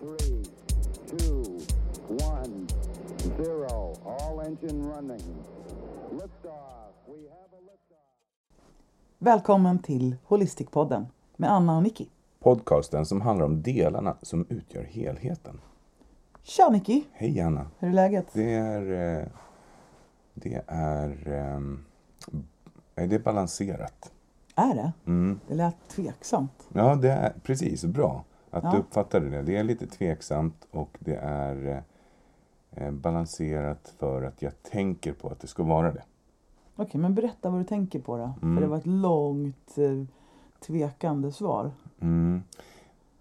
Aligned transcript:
three, 0.00 0.42
two, 1.18 1.42
one, 2.08 2.66
zero. 3.36 3.94
All 4.04 4.40
engine 4.46 4.88
running. 4.88 5.20
Liftoff. 6.12 6.92
We 7.06 7.28
have 7.28 7.52
a 7.52 7.60
liftoff. 7.60 7.98
Välkommen 9.18 9.78
till 9.78 10.16
Holistikpodden 10.24 11.06
med 11.36 11.52
Anna 11.52 11.76
och 11.76 11.82
Nicky. 11.82 12.06
Podcasten 12.40 13.06
som 13.06 13.20
handlar 13.20 13.46
om 13.46 13.62
delarna 13.62 14.16
som 14.22 14.46
utgör 14.48 14.82
helheten. 14.84 15.60
Tja 16.42 16.68
Nicky! 16.68 17.02
Hej 17.12 17.40
Anna! 17.40 17.66
Hur 17.78 17.88
är 17.88 17.92
läget? 17.92 18.26
Det 18.32 18.52
är... 18.54 19.18
eh, 19.20 19.26
Det 20.34 20.62
är... 20.66 21.28
eh, 22.94 23.08
Det 23.08 23.14
är 23.14 23.18
balanserat. 23.18 24.12
Är 24.54 24.74
det? 24.74 24.92
Mm. 25.06 25.40
Det 25.48 25.54
lät 25.54 25.76
tveksamt. 25.88 26.68
Ja, 26.72 26.94
det 26.94 27.10
är 27.10 27.32
precis. 27.42 27.84
Bra 27.84 28.24
att 28.50 28.64
Ja. 28.64 28.70
du 28.72 28.78
uppfattade 28.78 29.28
det. 29.30 29.42
Det 29.42 29.56
är 29.56 29.64
lite 29.64 29.86
tveksamt 29.86 30.66
och 30.70 30.96
det 31.00 31.16
är 31.22 31.66
eh, 31.66 32.84
eh, 32.86 32.90
balanserat 32.92 33.94
för 33.98 34.22
att 34.22 34.42
jag 34.42 34.62
tänker 34.62 35.12
på 35.12 35.28
att 35.28 35.40
det 35.40 35.46
ska 35.46 35.62
vara 35.62 35.92
det. 35.92 36.02
Okej, 36.76 37.00
men 37.00 37.14
berätta 37.14 37.50
vad 37.50 37.60
du 37.60 37.64
tänker 37.64 38.00
på 38.00 38.16
då. 38.16 38.32
Mm. 38.42 38.56
För 38.56 38.60
det 38.62 38.66
var 38.68 38.76
ett 38.76 38.86
långt 38.86 39.78
eh, 39.78 40.04
tvekande 40.60 41.32
svar. 41.32 41.70
Mm. 42.00 42.42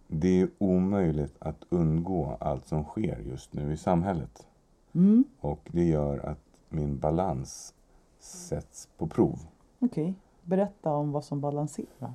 Det 0.08 0.42
är 0.42 0.50
omöjligt 0.58 1.36
att 1.40 1.64
undgå 1.70 2.38
allt 2.40 2.68
som 2.68 2.84
sker 2.84 3.20
just 3.20 3.54
nu 3.54 3.74
i 3.74 3.78
samhället. 3.78 4.48
Mm, 4.94 5.24
Och 5.40 5.60
det 5.72 5.84
gör 5.84 6.18
att 6.20 6.40
min 6.70 7.00
balans 7.00 7.74
sätts 8.20 8.88
på 8.98 9.08
prov. 9.08 9.40
okej. 9.80 10.14
Berätta 10.44 10.94
om 10.96 11.12
vad 11.12 11.24
som 11.24 11.42
balanserar. 11.42 12.14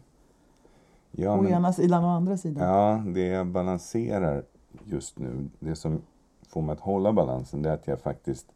Ja, 1.17 1.39
Å 1.39 1.43
men- 1.43 1.53
ena 1.53 1.73
sidan 1.73 2.05
och 2.05 2.11
andra 2.11 2.37
sidan. 2.37 2.69
Ja, 2.69 3.03
det 3.15 3.27
jag 3.27 3.47
balanserar 3.47 4.45
just 4.85 5.19
nu, 5.19 5.49
det 5.59 5.77
som 5.77 6.03
får 6.49 6.63
mig 6.63 6.73
att 6.73 6.81
hålla 6.81 7.13
balansen, 7.13 7.63
det 7.63 7.71
är 7.71 7.75
att 7.75 7.87
jag 7.87 8.01
faktiskt 8.01 8.47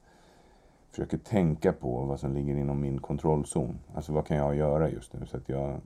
försöker 0.90 1.18
tänka 1.18 1.72
på 1.72 2.04
vad 2.04 2.20
som 2.20 2.32
ligger 2.34 2.56
inom 2.56 2.80
min 2.80 2.98
kontrollzon. 3.00 3.78
Alltså 3.94 4.12
vad 4.12 4.26
kan 4.26 4.36
jag 4.36 4.56
göra 4.56 4.90
just 4.90 5.12
nu? 5.12 5.26
Så 5.26 5.36
att 5.36 5.48
jag 5.48 5.80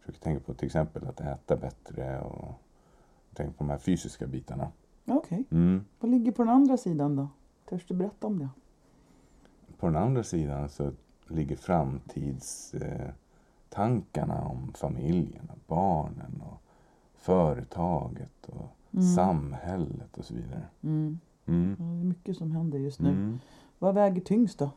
försöker 0.00 0.20
tänka 0.20 0.40
på 0.44 0.54
till 0.54 0.66
exempel 0.66 1.06
att 1.08 1.20
äta 1.20 1.56
bättre 1.56 2.20
och 2.20 2.48
tänka 3.34 3.52
på 3.52 3.64
de 3.64 3.70
här 3.70 3.78
fysiska 3.78 4.26
bitarna. 4.26 4.68
Okej. 5.06 5.44
Mm. 5.50 5.84
Vad 6.00 6.10
ligger 6.10 6.32
på 6.32 6.42
den 6.42 6.52
andra 6.54 6.76
sidan 6.76 7.16
då? 7.16 7.28
Törs 7.68 7.86
du 7.86 7.94
berätta 7.94 8.26
om 8.26 8.38
det? 8.38 8.48
På 9.78 9.86
den 9.86 9.96
andra 9.96 10.22
sidan 10.22 10.68
så 10.68 10.90
ligger 11.28 11.56
framtidstankarna 11.56 13.04
eh, 13.04 13.10
tankarna 13.74 14.40
om 14.44 14.72
familjen, 14.74 15.50
och 15.52 15.58
barnen 15.66 16.42
och 16.46 16.60
företaget 17.14 18.46
och 18.46 18.66
Mm. 18.94 19.06
samhället 19.14 20.18
och 20.18 20.24
så 20.24 20.34
vidare. 20.34 20.62
Mm. 20.82 21.18
Mm. 21.46 21.76
Ja, 21.78 21.84
det 21.84 22.00
är 22.00 22.04
mycket 22.04 22.36
som 22.36 22.50
händer 22.52 22.78
just 22.78 23.00
nu. 23.00 23.08
Mm. 23.10 23.38
Vad 23.78 23.94
väger 23.94 24.20
tyngst 24.20 24.58
då? 24.58 24.70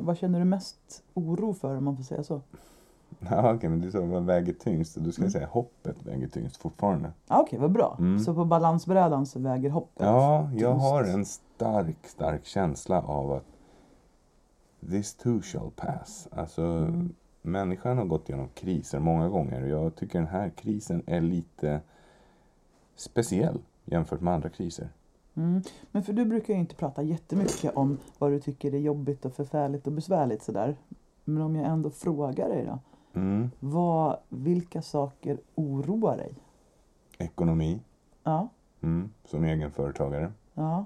Vad 0.00 0.18
känner 0.18 0.38
du 0.38 0.44
mest 0.44 1.02
oro 1.14 1.52
för 1.54 1.76
om 1.76 1.84
man 1.84 1.96
får 1.96 2.04
säga 2.04 2.22
så? 2.24 2.40
Ja, 3.18 3.54
okej, 3.54 3.70
men 3.70 3.80
det 3.80 3.86
är 3.86 3.90
så 3.90 4.06
vad 4.06 4.24
väger 4.24 4.52
tyngst? 4.52 4.96
Då 4.96 5.12
ska 5.12 5.22
Mm. 5.22 5.30
säga 5.30 5.46
hoppet 5.46 6.02
väger 6.06 6.28
tyngst 6.28 6.56
fortfarande. 6.56 7.12
Ah, 7.28 7.40
Okej, 7.40 7.58
vad 7.58 7.72
bra. 7.72 7.96
Mm. 7.98 8.18
Så 8.18 8.34
på 8.34 8.44
balansbrädan 8.44 9.26
så 9.26 9.38
väger 9.38 9.70
hoppet 9.70 10.02
Ja, 10.06 10.50
jag 10.52 10.72
tyngst. 10.72 10.82
har 10.90 11.04
en 11.04 11.24
stark, 11.24 11.96
stark 12.06 12.44
känsla 12.46 13.02
av 13.02 13.32
att 13.32 13.46
this 14.90 15.14
too 15.14 15.40
shall 15.42 15.70
pass. 15.76 16.28
Alltså, 16.32 16.62
Mm. 16.62 17.14
Människan 17.50 17.98
har 17.98 18.04
gått 18.04 18.28
igenom 18.28 18.48
kriser 18.54 18.98
många 18.98 19.28
gånger 19.28 19.62
och 19.62 19.68
jag 19.68 19.94
tycker 19.96 20.18
den 20.18 20.28
här 20.28 20.50
krisen 20.50 21.02
är 21.06 21.20
lite 21.20 21.80
speciell 22.96 23.58
jämfört 23.84 24.20
med 24.20 24.34
andra 24.34 24.48
kriser. 24.48 24.88
Mm. 25.34 25.62
Men 25.90 26.02
för 26.02 26.12
du 26.12 26.24
brukar 26.24 26.54
ju 26.54 26.60
inte 26.60 26.74
prata 26.74 27.02
jättemycket 27.02 27.76
om 27.76 27.98
vad 28.18 28.30
du 28.32 28.40
tycker 28.40 28.74
är 28.74 28.78
jobbigt 28.78 29.24
och 29.24 29.32
förfärligt 29.32 29.86
och 29.86 29.92
besvärligt 29.92 30.42
sådär. 30.42 30.76
Men 31.24 31.42
om 31.42 31.56
jag 31.56 31.66
ändå 31.66 31.90
frågar 31.90 32.48
dig 32.48 32.64
då. 32.66 32.78
Mm. 33.20 33.50
Vad, 33.60 34.18
vilka 34.28 34.82
saker 34.82 35.38
oroar 35.54 36.16
dig? 36.16 36.34
Ekonomi, 37.18 37.80
Ja, 38.24 38.48
mm. 38.80 39.10
som 39.24 39.44
egenföretagare. 39.44 40.32
ja. 40.54 40.84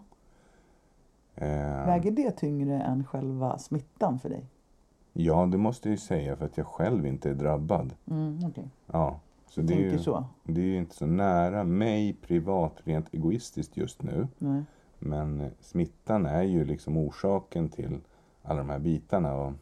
Eh, 1.35 1.87
Väger 1.87 2.11
det 2.11 2.31
tyngre 2.31 2.81
än 2.83 3.05
själva 3.05 3.59
smittan 3.59 4.19
för 4.19 4.29
dig? 4.29 4.45
Ja, 5.13 5.47
det 5.47 5.59
måste 5.59 5.89
jag 5.89 5.91
ju 5.91 5.99
säga 5.99 6.37
för 6.37 6.45
att 6.45 6.57
jag 6.57 6.67
själv 6.67 7.07
inte 7.07 7.31
är 7.31 7.35
drabbad. 7.35 7.95
Mm, 8.11 8.39
okej. 8.47 8.65
Ja, 8.87 9.21
så 9.47 9.61
det 9.61 9.75
ju, 9.75 9.99
så? 9.99 10.25
det 10.45 10.61
är 10.61 10.65
ju 10.65 10.79
inte 10.79 10.97
så 10.97 11.07
nära 11.07 11.65
mig 11.65 12.13
privat 12.13 12.75
rent 12.85 13.15
egoistiskt 13.15 13.77
just 13.77 14.03
nu. 14.03 14.29
Nej. 14.39 14.63
Men 14.99 15.41
eh, 15.41 15.51
smittan 15.61 16.27
är 16.27 16.43
ju 16.43 16.65
liksom 16.65 16.97
orsaken 16.97 17.69
till 17.69 18.01
alla 18.43 18.59
de 18.59 18.71
här 18.71 18.79
bitarna. 18.79 19.35
Och 19.35 19.53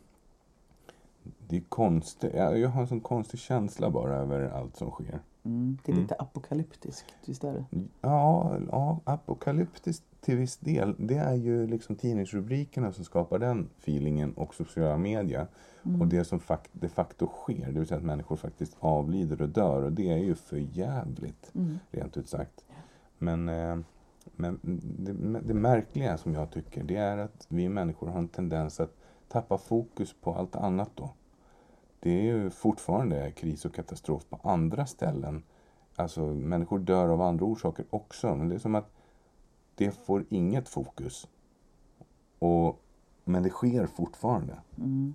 det 1.48 1.56
är 1.56 1.60
konstigt. 1.60 2.34
Jag 2.34 2.58
jag 2.58 2.68
har 2.68 2.80
en 2.80 2.88
sån 2.88 3.00
konstig 3.00 3.40
känsla 3.40 3.90
bara 3.90 4.16
över 4.16 4.48
allt 4.48 4.76
som 4.76 4.90
sker. 4.90 5.20
Mm. 5.44 5.78
Det 5.84 5.90
är 5.90 5.94
Mm. 5.94 6.02
lite 6.02 6.14
apokalyptiskt, 6.14 7.14
visst 7.26 7.44
är 7.44 7.52
det? 7.52 7.64
Ja, 8.00 8.56
ja, 8.70 9.00
apokalyptiskt 9.04 10.04
till 10.20 10.36
viss 10.36 10.56
del. 10.56 10.94
Det 10.98 11.14
är 11.16 11.34
ju 11.34 11.66
liksom 11.66 11.96
tidningsrubrikerna 11.96 12.92
som 12.92 13.04
skapar 13.04 13.38
den 13.38 13.68
feelingen 13.78 14.32
och 14.32 14.54
sociala 14.54 14.96
media. 14.96 15.46
Mm. 15.84 16.00
Och 16.00 16.06
det 16.08 16.24
som 16.24 16.40
fakt- 16.40 16.70
de 16.72 16.88
facto 16.88 17.26
sker, 17.26 17.66
det 17.72 17.78
vill 17.78 17.86
säga 17.86 17.98
att 17.98 18.04
människor 18.04 18.36
faktiskt 18.36 18.76
avlider 18.80 19.42
och 19.42 19.48
dör. 19.48 19.82
Och 19.82 19.92
det 19.92 20.10
är 20.12 20.16
ju 20.18 20.34
för 20.34 20.56
jävligt, 20.56 21.50
Mm. 21.54 21.78
rent 21.90 22.16
ut 22.16 22.28
sagt. 22.28 22.64
Men, 23.18 23.48
eh, 23.48 23.76
men 24.36 24.58
det, 24.98 25.12
det 25.40 25.54
märkliga 25.54 26.18
som 26.18 26.34
jag 26.34 26.50
tycker, 26.50 26.84
det 26.84 26.96
är 26.96 27.18
att 27.18 27.46
vi 27.48 27.68
människor 27.68 28.08
har 28.08 28.18
en 28.18 28.28
tendens 28.28 28.80
att 28.80 28.96
tappa 29.28 29.58
fokus 29.58 30.14
på 30.20 30.34
allt 30.34 30.56
annat 30.56 30.90
då. 30.94 31.10
Det 32.00 32.10
är 32.10 32.22
ju 32.22 32.50
fortfarande 32.50 33.30
kris 33.30 33.64
och 33.64 33.74
katastrof 33.74 34.26
på 34.28 34.38
andra 34.48 34.86
ställen. 34.86 35.42
Alltså 35.96 36.20
människor 36.26 36.78
dör 36.78 37.08
av 37.08 37.20
andra 37.22 37.44
orsaker 37.44 37.84
också. 37.90 38.34
Men 38.36 38.48
det 38.48 38.54
är 38.54 38.58
som 38.58 38.74
att 38.74 38.90
det 39.74 39.90
får 39.90 40.24
inget 40.28 40.68
fokus. 40.68 41.28
Och, 42.38 42.80
men 43.24 43.42
det 43.42 43.50
sker 43.50 43.86
fortfarande. 43.86 44.56
Mm. 44.78 45.14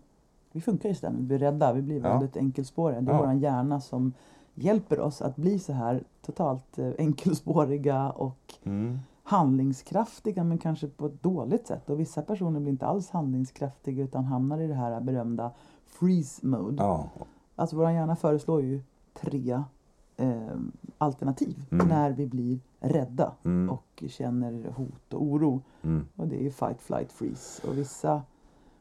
Vi 0.51 0.61
funkar 0.61 0.89
just 0.89 1.01
där, 1.01 1.11
vi 1.11 1.21
blir 1.21 1.37
rädda, 1.39 1.73
vi 1.73 1.81
blir 1.81 2.01
Ja. 2.03 2.09
väldigt 2.13 2.37
enkelspåriga. 2.37 3.01
Det 3.01 3.11
är 3.11 3.15
Ja. 3.15 3.25
vår 3.25 3.33
hjärna 3.33 3.81
som 3.81 4.13
hjälper 4.53 4.99
oss 4.99 5.21
att 5.21 5.35
bli 5.35 5.59
så 5.59 5.73
här 5.73 6.03
totalt 6.21 6.77
eh, 6.79 6.91
enkelspåriga 6.97 8.09
och 8.09 8.53
Mm. 8.63 8.99
handlingskraftiga 9.23 10.43
men 10.43 10.57
kanske 10.57 10.87
på 10.87 11.05
ett 11.05 11.23
dåligt 11.23 11.67
sätt. 11.67 11.89
Och 11.89 11.99
vissa 11.99 12.21
personer 12.21 12.59
blir 12.59 12.71
inte 12.71 12.85
alls 12.85 13.09
handlingskraftiga 13.09 14.03
utan 14.03 14.25
hamnar 14.25 14.59
i 14.61 14.67
det 14.67 14.73
här 14.73 15.01
berömda 15.01 15.51
freeze 15.99 16.45
mode. 16.47 16.83
Ja, 16.83 17.09
Alltså 17.55 17.75
vår 17.75 17.91
hjärna 17.91 18.15
föreslår 18.15 18.61
ju 18.61 18.81
tre 19.13 19.61
eh, 20.17 20.57
alternativ 20.97 21.63
Mm. 21.71 21.87
när 21.87 22.11
vi 22.11 22.27
blir 22.27 22.59
rädda 22.79 23.31
Mm. 23.45 23.69
och 23.69 24.03
känner 24.07 24.71
hot 24.75 25.13
och 25.13 25.23
oro. 25.23 25.61
mm. 25.81 26.07
Och 26.15 26.27
det 26.27 26.35
är 26.35 26.43
ju 26.43 26.51
fight, 26.51 26.81
flight, 26.81 27.11
freeze. 27.11 27.67
Och 27.67 27.77
vissa 27.77 28.21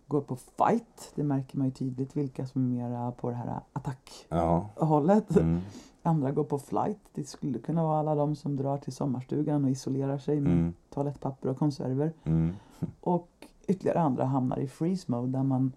går 0.06 0.20
på 0.20 0.36
fight. 0.36 1.12
Det 1.14 1.22
märker 1.22 1.58
man 1.58 1.66
ju 1.66 1.72
tydligt 1.72 2.16
vilka 2.16 2.46
som 2.46 2.62
är 2.62 2.68
mera 2.88 3.12
på 3.12 3.30
det 3.30 3.36
här 3.36 3.60
attackhållet. 3.72 5.24
ja. 5.28 5.40
Mm. 5.40 5.60
Andra 6.06 6.32
går 6.32 6.44
på 6.44 6.58
flight. 6.58 6.98
Det 7.12 7.24
skulle 7.28 7.58
kunna 7.58 7.82
vara 7.84 7.98
alla 7.98 8.14
de 8.14 8.36
som 8.36 8.56
drar 8.56 8.78
till 8.78 8.92
sommarstugan 8.92 9.64
och 9.64 9.70
isolerar 9.70 10.18
sig 10.18 10.40
med 10.40 10.52
Mm. 10.52 10.72
toalettpapper 10.90 11.48
och 11.48 11.58
konserver. 11.58 12.12
Mm. 12.24 12.52
Och 13.00 13.28
ytterligare 13.66 14.00
andra 14.00 14.24
hamnar 14.24 14.58
i 14.58 14.68
freeze 14.68 15.12
mode 15.12 15.32
där 15.32 15.42
man 15.42 15.72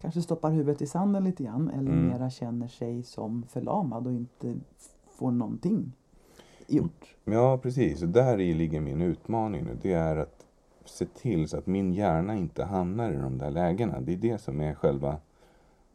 kanske 0.00 0.22
stoppar 0.22 0.50
huvudet 0.50 0.82
i 0.82 0.86
sanden 0.86 1.24
lite 1.24 1.44
grann 1.44 1.70
eller 1.70 1.92
Mm. 1.92 2.06
mera 2.08 2.30
känner 2.30 2.68
sig 2.68 3.02
som 3.02 3.42
förlamad 3.48 4.06
och 4.06 4.12
inte 4.12 4.54
får 5.10 5.30
någonting 5.30 5.92
gjort. 6.66 7.14
Ja, 7.24 7.58
precis. 7.62 8.02
Och 8.02 8.08
där 8.08 8.40
i 8.40 8.54
ligger 8.54 8.80
min 8.80 9.02
utmaning 9.02 9.64
nu. 9.64 9.78
Det 9.82 9.92
är 9.92 10.16
att 10.16 10.46
se 10.84 11.04
till 11.06 11.48
så 11.48 11.56
att 11.58 11.66
min 11.66 11.92
hjärna 11.92 12.36
inte 12.36 12.64
hamnar 12.64 13.12
i 13.12 13.16
de 13.16 13.38
där 13.38 13.50
lägena. 13.50 14.00
Det 14.00 14.12
är 14.12 14.16
det 14.16 14.38
som 14.40 14.60
är 14.60 14.74
själva... 14.74 15.16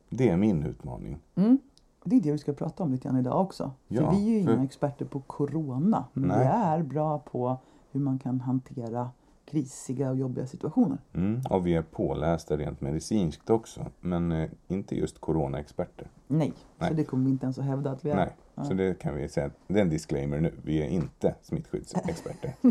Det 0.10 0.30
är 0.30 0.38
min 0.38 0.64
utmaning. 0.64 1.18
Mm. 1.36 1.58
Det 2.04 2.16
är 2.16 2.22
det 2.22 2.32
vi 2.32 2.38
ska 2.38 2.54
prata 2.54 2.84
om 2.84 2.92
lite 2.92 3.08
grann 3.08 3.18
idag 3.20 3.42
också. 3.42 3.72
För 3.88 3.96
Ja, 3.96 4.12
vi 4.12 4.36
är 4.36 4.40
ju 4.40 4.46
för- 4.46 4.54
inga 4.54 4.64
experter 4.64 5.06
på 5.06 5.20
corona. 5.20 6.06
Men 6.14 6.28
Nej. 6.28 6.38
vi 6.40 6.46
är 6.46 6.84
bra 6.84 7.20
på 7.20 7.58
hur 7.92 8.00
man 8.00 8.20
kan 8.20 8.40
hantera 8.42 9.10
krisiga 9.54 10.10
och 10.10 10.18
jobbiga 10.18 10.48
situationer. 10.48 10.98
Mm. 11.14 11.42
Och 11.50 11.68
vi 11.68 11.76
är 11.76 11.82
pålästa 11.82 12.58
rent 12.58 12.82
medicinskt 12.82 13.50
också. 13.50 13.86
Men 14.00 14.32
eh, 14.32 14.50
inte 14.68 14.96
just 14.96 15.20
coronaexperter. 15.22 16.08
Nej, 16.28 16.54
Nej. 16.78 16.90
så 16.90 16.96
det 16.96 17.04
kommer 17.04 17.26
vi 17.26 17.32
inte 17.32 17.46
ens 17.46 17.60
att 17.60 17.66
hävda 17.66 17.92
att 17.92 18.06
vi 18.06 18.10
är. 18.10 18.16
Nej, 18.16 18.30
Ja. 18.56 18.64
så 18.64 18.74
det 18.74 19.00
kan 19.00 19.16
vi 19.16 19.30
säga. 19.30 19.52
Det 19.68 19.78
är 19.80 19.82
en 19.82 19.90
disclaimer 19.90 20.42
nu. 20.42 20.54
Vi 20.64 20.82
är 20.82 20.88
inte 20.88 21.36
smittskyddsexperter. 21.42 22.54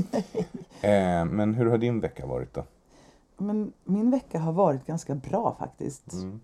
eh, 0.83 1.25
men 1.25 1.55
hur 1.55 1.67
har 1.67 1.79
din 1.79 2.01
vecka 2.01 2.27
varit 2.27 2.55
då? 2.55 2.65
Men 3.37 3.73
min 3.85 4.11
vecka 4.11 4.39
har 4.39 4.53
varit 4.53 4.87
ganska 4.87 5.15
bra 5.15 5.57
faktiskt. 5.59 6.13
Mm. 6.13 6.41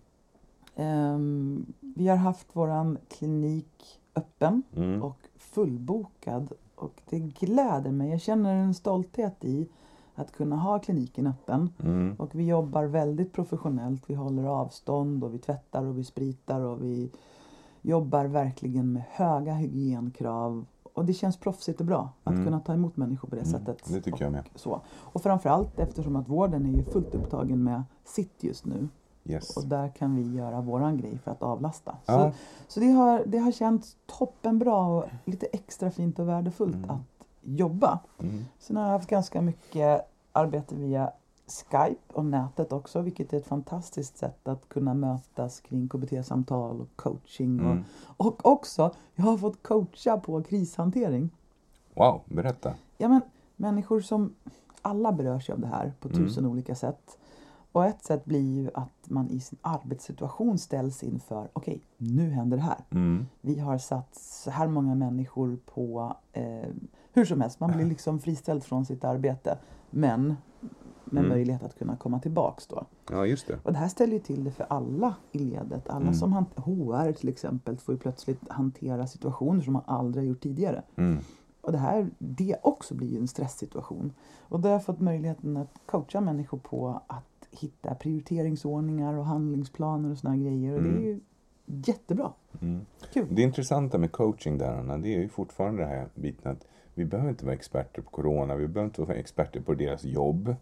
Ehm, 0.76 1.66
vi 1.80 2.08
har 2.08 2.16
haft 2.16 2.46
våran 2.56 2.98
klinik 3.08 4.00
öppen 4.14 4.62
Mm. 4.76 5.02
och 5.02 5.18
fullbokad 5.36 6.52
Och 6.74 7.00
det 7.10 7.18
gläder 7.18 7.90
mig. 7.90 8.10
Jag 8.10 8.20
känner 8.20 8.54
en 8.54 8.74
stolthet 8.74 9.44
i 9.44 9.68
att 10.18 10.32
kunna 10.32 10.56
ha 10.56 10.78
kliniken 10.78 11.26
öppen. 11.26 11.70
Mm. 11.84 12.14
Och 12.18 12.34
vi 12.34 12.46
jobbar 12.46 12.84
väldigt 12.84 13.32
professionellt. 13.32 14.02
Vi 14.06 14.14
håller 14.14 14.44
avstånd 14.44 15.24
och 15.24 15.34
vi 15.34 15.38
tvättar 15.38 15.84
och 15.84 15.98
vi 15.98 16.04
spritar 16.04 16.60
och 16.60 16.82
vi 16.84 17.10
jobbar 17.82 18.24
verkligen 18.24 18.92
med 18.92 19.02
höga 19.10 19.52
hygienkrav. 19.54 20.64
Och 20.92 21.04
det 21.04 21.12
känns 21.12 21.36
proffsigt 21.36 21.80
och 21.80 21.86
bra 21.86 22.08
att 22.24 22.32
Mm. 22.32 22.44
kunna 22.44 22.60
ta 22.60 22.74
emot 22.74 22.96
människor 22.96 23.28
på 23.28 23.34
det 23.34 23.42
Mm, 23.42 23.52
sättet. 23.60 23.84
det 23.88 24.00
tycker 24.00 24.24
jag 24.24 24.32
med. 24.32 24.44
Och, 24.54 24.60
så. 24.60 24.80
och 24.98 25.22
framförallt 25.22 25.78
eftersom 25.78 26.16
att 26.16 26.28
vården 26.28 26.66
är 26.66 26.70
ju 26.78 26.84
fullt 26.84 27.14
upptagen 27.14 27.64
med 27.64 27.82
sitt 28.04 28.44
just 28.44 28.64
nu. 28.66 28.88
Yes. 29.24 29.56
Och 29.56 29.64
där 29.64 29.88
kan 29.88 30.16
vi 30.16 30.36
göra 30.36 30.60
våran 30.60 30.96
grej 30.96 31.18
för 31.18 31.30
att 31.30 31.42
avlasta. 31.42 31.96
Ja. 32.06 32.32
Så, 32.32 32.32
så 32.68 32.80
det, 32.80 32.86
har, 32.90 33.22
det 33.26 33.38
har 33.38 33.52
känts 33.52 33.96
toppenbra 34.18 34.76
och 34.86 35.04
lite 35.24 35.46
extra 35.46 35.90
fint 35.90 36.18
och 36.18 36.28
värdefullt 36.28 36.74
Mm. 36.74 36.90
att 36.90 37.00
jobba. 37.42 37.98
Mm. 38.22 38.44
Sen 38.58 38.76
har 38.76 38.84
jag 38.84 38.90
haft 38.92 39.10
ganska 39.10 39.40
mycket 39.42 40.07
arbete 40.32 40.74
via 40.74 41.12
Skype 41.46 42.14
och 42.14 42.24
nätet 42.24 42.72
också, 42.72 43.00
vilket 43.00 43.32
är 43.32 43.36
ett 43.36 43.46
fantastiskt 43.46 44.16
sätt 44.18 44.48
att 44.48 44.68
kunna 44.68 44.94
mötas 44.94 45.60
kring 45.60 45.88
KBT-samtal 45.88 46.80
och 46.80 46.96
coaching. 46.96 47.58
Mm. 47.58 47.84
Och, 48.16 48.26
och 48.26 48.46
också, 48.46 48.94
jag 49.14 49.24
har 49.24 49.38
fått 49.38 49.62
coacha 49.62 50.20
på 50.20 50.42
krishantering. 50.42 51.30
Wow, 51.94 52.20
berätta. 52.24 52.74
Ja, 52.98 53.08
men, 53.08 53.20
människor 53.56 54.00
som, 54.00 54.34
alla 54.82 55.12
berörs 55.12 55.48
ju 55.48 55.52
av 55.52 55.60
det 55.60 55.66
här 55.66 55.92
på 56.00 56.08
Mm. 56.08 56.20
tusen 56.20 56.46
olika 56.46 56.74
sätt. 56.74 57.18
Och 57.72 57.84
ett 57.84 58.04
sätt 58.04 58.24
blir 58.24 58.54
ju 58.54 58.70
att 58.74 59.10
man 59.10 59.30
i 59.30 59.40
sin 59.40 59.58
arbetssituation 59.62 60.58
ställs 60.58 61.02
inför, 61.02 61.48
okej, 61.52 61.80
nu 61.96 62.30
händer 62.30 62.56
det 62.56 62.62
här. 62.62 62.84
Mm. 62.90 63.26
Vi 63.40 63.58
har 63.58 63.78
satt 63.78 64.14
så 64.14 64.50
här 64.50 64.68
många 64.68 64.94
människor 64.94 65.58
på, 65.74 66.16
eh, 66.32 66.68
hur 67.18 67.24
som 67.24 67.40
helst, 67.40 67.60
man 67.60 67.72
blir 67.76 67.86
liksom 67.86 68.20
friställd 68.20 68.64
från 68.64 68.84
sitt 68.86 69.04
arbete. 69.04 69.58
Men 69.90 70.36
med 71.04 71.24
Mm. 71.24 71.28
möjlighet 71.28 71.62
att 71.62 71.78
kunna 71.78 71.96
komma 71.96 72.18
tillbaks 72.20 72.66
då. 72.66 72.86
Ja, 73.10 73.26
just 73.26 73.46
det. 73.46 73.58
Och 73.62 73.72
det 73.72 73.78
här 73.78 73.88
ställer 73.88 74.12
ju 74.12 74.18
till 74.18 74.44
det 74.44 74.50
för 74.50 74.66
alla 74.68 75.14
i 75.32 75.38
ledet. 75.38 75.88
Alla 75.88 76.00
Mm. 76.02 76.14
som 76.14 76.32
HR 76.32 77.12
till 77.12 77.28
exempel 77.28 77.76
får 77.76 77.94
ju 77.94 77.98
plötsligt 77.98 78.40
hantera 78.48 79.06
situationer 79.06 79.60
som 79.60 79.72
man 79.72 79.82
aldrig 79.86 80.24
har 80.24 80.28
gjort 80.28 80.40
tidigare. 80.42 80.82
Mm. 80.96 81.18
Och 81.60 81.72
det 81.72 81.78
här, 81.78 82.10
det 82.18 82.56
också 82.62 82.94
blir 82.94 83.08
ju 83.08 83.18
en 83.18 83.28
stresssituation. 83.28 84.12
Och 84.40 84.60
då 84.60 84.68
har 84.68 84.72
jag 84.72 84.84
fått 84.84 85.00
möjligheten 85.00 85.56
att 85.56 85.78
coacha 85.86 86.20
människor 86.20 86.58
på 86.58 87.02
att 87.06 87.48
hitta 87.50 87.94
prioriteringsordningar 87.94 89.14
och 89.14 89.26
handlingsplaner 89.26 90.10
och 90.10 90.18
såna 90.18 90.36
grejer. 90.36 90.74
Och 90.76 90.82
det 90.82 90.88
är 90.88 90.92
Mm. 90.92 91.04
ju 91.04 91.20
jättebra. 91.66 92.32
Mm. 92.62 92.86
Kul. 93.12 93.26
Det 93.30 93.42
intressanta 93.42 93.98
med 93.98 94.12
coaching 94.12 94.58
där, 94.58 94.72
Anna, 94.78 94.98
det 94.98 95.14
är 95.14 95.18
ju 95.20 95.28
fortfarande 95.28 95.82
det 95.82 95.88
här 95.88 96.08
biten 96.14 96.52
att 96.52 96.66
vi 96.98 97.04
behöver 97.04 97.30
inte 97.30 97.44
vara 97.44 97.54
experter 97.54 98.02
på 98.02 98.10
corona, 98.10 98.54
vi 98.56 98.68
behöver 98.68 98.88
inte 98.90 99.02
vara 99.02 99.14
experter 99.16 99.60
på 99.60 99.74
deras 99.74 100.04
jobb. 100.04 100.54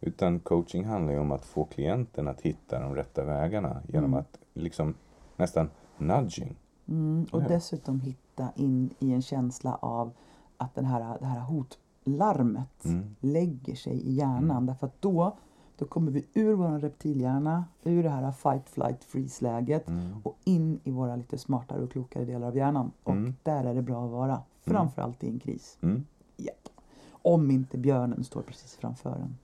Utan 0.00 0.40
coaching 0.40 0.84
handlar 0.84 1.12
ju 1.12 1.18
om 1.18 1.32
att 1.32 1.44
få 1.44 1.64
klienten 1.64 2.28
att 2.28 2.40
hitta 2.40 2.80
de 2.80 2.94
rätta 2.94 3.24
vägarna 3.24 3.82
genom 3.88 4.10
Mm. 4.10 4.20
att 4.20 4.38
liksom 4.54 4.94
nästan 5.36 5.70
nudging. 5.98 6.56
Mm, 6.88 7.26
och 7.32 7.42
dessutom 7.42 8.00
hitta 8.00 8.48
in 8.56 8.90
i 8.98 9.12
en 9.12 9.22
känsla 9.22 9.74
av 9.74 10.10
att 10.56 10.74
den 10.74 10.84
här, 10.84 11.18
det 11.20 11.26
här 11.26 11.40
hotlarmet 11.40 12.84
Mm. 12.84 13.16
lägger 13.20 13.74
sig 13.74 13.92
i 14.08 14.12
hjärnan. 14.12 14.50
Mm. 14.50 14.66
Därför 14.66 14.86
att 14.86 15.02
då, 15.02 15.36
då 15.78 15.84
kommer 15.84 16.10
vi 16.12 16.26
ur 16.34 16.54
vår 16.54 16.78
reptilhjärna, 16.78 17.64
ur 17.84 18.02
det 18.02 18.10
här 18.10 18.32
fight, 18.32 18.68
flight, 18.68 19.04
freeze-läget 19.04 19.88
Mm. 19.88 20.20
och 20.22 20.36
in 20.44 20.80
i 20.84 20.90
våra 20.90 21.16
lite 21.16 21.38
smartare 21.38 21.82
och 21.82 21.92
klokare 21.92 22.24
delar 22.24 22.46
av 22.48 22.56
hjärnan. 22.56 22.92
Och 23.02 23.12
Mm. 23.12 23.34
där 23.42 23.64
är 23.64 23.74
det 23.74 23.82
bra 23.82 24.04
att 24.04 24.10
vara. 24.10 24.42
Framförallt 24.66 25.24
i 25.24 25.28
en 25.28 25.38
kris. 25.38 25.78
Mm. 25.80 26.04
Japp. 26.36 26.68
Om 27.10 27.50
inte 27.50 27.78
björnen 27.78 28.24
står 28.24 28.42
precis 28.42 28.74
framför 28.76 29.10
en. 29.16 29.36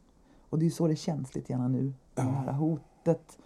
Och 0.50 0.58
det 0.58 0.66
är 0.66 0.70
så 0.70 0.86
det 0.88 0.96
känns 0.96 1.34
lite 1.34 1.52
grann 1.52 1.72
nu. 1.72 1.92
Det 2.14 2.22
här 2.22 2.52
hotet 2.52 3.38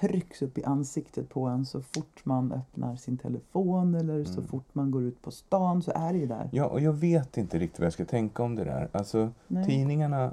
trycks 0.00 0.42
upp 0.42 0.58
i 0.58 0.64
ansiktet 0.64 1.28
på 1.28 1.46
en 1.46 1.66
så 1.66 1.82
fort 1.82 2.24
man 2.24 2.52
öppnar 2.52 2.96
sin 2.96 3.16
telefon 3.18 3.94
eller 3.94 4.24
så 4.24 4.38
Mm. 4.38 4.46
fort 4.48 4.74
man 4.74 4.90
går 4.90 5.02
ut 5.02 5.22
på 5.22 5.30
stan 5.30 5.82
så 5.82 5.92
är 5.94 6.12
det 6.12 6.18
ju 6.18 6.26
där. 6.26 6.48
Ja, 6.52 6.64
och 6.66 6.80
jag 6.80 6.92
vet 6.92 7.36
inte 7.36 7.58
riktigt 7.58 7.78
vad 7.78 7.86
jag 7.86 7.92
ska 7.92 8.04
tänka 8.04 8.42
om 8.42 8.54
det 8.54 8.64
där. 8.64 8.88
Alltså, 8.92 9.30
Nej. 9.46 9.66
tidningarna, 9.66 10.32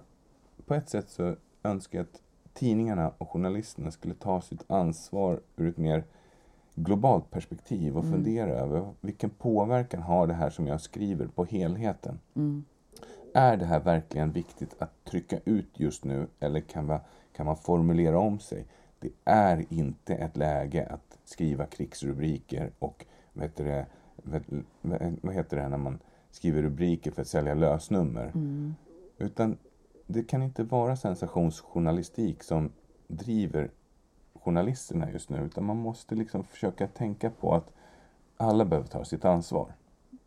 på 0.66 0.74
ett 0.74 0.90
sätt 0.90 1.10
så 1.10 1.36
önskar 1.64 2.00
jag 2.00 2.04
att 2.04 2.22
tidningarna 2.54 3.12
och 3.18 3.30
journalisterna 3.30 3.92
skulle 3.92 4.14
ta 4.14 4.42
sitt 4.42 4.64
ansvar 4.72 5.40
ur 5.56 5.70
ett 5.70 5.78
mer 5.78 6.04
globalt 6.76 7.32
perspektiv 7.32 7.98
och 7.98 8.04
Mm. 8.04 8.14
fundera 8.16 8.50
över 8.52 8.94
vilken 9.02 9.30
påverkan 9.30 10.02
har 10.02 10.28
det 10.28 10.34
här 10.34 10.50
som 10.50 10.68
jag 10.68 10.82
skriver 10.82 11.28
på 11.28 11.46
helheten. 11.46 12.20
Mm. 12.36 12.66
Är 13.34 13.58
det 13.58 13.66
här 13.66 13.80
verkligen 13.80 14.32
viktigt 14.32 14.76
att 14.80 14.92
trycka 15.06 15.40
ut 15.46 15.70
just 15.80 16.06
nu 16.06 16.28
eller 16.40 16.60
kan 16.62 16.86
man, 16.86 17.00
kan 17.36 17.46
man 17.46 17.56
formulera 17.58 18.20
om 18.20 18.40
sig? 18.40 18.66
Det 19.00 19.10
är 19.26 19.66
inte 19.70 20.16
ett 20.16 20.38
läge 20.38 20.86
att 20.88 21.18
skriva 21.24 21.66
krigsrubriker 21.66 22.72
och 22.80 23.06
heter 23.34 23.66
det, 23.66 23.86
vad- 24.16 25.18
vad 25.22 25.34
heter 25.34 25.58
det 25.58 25.70
när 25.70 25.78
man 25.78 26.00
skriver 26.32 26.62
rubriker 26.62 27.12
för 27.12 27.22
att 27.22 27.28
sälja 27.28 27.54
lösnummer? 27.54 28.32
Mm. 28.36 28.76
Utan 29.18 29.58
det 30.08 30.24
kan 30.24 30.42
inte 30.44 30.64
vara 30.64 30.96
sensationsjournalistik 30.96 32.44
som 32.44 32.72
driver 33.08 33.70
journalisterna 34.46 35.12
just 35.12 35.30
nu. 35.30 35.38
Utan 35.46 35.64
man 35.66 35.78
måste 35.78 36.16
liksom 36.16 36.44
försöka 36.44 36.88
tänka 36.88 37.30
på 37.30 37.54
att 37.54 37.72
alla 38.38 38.66
behöver 38.66 38.88
ta 38.88 39.06
sitt 39.06 39.26
ansvar. 39.26 39.74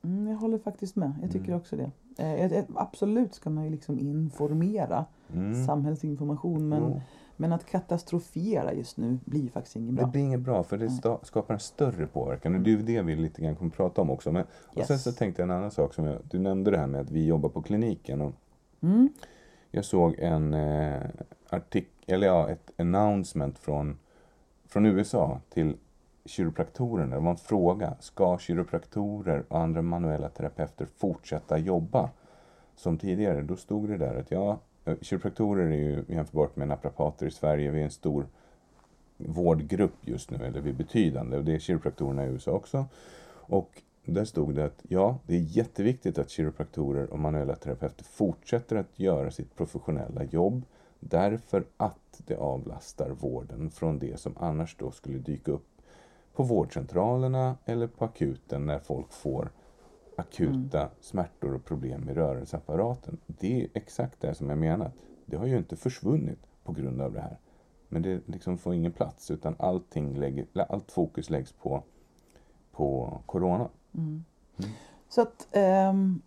Mm, 0.03 0.29
jag 0.29 0.37
håller 0.37 0.59
faktiskt 0.59 0.97
med. 0.97 1.13
Jag 1.23 1.31
tycker 1.33 1.47
Mm. 1.49 1.59
också 1.61 1.77
det. 1.77 1.91
Eh, 2.25 2.65
absolut 2.75 3.35
ska 3.35 3.51
man 3.51 3.65
ju 3.65 3.71
liksom 3.71 3.99
informera 3.99 5.05
Mm. 5.35 5.67
samhällsinformation 5.67 6.69
men, 6.69 6.83
Jo. 6.83 7.01
men 7.37 7.53
att 7.53 7.67
katastrofera 7.67 8.73
just 8.73 8.97
nu 8.97 9.19
blir 9.25 9.49
faktiskt 9.49 9.77
inget 9.77 9.95
bra. 9.95 10.05
Det 10.07 10.11
blir 10.13 10.21
inget 10.23 10.41
bra 10.41 10.63
för 10.63 10.79
det 10.79 10.89
sta- 10.89 11.25
skapar 11.25 11.55
en 11.55 11.61
större 11.61 12.07
påverkan. 12.07 12.55
Och 12.55 12.61
det 12.61 12.71
är 12.71 12.77
ju 12.77 12.83
det 12.83 13.03
vi 13.03 13.17
lite 13.17 13.43
grann 13.43 13.57
kommer 13.57 13.71
prata 13.71 14.03
om 14.03 14.11
också. 14.11 14.33
Men, 14.33 14.43
och 14.67 14.87
sen 14.87 14.95
Yes. 14.95 15.03
så 15.05 15.13
tänkte 15.13 15.43
jag 15.43 15.51
en 15.51 15.57
annan 15.57 15.71
sak 15.71 15.95
som 15.95 16.05
jag, 16.05 16.19
du 16.31 16.39
nämnde 16.39 16.71
det 16.71 16.79
här 16.79 16.87
med 16.87 17.01
att 17.01 17.11
vi 17.11 17.27
jobbar 17.27 17.49
på 17.49 17.63
kliniken. 17.63 18.21
Och 18.21 18.33
Mm. 18.81 19.09
jag 19.71 19.85
såg 19.85 20.15
en 20.19 20.55
eh, 20.55 21.03
artikel, 21.51 22.15
eller 22.15 22.27
ja, 22.27 22.49
ett 22.49 22.71
announcement 22.79 23.59
från, 23.59 23.99
från 24.69 24.87
USA 24.87 25.41
till 25.51 25.77
kiropraktorerna. 26.25 27.17
Det 27.17 27.23
var 27.23 27.31
en 27.31 27.37
fråga. 27.37 27.95
Ska 28.01 28.39
kiropraktorer 28.39 29.45
och 29.49 29.59
andra 29.59 29.83
manuella 29.83 30.29
terapeuter 30.29 30.87
fortsätta 30.97 31.59
jobba 31.59 32.11
som 32.77 32.99
tidigare? 32.99 33.43
Då 33.43 33.57
stod 33.57 33.89
det 33.89 33.97
där 33.97 34.15
att 34.15 34.31
ja, 34.31 34.59
kiropraktorer 35.01 35.67
är 35.67 35.77
ju 35.77 36.05
jämförbart 36.09 36.57
med 36.57 36.69
naprapater 36.69 37.27
i 37.27 37.31
Sverige. 37.31 37.71
Vi 37.71 37.81
är 37.81 37.85
en 37.85 37.91
stor 37.91 38.27
vårdgrupp 39.17 39.97
just 40.01 40.31
nu, 40.31 40.45
eller 40.45 40.61
vi 40.61 40.71
är 40.71 40.75
betydande. 40.75 41.37
Och 41.37 41.45
det 41.45 41.55
är 41.55 41.59
kiropraktorerna 41.59 42.25
i 42.25 42.29
USA 42.29 42.51
också. 42.51 42.87
Och 43.31 43.83
där 44.05 44.25
stod 44.25 44.55
det 44.55 44.65
att 44.65 44.85
ja, 44.89 45.19
det 45.27 45.35
är 45.35 45.41
jätteviktigt 45.41 46.19
att 46.19 46.31
kiropraktorer 46.31 47.13
och 47.13 47.19
manuella 47.19 47.55
terapeuter 47.55 48.05
fortsätter 48.05 48.77
att 48.77 48.99
göra 48.99 49.31
sitt 49.31 49.57
professionella 49.57 50.25
jobb 50.25 50.63
därför 51.01 51.67
att 51.77 52.21
det 52.27 52.37
avlastar 52.37 53.11
vården 53.11 53.71
från 53.71 53.99
det 53.99 54.21
som 54.21 54.37
annars 54.37 54.77
då 54.79 54.91
skulle 54.91 55.19
dyka 55.19 55.53
upp 55.53 55.67
på 56.33 56.43
vårdcentralerna 56.43 57.57
eller 57.65 57.87
på 57.87 58.05
akuten 58.05 58.67
när 58.67 58.79
folk 58.79 59.13
får 59.13 59.53
akuta 60.17 60.91
smärtor 61.01 61.55
och 61.55 61.65
problem 61.65 62.09
i 62.09 62.15
rörelseapparaten. 62.15 63.19
Det 63.27 63.63
är 63.63 63.69
exakt 63.75 64.21
det 64.21 64.35
som 64.35 64.49
jag 64.49 64.59
menat. 64.59 64.93
Det 65.27 65.37
har 65.37 65.47
ju 65.47 65.59
inte 65.59 65.77
försvunnit 65.77 66.39
på 66.65 66.73
grund 66.73 67.01
av 67.01 67.13
det 67.13 67.21
här. 67.21 67.39
Men 67.89 68.03
det 68.03 68.29
liksom 68.29 68.59
får 68.59 68.75
ingen 68.75 68.93
plats 68.93 69.31
utan 69.31 69.55
allting 69.59 70.19
lägger, 70.19 70.47
allt 70.69 70.93
fokus 70.93 71.31
läggs 71.31 71.53
på, 71.53 71.83
på 72.73 73.19
corona. 73.27 73.69
Mm. 73.95 74.25
Mm. 74.59 74.71
Så 75.09 75.23
att 75.23 75.49
ehm, 75.53 76.23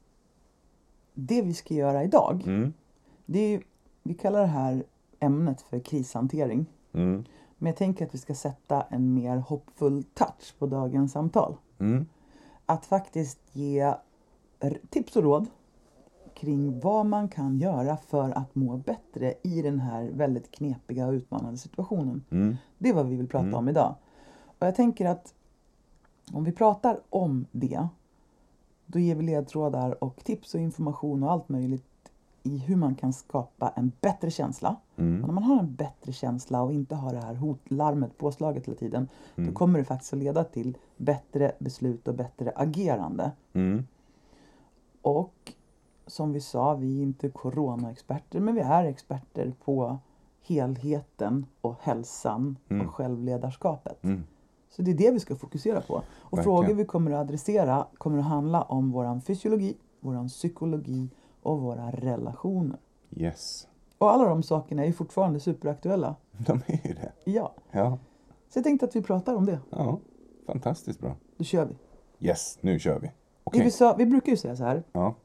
det 1.14 1.42
vi 1.42 1.54
ska 1.54 1.74
göra 1.74 2.04
idag, 2.04 2.44
Mm. 2.46 2.74
det 3.26 3.40
är 3.40 3.50
ju, 3.50 3.62
vi 4.04 4.14
kallar 4.14 4.42
det 4.42 4.48
här 4.48 4.84
ämnet 5.20 5.62
för 5.62 5.80
krishantering. 5.80 6.66
Mm. 6.94 7.26
Men 7.58 7.68
jag 7.68 7.78
tänker 7.78 8.06
att 8.06 8.14
vi 8.14 8.18
ska 8.18 8.36
sätta 8.36 8.82
en 8.82 9.14
mer 9.14 9.38
hoppfull 9.38 10.04
touch 10.04 10.56
på 10.60 10.68
dagens 10.68 11.12
samtal. 11.12 11.56
Mm. 11.80 12.06
Att 12.66 12.86
faktiskt 12.86 13.40
ge 13.52 13.94
tips 14.90 15.16
och 15.16 15.24
råd 15.24 15.48
kring 16.34 16.80
vad 16.80 17.06
man 17.06 17.30
kan 17.30 17.58
göra 17.58 17.98
för 17.98 18.30
att 18.38 18.56
må 18.56 18.78
bättre 18.78 19.34
i 19.42 19.62
den 19.62 19.80
här 19.80 20.10
väldigt 20.14 20.52
knepiga 20.52 21.08
och 21.08 21.14
utmanande 21.14 21.58
situationen. 21.58 22.24
Mm. 22.30 22.58
Det 22.78 22.90
är 22.90 22.94
vad 22.94 23.08
vi 23.08 23.16
vill 23.16 23.28
prata 23.28 23.46
Mm. 23.46 23.56
om 23.58 23.70
idag. 23.70 23.96
Och 24.60 24.68
jag 24.68 24.76
tänker 24.76 25.06
att 25.06 25.34
om 26.34 26.44
vi 26.44 26.52
pratar 26.52 27.00
om 27.10 27.46
det, 27.52 27.88
då 28.86 29.00
ger 29.00 29.16
vi 29.16 29.24
ledtrådar 29.24 30.04
och 30.04 30.24
tips 30.24 30.56
och 30.56 30.62
information 30.62 31.24
och 31.24 31.32
allt 31.32 31.50
möjligt 31.50 31.86
i 32.44 32.58
hur 32.58 32.76
man 32.76 32.96
kan 32.96 33.14
skapa 33.14 33.70
en 33.76 33.92
bättre 34.02 34.32
känsla. 34.32 34.76
Och 34.94 35.00
Mm. 35.00 35.22
när 35.22 35.32
man 35.34 35.44
har 35.44 35.60
en 35.60 35.76
bättre 35.76 36.12
känsla 36.14 36.62
och 36.62 36.74
inte 36.74 36.96
har 36.96 37.14
det 37.14 37.20
här 37.22 37.36
hotlarmet 37.36 38.18
påslaget 38.18 38.68
hela 38.68 38.78
tiden, 38.78 39.08
då 39.36 39.42
Mm. 39.42 39.54
kommer 39.54 39.80
det 39.80 39.86
faktiskt 39.86 40.14
att 40.14 40.20
leda 40.20 40.44
till 40.44 40.78
bättre 40.98 41.52
beslut 41.60 42.08
och 42.08 42.16
bättre 42.16 42.52
agerande. 42.56 43.32
Mm. 43.54 43.86
Och 45.02 45.54
som 46.08 46.34
vi 46.34 46.42
sa, 46.42 46.74
vi 46.74 46.98
är 47.00 47.04
inte 47.04 47.30
coronaexperter 47.30 48.40
men 48.40 48.56
vi 48.56 48.62
är 48.62 48.84
experter 48.86 49.54
på 49.66 49.98
helheten 50.42 51.46
och 51.62 51.76
hälsan 51.82 52.58
Mm. 52.70 52.88
och 52.88 52.94
självledarskapet. 52.96 54.04
Mm. 54.04 54.24
Så 54.70 54.82
det 54.82 54.92
är 54.92 54.96
det 54.96 55.12
vi 55.12 55.20
ska 55.20 55.36
fokusera 55.36 55.82
på. 55.82 55.94
Och 55.96 56.04
Verkligen. 56.38 56.44
frågor 56.44 56.74
vi 56.74 56.86
kommer 56.86 57.12
att 57.12 57.20
adressera 57.22 57.88
kommer 57.98 58.18
att 58.20 58.26
handla 58.26 58.62
om 58.62 58.92
våran 58.92 59.22
fysiologi, 59.22 59.78
våran 60.00 60.28
psykologi 60.28 61.10
och 61.42 61.62
våra 61.62 61.92
relationer. 61.92 62.80
Yes. 63.12 63.68
Och 63.98 64.12
alla 64.12 64.26
de 64.26 64.44
sakerna 64.44 64.82
är 64.84 64.88
ju 64.88 64.94
fortfarande 64.94 65.40
superaktuella. 65.40 66.16
De 66.38 66.62
är 66.68 66.88
ju 66.88 66.94
det. 66.94 67.12
Ja, 67.24 67.54
Ja. 67.72 67.98
så 68.50 68.58
jag 68.60 68.64
tänkte 68.64 68.86
att 68.86 68.96
vi 68.96 69.02
pratar 69.02 69.36
om 69.36 69.46
det. 69.46 69.60
ja. 69.70 70.00
Fantastiskt 70.48 71.00
bra. 71.00 71.16
Då 71.38 71.44
kör 71.44 71.66
vi. 71.66 71.76
Yes, 72.28 72.58
nu 72.62 72.80
kör 72.80 73.00
vi. 73.00 73.12
Okej. 73.44 73.72
vi, 73.80 73.94
vi 73.98 74.06
brukar 74.06 74.32
ju 74.32 74.38
säga 74.38 74.56
så 74.56 74.64
här, 74.64 74.84
Ja. 74.92 75.16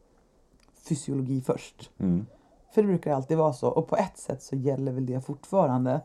fysiologi 0.88 1.40
först. 1.40 1.90
Mm. 1.99 2.26
För 2.75 2.82
det 2.82 2.88
brukar 2.88 3.12
alltid 3.12 3.37
vara 3.38 3.52
så. 3.52 3.68
Och 3.68 3.88
på 3.88 3.96
ett 3.96 4.18
sätt 4.18 4.42
så 4.42 4.56
gäller 4.56 4.92
väl 4.92 5.06
det 5.06 5.20
fortfarande. 5.20 6.00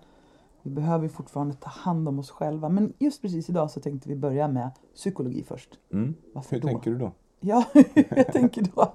Vi 0.61 0.71
behöver 0.71 1.07
fortfarande 1.07 1.53
ta 1.55 1.69
hand 1.69 2.07
om 2.07 2.19
oss 2.19 2.29
själva. 2.31 2.69
Men 2.69 2.93
just 2.99 3.21
precis 3.21 3.49
idag 3.49 3.71
så 3.71 3.79
tänkte 3.79 4.09
vi 4.09 4.15
börja 4.15 4.47
med 4.47 4.69
psykologi 4.95 5.43
först. 5.43 5.79
Mm. 5.93 6.15
Varför 6.33 6.55
Hur 6.55 6.61
då? 6.61 6.67
tänker 6.67 6.91
du 6.91 6.97
då? 6.97 7.11
Ja, 7.43 7.65
jag 8.09 8.33
tänker 8.33 8.63
då. 8.75 8.93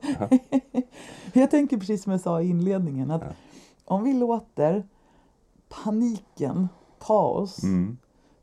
jag 1.40 1.50
tänker 1.50 1.78
precis 1.78 2.02
som 2.02 2.12
jag 2.12 2.20
sa 2.20 2.42
i 2.42 2.48
inledningen 2.48 3.10
att 3.10 3.22
om 3.84 4.04
vi 4.04 4.12
låter 4.12 4.86
paniken 5.84 6.68
ta 6.98 7.28
oss, 7.28 7.62
Mm. 7.62 7.98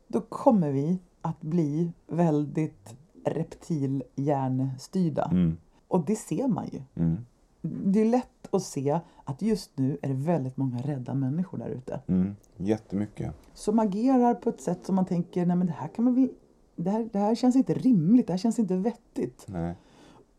då 0.08 0.20
kommer 0.20 0.70
vi 0.70 0.98
att 1.22 1.40
bli 1.40 1.92
väldigt 2.06 2.94
reptilhjärnstyrda. 3.24 5.24
Mm. 5.24 5.56
Och 5.88 6.04
det 6.04 6.16
ser 6.16 6.48
man 6.48 6.68
ju. 6.72 6.82
Mm. 6.94 7.16
Det 7.62 8.00
är 8.00 8.04
lätt 8.04 8.54
att 8.54 8.62
se 8.62 9.00
att 9.24 9.42
just 9.42 9.78
nu 9.78 9.98
är 10.02 10.08
det 10.08 10.14
väldigt 10.14 10.56
många 10.56 10.78
rädda 10.78 11.14
människor 11.14 11.58
där 11.58 11.68
ute. 11.68 12.00
Mm. 12.06 12.36
Jättemycket. 12.56 13.34
Som 13.54 13.78
agerar 13.78 14.34
på 14.34 14.48
ett 14.50 14.60
sätt 14.60 14.86
som 14.86 14.94
man 14.94 15.06
tänker, 15.06 15.46
nej 15.46 15.56
men 15.56 15.66
det 15.66 15.72
här 15.72 15.88
kan 15.88 16.04
man 16.04 16.14
väl... 16.14 16.28
Det 16.76 16.90
här, 16.90 17.08
det 17.12 17.18
här 17.18 17.34
känns 17.34 17.56
inte 17.56 17.74
rimligt, 17.74 18.26
det 18.26 18.32
här 18.32 18.38
känns 18.38 18.58
inte 18.58 18.76
vettigt. 18.76 19.44
Nej. 19.48 19.74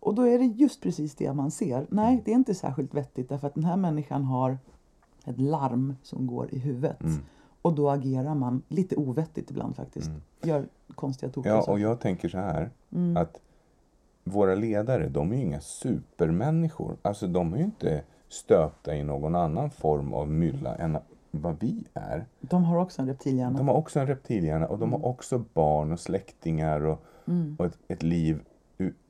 Och 0.05 0.15
då 0.15 0.27
är 0.27 0.39
det 0.39 0.45
just 0.45 0.81
precis 0.81 1.15
det 1.15 1.33
man 1.33 1.51
ser. 1.51 1.85
Nej, 1.89 2.21
det 2.25 2.31
är 2.31 2.35
inte 2.35 2.55
särskilt 2.55 2.93
vettigt 2.93 3.29
därför 3.29 3.47
att 3.47 3.53
den 3.53 3.63
här 3.63 3.77
människan 3.77 4.23
har 4.23 4.57
ett 5.25 5.39
larm 5.39 5.95
som 6.03 6.27
går 6.27 6.53
i 6.53 6.59
huvudet. 6.59 7.01
Mm. 7.01 7.17
Och 7.61 7.73
då 7.75 7.89
agerar 7.89 8.35
man 8.35 8.61
lite 8.67 8.95
ovettigt 8.95 9.51
ibland 9.51 9.75
faktiskt. 9.75 10.07
Mm. 10.07 10.21
Gör 10.43 10.65
konstiga 10.95 11.31
tokiga 11.31 11.53
Ja, 11.53 11.71
och 11.71 11.79
jag 11.79 11.99
tänker 11.99 12.29
så 12.29 12.37
här. 12.37 12.69
Mm. 12.91 13.17
Att 13.17 13.41
våra 14.23 14.55
ledare, 14.55 15.09
de 15.09 15.31
är 15.31 15.35
ju 15.35 15.41
inga 15.41 15.61
supermänniskor. 15.61 16.97
Alltså 17.01 17.27
de 17.27 17.53
är 17.53 17.57
ju 17.57 17.63
inte 17.63 18.03
stöpta 18.29 18.95
i 18.95 19.03
någon 19.03 19.35
annan 19.35 19.69
form 19.69 20.13
av 20.13 20.29
mylla 20.29 20.75
än 20.75 20.97
vad 21.31 21.59
vi 21.59 21.83
är. 21.93 22.25
De 22.41 22.63
har 22.63 22.77
också 22.77 23.01
en 23.01 23.07
reptilhjärna. 23.07 23.57
De 23.57 23.67
har 23.67 23.75
också 23.75 23.99
en 23.99 24.07
reptilhjärna 24.07 24.67
och 24.67 24.79
de 24.79 24.93
har 24.93 25.05
också 25.05 25.43
barn 25.53 25.91
och 25.91 25.99
släktingar 25.99 26.85
och, 26.85 27.03
Mm. 27.27 27.55
och 27.59 27.65
ett, 27.65 27.77
ett 27.87 28.03
liv 28.03 28.43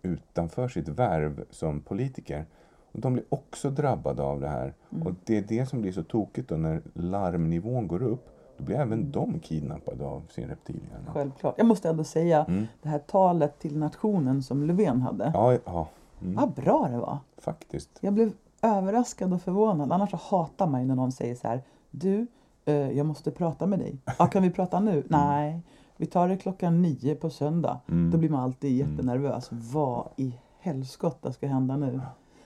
utanför 0.02 0.68
sitt 0.68 0.88
värv 0.88 1.44
som 1.50 1.82
politiker. 1.82 2.46
Och 2.92 3.00
de 3.00 3.14
blir 3.14 3.26
också 3.30 3.70
drabbade 3.70 4.24
av 4.24 4.40
det 4.42 4.48
här. 4.48 4.74
Mm. 4.92 5.08
Och 5.08 5.14
det 5.26 5.38
är 5.38 5.42
det 5.48 5.66
som 5.66 5.82
blir 5.82 5.92
så 5.92 6.04
tokigt 6.04 6.50
då 6.50 6.56
när 6.56 6.82
larmnivån 6.94 7.88
går 7.88 8.04
upp. 8.04 8.30
Då 8.58 8.64
blir 8.64 8.76
även 8.76 9.00
Mm. 9.00 9.12
de 9.12 9.40
kidnappade 9.40 10.06
av 10.06 10.24
sin 10.30 10.48
reptilhjärna. 10.48 11.14
Självklart. 11.14 11.54
Jag 11.58 11.68
måste 11.68 11.90
ändå 11.90 12.04
säga, 12.04 12.46
Mm. 12.46 12.66
det 12.82 12.90
här 12.90 13.00
talet 13.00 13.60
till 13.60 13.78
nationen 13.78 14.44
som 14.44 14.64
Löfven 14.64 15.02
hade. 15.02 15.32
Ja, 15.34 15.58
ja 15.66 15.88
mm, 16.22 16.36
Vad 16.36 16.54
bra 16.54 16.88
det 16.92 16.98
var. 16.98 17.18
faktiskt. 17.38 17.90
Jag 18.02 18.14
blev 18.14 18.32
överraskad 18.62 19.34
och 19.34 19.42
förvånad. 19.42 19.92
Annars 19.92 20.12
så 20.12 20.18
hatar 20.18 20.68
man 20.68 20.82
ju 20.82 20.88
när 20.88 20.96
någon 20.96 21.12
säger 21.12 21.36
så 21.36 21.48
här. 21.48 21.62
Du, 21.92 22.28
eh, 22.66 22.74
jag 22.92 23.06
måste 23.06 23.32
prata 23.32 23.66
med 23.68 23.80
dig. 23.80 23.98
Ja, 24.20 24.28
kan 24.28 24.44
vi 24.44 24.50
prata 24.50 24.80
nu? 24.80 25.04
Nej, 25.10 25.62
vi 25.98 26.06
tar 26.06 26.28
det 26.28 26.38
klockan 26.38 26.82
nio 26.82 27.16
på 27.16 27.30
söndag. 27.30 27.80
Mm. 27.90 28.12
Då 28.12 28.18
blir 28.18 28.30
man 28.30 28.40
alltid 28.44 28.78
jättenervös. 28.78 29.50
Vad 29.52 30.08
i 30.18 30.34
helskotta 30.60 31.32
ska 31.32 31.48
hända 31.48 31.78
nu? 31.78 32.02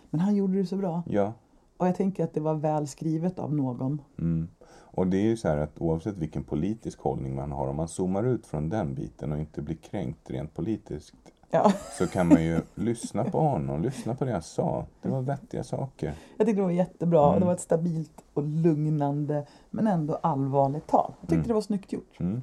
Men 0.09 0.19
han 0.21 0.35
gjorde 0.35 0.57
det 0.57 0.65
så 0.65 0.75
bra. 0.75 1.03
Ja. 1.05 1.33
Och 1.77 1.87
jag 1.87 1.95
tänker 1.95 2.23
att 2.23 2.33
det 2.33 2.39
var 2.39 2.53
väl 2.53 2.87
skrivet 2.87 3.39
av 3.39 3.53
någon. 3.53 4.01
Mm. 4.19 4.47
Och 4.71 5.07
det 5.07 5.17
är 5.17 5.21
ju 5.25 5.37
så 5.37 5.47
här 5.47 5.57
att 5.57 5.81
oavsett 5.81 6.17
vilken 6.17 6.43
politisk 6.43 6.99
hållning 6.99 7.35
man 7.35 7.51
har, 7.51 7.67
om 7.67 7.75
man 7.75 7.87
zoomar 7.87 8.23
ut 8.23 8.45
från 8.45 8.69
den 8.69 8.95
biten 8.95 9.31
och 9.31 9.39
inte 9.39 9.61
blir 9.61 9.75
kränkt 9.75 10.29
rent 10.29 10.53
politiskt, 10.53 11.15
Ja, 11.51 11.73
så 11.97 12.07
kan 12.07 12.27
man 12.27 12.43
ju 12.43 12.61
lyssna 12.75 13.23
på 13.23 13.39
honom, 13.39 13.81
lyssna 13.81 14.15
på 14.15 14.25
det 14.25 14.31
jag 14.31 14.43
sa. 14.43 14.85
Det 15.01 15.09
var 15.09 15.21
vettiga 15.21 15.63
saker. 15.63 16.13
jag 16.37 16.47
tyckte 16.47 16.61
det 16.61 16.65
var 16.65 16.71
jättebra. 16.71 17.27
Mm. 17.27 17.39
Det 17.39 17.45
var 17.45 17.53
ett 17.53 17.59
stabilt 17.59 18.23
och 18.33 18.43
lugnande 18.43 19.45
men 19.69 19.87
ändå 19.87 20.15
allvarligt 20.15 20.87
tal. 20.87 21.11
Jag 21.19 21.29
tyckte 21.29 21.35
Mm. 21.35 21.47
det 21.47 21.53
var 21.53 21.61
snyggt 21.61 21.93
gjort. 21.93 22.19
Mm. 22.19 22.41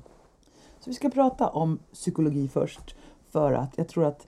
Så 0.87 0.90
vi 0.90 0.95
ska 0.95 1.11
prata 1.11 1.49
om 1.49 1.78
psykologi 1.93 2.49
först. 2.49 2.97
För 3.28 3.52
att 3.52 3.78
jag 3.78 3.88
tror 3.88 4.05
att 4.05 4.26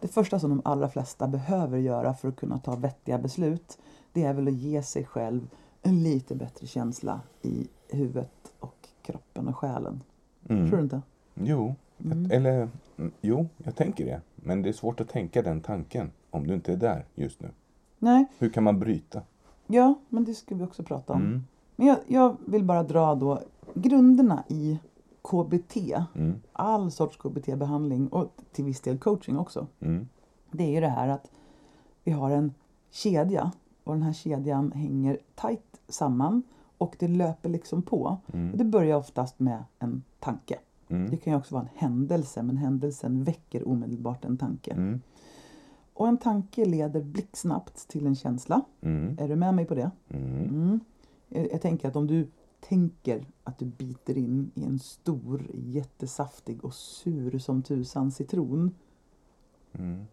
det 0.00 0.08
första 0.08 0.38
som 0.38 0.50
de 0.50 0.62
allra 0.64 0.88
flesta 0.88 1.28
behöver 1.28 1.78
göra 1.78 2.14
för 2.14 2.28
att 2.28 2.36
kunna 2.36 2.58
ta 2.58 2.76
vettiga 2.76 3.18
beslut, 3.18 3.78
det 4.12 4.22
är 4.24 4.34
väl 4.34 4.48
att 4.48 4.54
ge 4.54 4.82
sig 4.82 5.04
själv 5.04 5.48
en 5.82 6.02
lite 6.02 6.34
bättre 6.34 6.66
känsla 6.66 7.20
i 7.42 7.68
huvudet 7.88 8.52
och 8.60 8.88
kroppen 9.02 9.48
och 9.48 9.56
själen. 9.56 10.02
Mm. 10.48 10.68
Tror 10.68 10.76
du 10.78 10.82
inte? 10.82 11.02
Jo, 11.34 11.74
Mm. 12.04 12.30
eller 12.30 12.68
mm, 12.96 13.12
jo, 13.20 13.46
jag 13.56 13.76
tänker 13.76 14.04
det. 14.04 14.20
Men 14.36 14.62
det 14.62 14.68
är 14.68 14.72
svårt 14.72 15.00
att 15.00 15.08
tänka 15.08 15.42
den 15.42 15.60
tanken 15.60 16.10
om 16.30 16.46
du 16.46 16.54
inte 16.54 16.72
är 16.72 16.76
där 16.76 17.04
just 17.14 17.40
nu. 17.42 17.48
Nej, 17.98 18.26
Hur 18.38 18.50
kan 18.50 18.64
man 18.64 18.78
bryta? 18.78 19.22
ja, 19.66 19.94
men 20.08 20.24
det 20.24 20.34
ska 20.34 20.54
vi 20.54 20.64
också 20.64 20.82
prata 20.82 21.12
om. 21.12 21.20
Mm. 21.22 21.44
Men 21.76 21.86
jag, 21.86 21.98
jag 22.06 22.36
vill 22.46 22.64
bara 22.64 22.82
dra 22.82 23.14
då 23.14 23.42
grunderna 23.74 24.44
i 24.48 24.78
KBT, 25.28 25.76
Mm. 26.14 26.34
all 26.52 26.90
sorts 26.90 27.16
KBT-behandling 27.16 28.08
och 28.08 28.32
till 28.52 28.64
viss 28.64 28.80
del 28.80 28.98
coaching 28.98 29.38
också. 29.38 29.66
Mm. 29.80 30.08
det 30.50 30.64
är 30.64 30.70
ju 30.70 30.80
det 30.80 30.88
här 30.88 31.08
att 31.08 31.30
vi 32.04 32.12
har 32.12 32.30
en 32.30 32.54
kedja 32.90 33.52
och 33.84 33.92
den 33.94 34.02
här 34.02 34.12
kedjan 34.12 34.72
hänger 34.72 35.18
tajt 35.34 35.80
samman 35.88 36.42
och 36.78 36.96
det 36.98 37.08
löper 37.08 37.48
liksom 37.48 37.82
på. 37.82 38.16
Mm. 38.32 38.56
det 38.58 38.64
börjar 38.64 38.96
oftast 38.96 39.38
med 39.40 39.64
en 39.78 40.02
tanke. 40.20 40.58
Det 40.88 40.94
Mm. 40.94 41.16
kan 41.18 41.32
ju 41.32 41.36
också 41.38 41.54
vara 41.54 41.62
en 41.62 41.78
händelse 41.78 42.42
men 42.42 42.56
händelsen 42.56 43.24
väcker 43.24 43.68
omedelbart 43.68 44.24
en 44.24 44.36
tanke. 44.36 44.70
Mm. 44.72 45.00
Och 45.94 46.08
en 46.08 46.16
tanke 46.18 46.64
leder 46.64 47.02
blixtsnabbt 47.02 47.88
till 47.88 48.06
en 48.06 48.14
känsla. 48.16 48.60
Mm. 48.80 49.16
Är 49.20 49.28
du 49.28 49.36
med 49.36 49.54
mig 49.54 49.64
på 49.64 49.74
det? 49.74 49.90
Jag 51.28 51.62
tänker 51.62 51.88
att 51.88 51.96
om 51.96 52.06
du 52.06 52.28
tänker 52.68 53.26
att 53.44 53.58
du 53.58 53.64
biter 53.64 54.18
in 54.18 54.50
i 54.54 54.64
en 54.64 54.78
stor, 54.78 55.50
jättesaftig 55.54 56.64
och 56.64 56.74
sur 56.74 57.38
som 57.38 57.62
tusan 57.62 58.10
citron 58.12 58.74
Mm. 59.78 60.06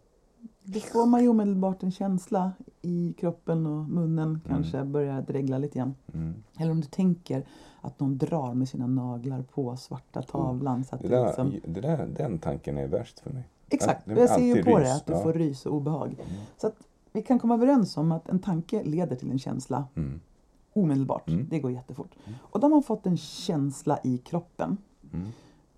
Då 0.63 0.79
får 0.79 1.05
man 1.05 1.21
ju 1.21 1.29
omedelbart 1.29 1.83
en 1.83 1.91
känsla 1.91 2.51
i 2.81 3.13
kroppen 3.17 3.65
och 3.65 3.89
munnen 3.89 4.41
kanske 4.47 4.83
börjar 4.83 5.21
dregla 5.21 5.57
lite 5.57 5.77
grann. 5.77 5.95
Mm. 6.13 6.43
Eller 6.57 6.71
om 6.71 6.81
du 6.81 6.87
tänker 6.87 7.45
att 7.81 7.99
någon 7.99 8.17
drar 8.17 8.53
med 8.53 8.69
sina 8.69 8.87
naglar 8.87 9.41
på 9.41 9.77
svarta 9.77 10.21
tavlan. 10.21 10.83
Så 10.83 10.95
att 10.95 11.01
Det 11.01 11.07
där, 11.07 11.25
liksom... 11.25 11.55
det 11.65 11.81
där, 11.81 12.07
den 12.17 12.39
tanken 12.39 12.77
är 12.77 12.87
värst 12.87 13.19
för 13.19 13.29
mig. 13.29 13.43
Exakt, 13.69 14.07
jag 14.07 14.29
ser 14.29 14.55
ju 14.55 14.63
på 14.63 14.77
rys, 14.77 14.87
det 14.87 14.95
att 14.95 15.05
du 15.05 15.13
ja. 15.13 15.23
får 15.23 15.33
rys 15.33 15.65
och 15.65 15.75
obehag. 15.75 16.07
Mm. 16.07 16.41
Så 16.57 16.67
att 16.67 16.75
vi 17.11 17.21
kan 17.21 17.39
komma 17.39 17.53
överens 17.53 17.97
om 17.97 18.11
att 18.11 18.29
en 18.29 18.39
tanke 18.39 18.83
leder 18.83 19.15
till 19.15 19.31
en 19.31 19.39
känsla 19.39 19.85
Mm. 19.95 20.19
Omedelbart. 20.73 21.29
Mm. 21.29 21.47
Det 21.49 21.59
går 21.59 21.71
jättefort. 21.71 22.11
Och 22.39 22.59
då 22.59 22.65
har 22.65 22.69
man 22.71 22.83
fått 22.83 23.05
en 23.05 23.17
känsla 23.17 23.99
i 24.03 24.17
kroppen. 24.17 24.77
Mm. 25.13 25.27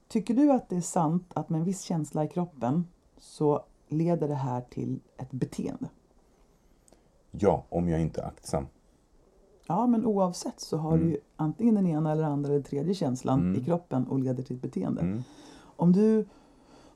Tycker 0.07 0.33
du 0.33 0.51
att 0.51 0.69
det 0.69 0.75
är 0.75 0.81
sant 0.81 1.31
att 1.33 1.50
med 1.50 1.59
en 1.59 1.65
viss 1.65 1.81
känsla 1.81 2.23
i 2.23 2.27
kroppen 2.27 2.85
så 3.17 3.63
leder 3.88 4.27
det 4.27 4.35
här 4.35 4.62
till 4.62 5.00
ett 5.17 5.31
beteende? 5.31 5.89
Ja, 7.31 7.63
om 7.69 7.89
jag 7.89 8.01
inte 8.01 8.21
är 8.21 8.25
aktsam. 8.25 8.67
Ja, 9.67 9.88
men 9.88 10.05
oavsett 10.05 10.59
så 10.59 10.77
har 10.77 10.97
du 10.97 11.09
ju 11.09 11.17
antingen 11.35 11.75
den 11.75 11.88
ena 11.88 12.12
eller 12.12 12.23
andra 12.23 12.53
eller 12.53 12.63
tredje 12.63 12.93
känslan 12.93 13.39
Mm. 13.39 13.62
i 13.62 13.65
kroppen 13.65 14.07
och 14.07 14.19
leder 14.19 14.43
till 14.43 14.55
ett 14.55 14.62
beteende. 14.62 15.01
Mm. 15.01 15.23
Om 15.75 15.91
du 15.91 16.25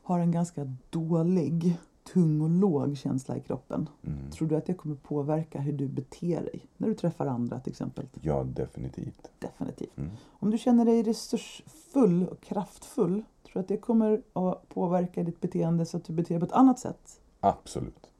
har 0.04 0.20
en 0.20 0.32
ganska 0.32 0.74
dålig, 0.89 1.77
tung 2.14 2.42
och 2.42 2.50
låg 2.50 2.98
känsla 2.98 3.38
i 3.38 3.42
kroppen, 3.42 3.90
Mm. 4.04 4.32
tror 4.32 4.48
du 4.48 4.56
att 4.56 4.66
det 4.66 4.74
kommer 4.74 4.96
påverka 4.96 5.60
hur 5.60 5.74
du 5.74 5.88
beter 5.88 6.42
dig 6.42 6.66
när 6.78 6.88
du 6.88 6.94
träffar 6.94 7.26
andra 7.28 7.60
till 7.60 7.72
exempel? 7.72 8.06
Ja, 8.22 8.44
definitivt. 8.44 9.32
Definitivt. 9.40 9.98
Mm. 9.98 10.10
Om 10.28 10.52
du 10.52 10.58
känner 10.58 10.86
dig 10.86 11.04
resursfull 11.04 12.28
och 12.28 12.42
kraftfull, 12.42 13.24
tror 13.44 13.54
du 13.54 13.60
att 13.60 13.68
det 13.68 13.78
kommer 13.78 14.22
att 14.34 14.70
påverka 14.70 15.24
ditt 15.24 15.42
beteende 15.42 15.86
så 15.86 15.98
att 15.98 16.04
du 16.06 16.14
beter 16.14 16.30
dig 16.36 16.40
på 16.40 16.46
ett 16.46 16.52
annat 16.52 16.80
sätt? 16.80 17.20
Absolut. 17.40 18.12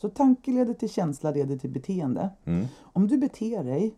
Så 0.00 0.08
tanke 0.08 0.50
leder 0.50 0.74
till 0.74 0.90
känsla, 0.90 1.30
leder 1.30 1.56
till 1.56 1.70
beteende. 1.70 2.30
Mm. 2.44 2.66
Om 2.80 3.08
du 3.08 3.18
beter 3.18 3.64
dig 3.64 3.94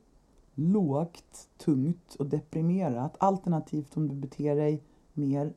lågt, 0.55 1.49
tungt 1.59 2.15
och 2.15 2.27
deprimerat 2.27 3.17
alternativt 3.21 3.97
om 3.97 4.09
du 4.09 4.15
beter 4.15 4.57
dig 4.57 4.83
mer 5.13 5.53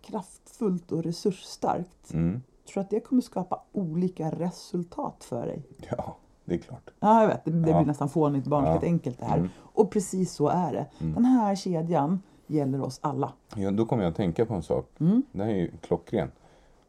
kraftfullt 0.00 0.92
och 0.92 1.02
resursstarkt 1.02 2.12
Mm. 2.12 2.42
Tror 2.66 2.80
att 2.80 2.90
det 2.90 3.00
kommer 3.00 3.22
skapa 3.22 3.62
olika 3.72 4.30
resultat 4.30 5.24
för 5.24 5.46
dig. 5.46 5.62
Ja, 5.90 6.16
det 6.44 6.54
är 6.54 6.58
klart. 6.58 6.90
Ja, 7.00 7.20
jag 7.20 7.28
vet. 7.28 7.44
Det, 7.44 7.50
det 7.50 7.70
Ja. 7.70 7.76
blir 7.78 7.86
nästan 7.86 8.08
fånigt 8.08 8.46
barnsligt 8.46 8.82
Ja. 8.82 8.88
enkelt 8.88 9.18
det 9.18 9.24
här. 9.24 9.36
Mm. 9.38 9.48
Och 9.58 9.90
precis 9.90 10.32
så 10.32 10.48
är 10.48 10.72
det. 10.72 10.86
Den 10.98 11.24
här 11.24 11.54
kedjan 11.54 12.22
gäller 12.46 12.80
oss 12.82 12.98
alla. 13.02 13.32
Ja, 13.56 13.70
då 13.70 13.86
kommer 13.86 14.02
jag 14.02 14.10
att 14.10 14.16
tänka 14.16 14.46
på 14.46 14.54
en 14.54 14.62
sak. 14.62 14.90
Mm. 15.00 15.22
Det 15.32 15.44
här 15.44 15.50
är 15.50 15.56
ju 15.56 15.70
klockren. 15.80 16.30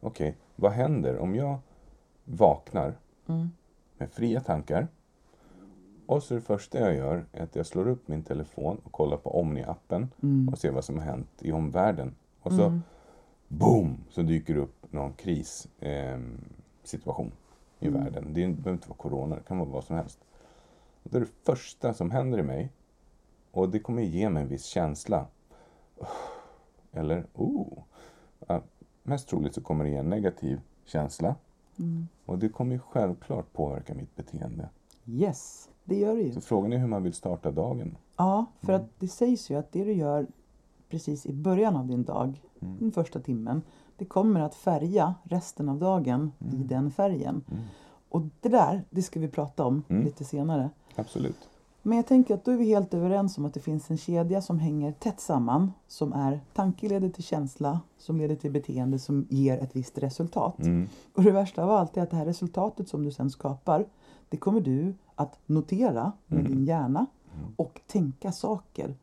Okej, 0.00 0.36
vad 0.56 0.72
händer 0.72 1.18
om 1.18 1.34
jag 1.34 1.58
vaknar 2.24 2.94
Mm. 3.28 3.50
med 3.98 4.10
fria 4.10 4.40
tankar 4.40 4.88
och 6.06 6.22
så 6.22 6.34
det 6.34 6.40
första 6.40 6.78
jag 6.80 6.94
gör 6.94 7.24
är 7.32 7.42
att 7.42 7.56
jag 7.56 7.66
slår 7.66 7.88
upp 7.88 8.08
min 8.08 8.22
telefon 8.22 8.80
och 8.84 8.92
kollar 8.92 9.16
på 9.16 9.42
Omni-appen 9.42 10.08
Mm. 10.22 10.48
och 10.48 10.58
ser 10.58 10.70
vad 10.72 10.84
som 10.84 10.98
har 10.98 11.04
hänt 11.04 11.28
i 11.38 11.52
omvärlden. 11.52 12.14
Och 12.42 12.52
så 12.52 12.80
boom, 13.48 13.96
så 14.10 14.22
dyker 14.22 14.54
det 14.54 14.60
upp 14.60 14.92
någon 14.92 15.12
krissituation 15.12 17.32
eh, 17.80 17.86
i 17.86 17.88
Mm. 17.88 18.04
världen. 18.04 18.24
Det 18.34 18.48
behöver 18.48 18.72
inte 18.72 18.88
vara 18.88 18.96
corona, 18.98 19.36
det 19.36 19.42
kan 19.42 19.58
vara 19.58 19.68
vad 19.68 19.84
som 19.84 19.96
helst. 19.96 20.18
Och 21.02 21.10
det 21.10 21.16
är 21.16 21.20
det 21.20 21.30
första 21.44 21.94
som 21.94 22.10
händer 22.10 22.38
i 22.38 22.42
mig 22.42 22.72
och 23.50 23.68
det 23.68 23.78
kommer 23.78 24.02
ge 24.02 24.30
mig 24.30 24.42
en 24.42 24.48
viss 24.48 24.64
känsla. 24.64 25.26
Eller, 26.92 27.26
oh. 27.34 27.78
Ja, 28.46 28.62
mest 29.02 29.28
troligt 29.28 29.54
så 29.54 29.60
kommer 29.60 29.84
det 29.84 29.90
ge 29.90 29.96
en 29.96 30.10
negativ 30.10 30.60
känsla. 30.84 31.34
Mm. 31.78 32.08
Och 32.26 32.38
det 32.38 32.48
kommer 32.48 32.72
ju 32.72 32.78
självklart 32.78 33.52
påverka 33.52 33.94
mitt 33.94 34.16
beteende. 34.16 34.68
Yes, 35.06 35.68
det 35.84 35.96
gör 35.98 36.16
det 36.16 36.22
ju. 36.22 36.32
Så 36.32 36.40
frågan 36.40 36.72
är 36.72 36.78
hur 36.78 36.86
man 36.86 37.02
vill 37.02 37.12
starta 37.14 37.50
dagen. 37.50 37.96
Ja, 38.16 38.46
för 38.60 38.72
Mm. 38.72 38.84
att 38.84 38.90
det 38.98 39.08
sägs 39.08 39.50
ju 39.50 39.54
att 39.58 39.72
det 39.72 39.84
du 39.84 39.92
gör 39.92 40.26
precis 40.88 41.26
i 41.26 41.32
början 41.32 41.76
av 41.76 41.86
din 41.86 42.04
dag, 42.04 42.42
Mm. 42.60 42.76
den 42.78 42.92
första 42.92 43.20
timmen, 43.20 43.62
det 43.96 44.04
kommer 44.04 44.40
att 44.40 44.54
färga 44.54 45.14
resten 45.22 45.68
av 45.68 45.78
dagen 45.78 46.32
i 46.38 46.54
Mm. 46.54 46.66
den 46.66 46.90
färgen. 46.90 47.44
Och 48.08 48.22
det 48.40 48.48
där, 48.48 48.84
det 48.90 49.02
ska 49.02 49.20
vi 49.20 49.28
prata 49.28 49.64
om 49.64 49.82
Mm. 49.88 50.04
lite 50.04 50.24
senare. 50.24 50.70
Absolut. 50.96 51.48
Men 51.82 51.96
jag 51.96 52.06
tänker 52.06 52.34
att 52.34 52.44
då 52.44 52.50
är 52.50 52.56
vi 52.56 52.64
helt 52.64 52.94
överens 52.94 53.38
om 53.38 53.44
att 53.44 53.54
det 53.54 53.60
finns 53.60 53.90
en 53.90 53.98
kedja 53.98 54.42
som 54.42 54.58
hänger 54.58 54.92
tätt 54.92 55.20
samman, 55.20 55.72
som 55.88 56.12
är 56.12 56.40
tanke 56.54 56.88
leder 56.88 57.08
till 57.08 57.24
känsla, 57.24 57.80
som 57.98 58.18
leder 58.18 58.36
till 58.36 58.52
beteende 58.52 58.98
som 58.98 59.26
ger 59.30 59.58
ett 59.58 59.76
visst 59.76 59.98
resultat. 59.98 60.58
Mm. 60.58 60.88
Och 61.14 61.22
det 61.22 61.30
värsta 61.32 61.64
av 61.64 61.70
allt 61.70 61.96
är 61.96 62.02
att 62.02 62.10
det 62.10 62.16
här 62.16 62.24
resultatet 62.26 62.88
som 62.88 63.04
du 63.04 63.10
sen 63.10 63.30
skapar, 63.30 63.86
det 64.28 64.36
kommer 64.36 64.60
du 64.60 64.94
att 65.14 65.38
notera 65.46 66.12
med 66.26 66.40
Mm. 66.40 66.52
din 66.52 66.64
hjärna 66.64 67.06
och 67.56 67.80
tänka 67.86 68.32
saker 68.32 68.94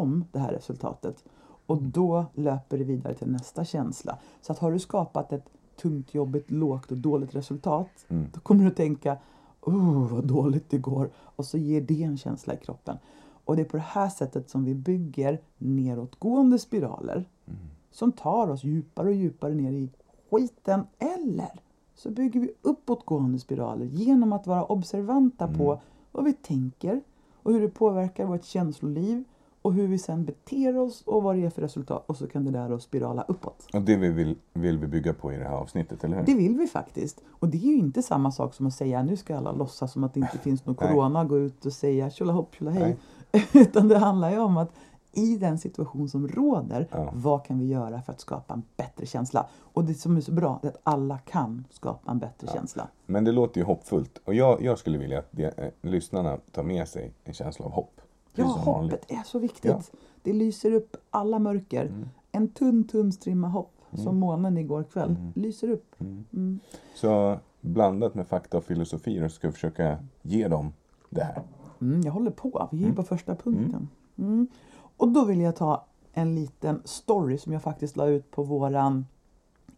om 0.00 0.24
det 0.32 0.38
här 0.38 0.52
resultatet. 0.52 1.24
Och 1.66 1.78
Mm. 1.78 1.90
då 1.90 2.24
löper 2.34 2.78
det 2.78 2.84
vidare 2.84 3.14
till 3.14 3.30
nästa 3.30 3.64
känsla. 3.64 4.18
Så 4.40 4.52
att 4.52 4.58
har 4.58 4.72
du 4.72 4.78
skapat 4.78 5.32
ett 5.32 5.48
tungt, 5.82 6.14
jobbigt, 6.14 6.50
lågt 6.50 6.90
och 6.90 6.98
dåligt 6.98 7.34
resultat, 7.34 7.88
Mm. 8.08 8.26
då 8.34 8.40
kommer 8.40 8.64
du 8.64 8.70
att 8.70 8.76
tänka 8.76 9.16
oh, 9.60 10.12
vad 10.12 10.24
dåligt 10.26 10.70
det 10.70 10.78
går. 10.78 11.10
Och 11.16 11.46
så 11.46 11.58
ger 11.58 11.80
det 11.80 12.02
en 12.02 12.16
känsla 12.16 12.54
i 12.54 12.56
kroppen. 12.56 12.96
Och 13.44 13.56
det 13.56 13.62
är 13.62 13.66
på 13.66 13.76
det 13.76 13.82
här 13.86 14.08
sättet 14.08 14.50
som 14.50 14.64
vi 14.64 14.74
bygger 14.74 15.40
nedåtgående 15.58 16.58
spiraler 16.58 17.24
Mm. 17.46 17.58
som 17.90 18.12
tar 18.12 18.48
oss 18.50 18.64
djupare 18.64 19.08
och 19.08 19.14
djupare 19.14 19.54
ner 19.54 19.72
i 19.72 19.90
skiten. 20.30 20.86
Eller 20.98 21.60
så 21.94 22.10
bygger 22.10 22.40
vi 22.40 22.52
uppåtgående 22.62 23.38
spiraler 23.38 23.84
genom 23.86 24.32
att 24.32 24.46
vara 24.46 24.64
observanta 24.64 25.44
Mm. 25.44 25.58
på 25.58 25.80
vad 26.12 26.24
vi 26.24 26.32
tänker 26.32 27.00
och 27.42 27.52
hur 27.52 27.60
det 27.60 27.68
påverkar 27.68 28.26
vårt 28.26 28.44
känsloliv 28.44 29.24
och 29.64 29.74
hur 29.74 29.88
vi 29.88 29.98
sen 29.98 30.24
beter 30.24 30.78
oss 30.78 31.02
och 31.06 31.22
vad 31.22 31.36
det 31.36 31.44
är 31.44 31.50
för 31.50 31.62
resultat. 31.62 32.04
Och 32.06 32.16
så 32.16 32.26
kan 32.26 32.44
det 32.44 32.50
där 32.50 32.68
då 32.68 32.78
spirala 32.78 33.24
uppåt. 33.28 33.66
Och 33.72 33.82
det 33.82 33.96
vi 33.96 34.08
vill, 34.08 34.36
vill 34.52 34.78
vi 34.78 34.86
bygga 34.86 35.14
på 35.14 35.32
i 35.32 35.36
det 35.36 35.44
här 35.44 35.56
avsnittet, 35.56 36.04
eller 36.04 36.16
hur? 36.16 36.24
Det 36.24 36.34
vill 36.34 36.56
vi 36.56 36.66
faktiskt. 36.66 37.20
Och 37.28 37.48
det 37.48 37.56
är 37.56 37.70
ju 37.70 37.76
inte 37.76 38.02
samma 38.02 38.32
sak 38.32 38.54
som 38.54 38.66
att 38.66 38.74
säga 38.74 39.02
nu 39.02 39.16
ska 39.16 39.36
alla 39.36 39.52
låtsas 39.52 39.92
som 39.92 40.04
att 40.04 40.14
det 40.14 40.20
inte 40.20 40.38
finns 40.38 40.66
någon 40.66 40.74
corona, 40.88 41.24
gå 41.24 41.38
ut 41.38 41.66
och 41.66 41.72
säga 41.72 42.10
tjolahopp 42.10 42.54
tjolahej. 42.54 42.96
Utan 43.52 43.88
det 43.88 43.98
handlar 43.98 44.30
ju 44.30 44.38
om 44.38 44.56
att 44.56 44.72
i 45.12 45.36
den 45.36 45.58
situation 45.58 46.08
som 46.08 46.28
råder, 46.28 46.88
Ja. 46.90 47.10
vad 47.14 47.44
kan 47.44 47.58
vi 47.58 47.66
göra 47.66 48.02
för 48.02 48.12
att 48.12 48.20
skapa 48.20 48.54
en 48.54 48.62
bättre 48.76 49.06
känsla? 49.06 49.46
Och 49.60 49.84
det 49.84 49.94
som 49.94 50.16
är 50.16 50.20
så 50.20 50.32
bra 50.32 50.60
är 50.62 50.68
att 50.68 50.80
alla 50.82 51.18
kan 51.18 51.64
skapa 51.70 52.10
en 52.10 52.18
bättre 52.18 52.48
känsla. 52.52 52.88
Men 53.06 53.24
det 53.24 53.32
låter 53.32 53.60
ju 53.60 53.64
hoppfullt. 53.64 54.20
Och 54.24 54.34
jag, 54.34 54.62
jag 54.62 54.78
skulle 54.78 54.98
vilja 54.98 55.18
att 55.18 55.28
de, 55.30 55.44
eh, 55.44 55.52
lyssnarna 55.82 56.38
tar 56.52 56.62
med 56.62 56.88
sig 56.88 57.12
en 57.24 57.34
känsla 57.34 57.64
av 57.64 57.72
hopp. 57.72 58.00
Ja, 58.34 58.44
hoppet 58.44 59.10
är 59.10 59.22
så 59.22 59.38
viktigt. 59.38 59.64
Ja. 59.70 59.80
Det 60.22 60.32
lyser 60.32 60.72
upp 60.72 60.96
alla 61.10 61.38
mörker. 61.38 61.84
Mm. 61.86 62.08
En 62.32 62.48
tunn, 62.48 62.84
tunn 62.88 63.12
strimma 63.12 63.48
hopp, 63.48 63.72
som 63.94 64.16
månen 64.18 64.58
igår 64.58 64.82
kväll, 64.82 65.16
lyser 65.34 65.70
upp. 65.70 66.00
Mm. 66.00 66.24
Mm. 66.32 66.60
Så 66.94 67.38
blandat 67.60 68.14
med 68.14 68.26
fakta 68.26 68.56
och 68.56 68.64
filosofi 68.64 69.18
då 69.18 69.28
ska 69.28 69.46
vi 69.48 69.52
försöka 69.52 69.98
ge 70.22 70.48
dem 70.48 70.72
det 71.10 71.24
här. 71.24 71.42
Mm, 71.80 72.00
jag 72.00 72.12
håller 72.12 72.30
på. 72.30 72.68
Vi 72.72 72.84
är 72.84 72.92
på 72.92 73.02
första 73.02 73.34
punkten. 73.34 73.88
Mm. 74.18 74.48
Och 74.96 75.08
då 75.08 75.24
vill 75.24 75.40
jag 75.40 75.56
ta 75.56 75.84
en 76.12 76.34
liten 76.34 76.82
story 76.84 77.38
som 77.38 77.52
jag 77.52 77.62
faktiskt 77.62 77.96
la 77.96 78.06
ut 78.06 78.30
på 78.30 78.42
våran 78.42 79.06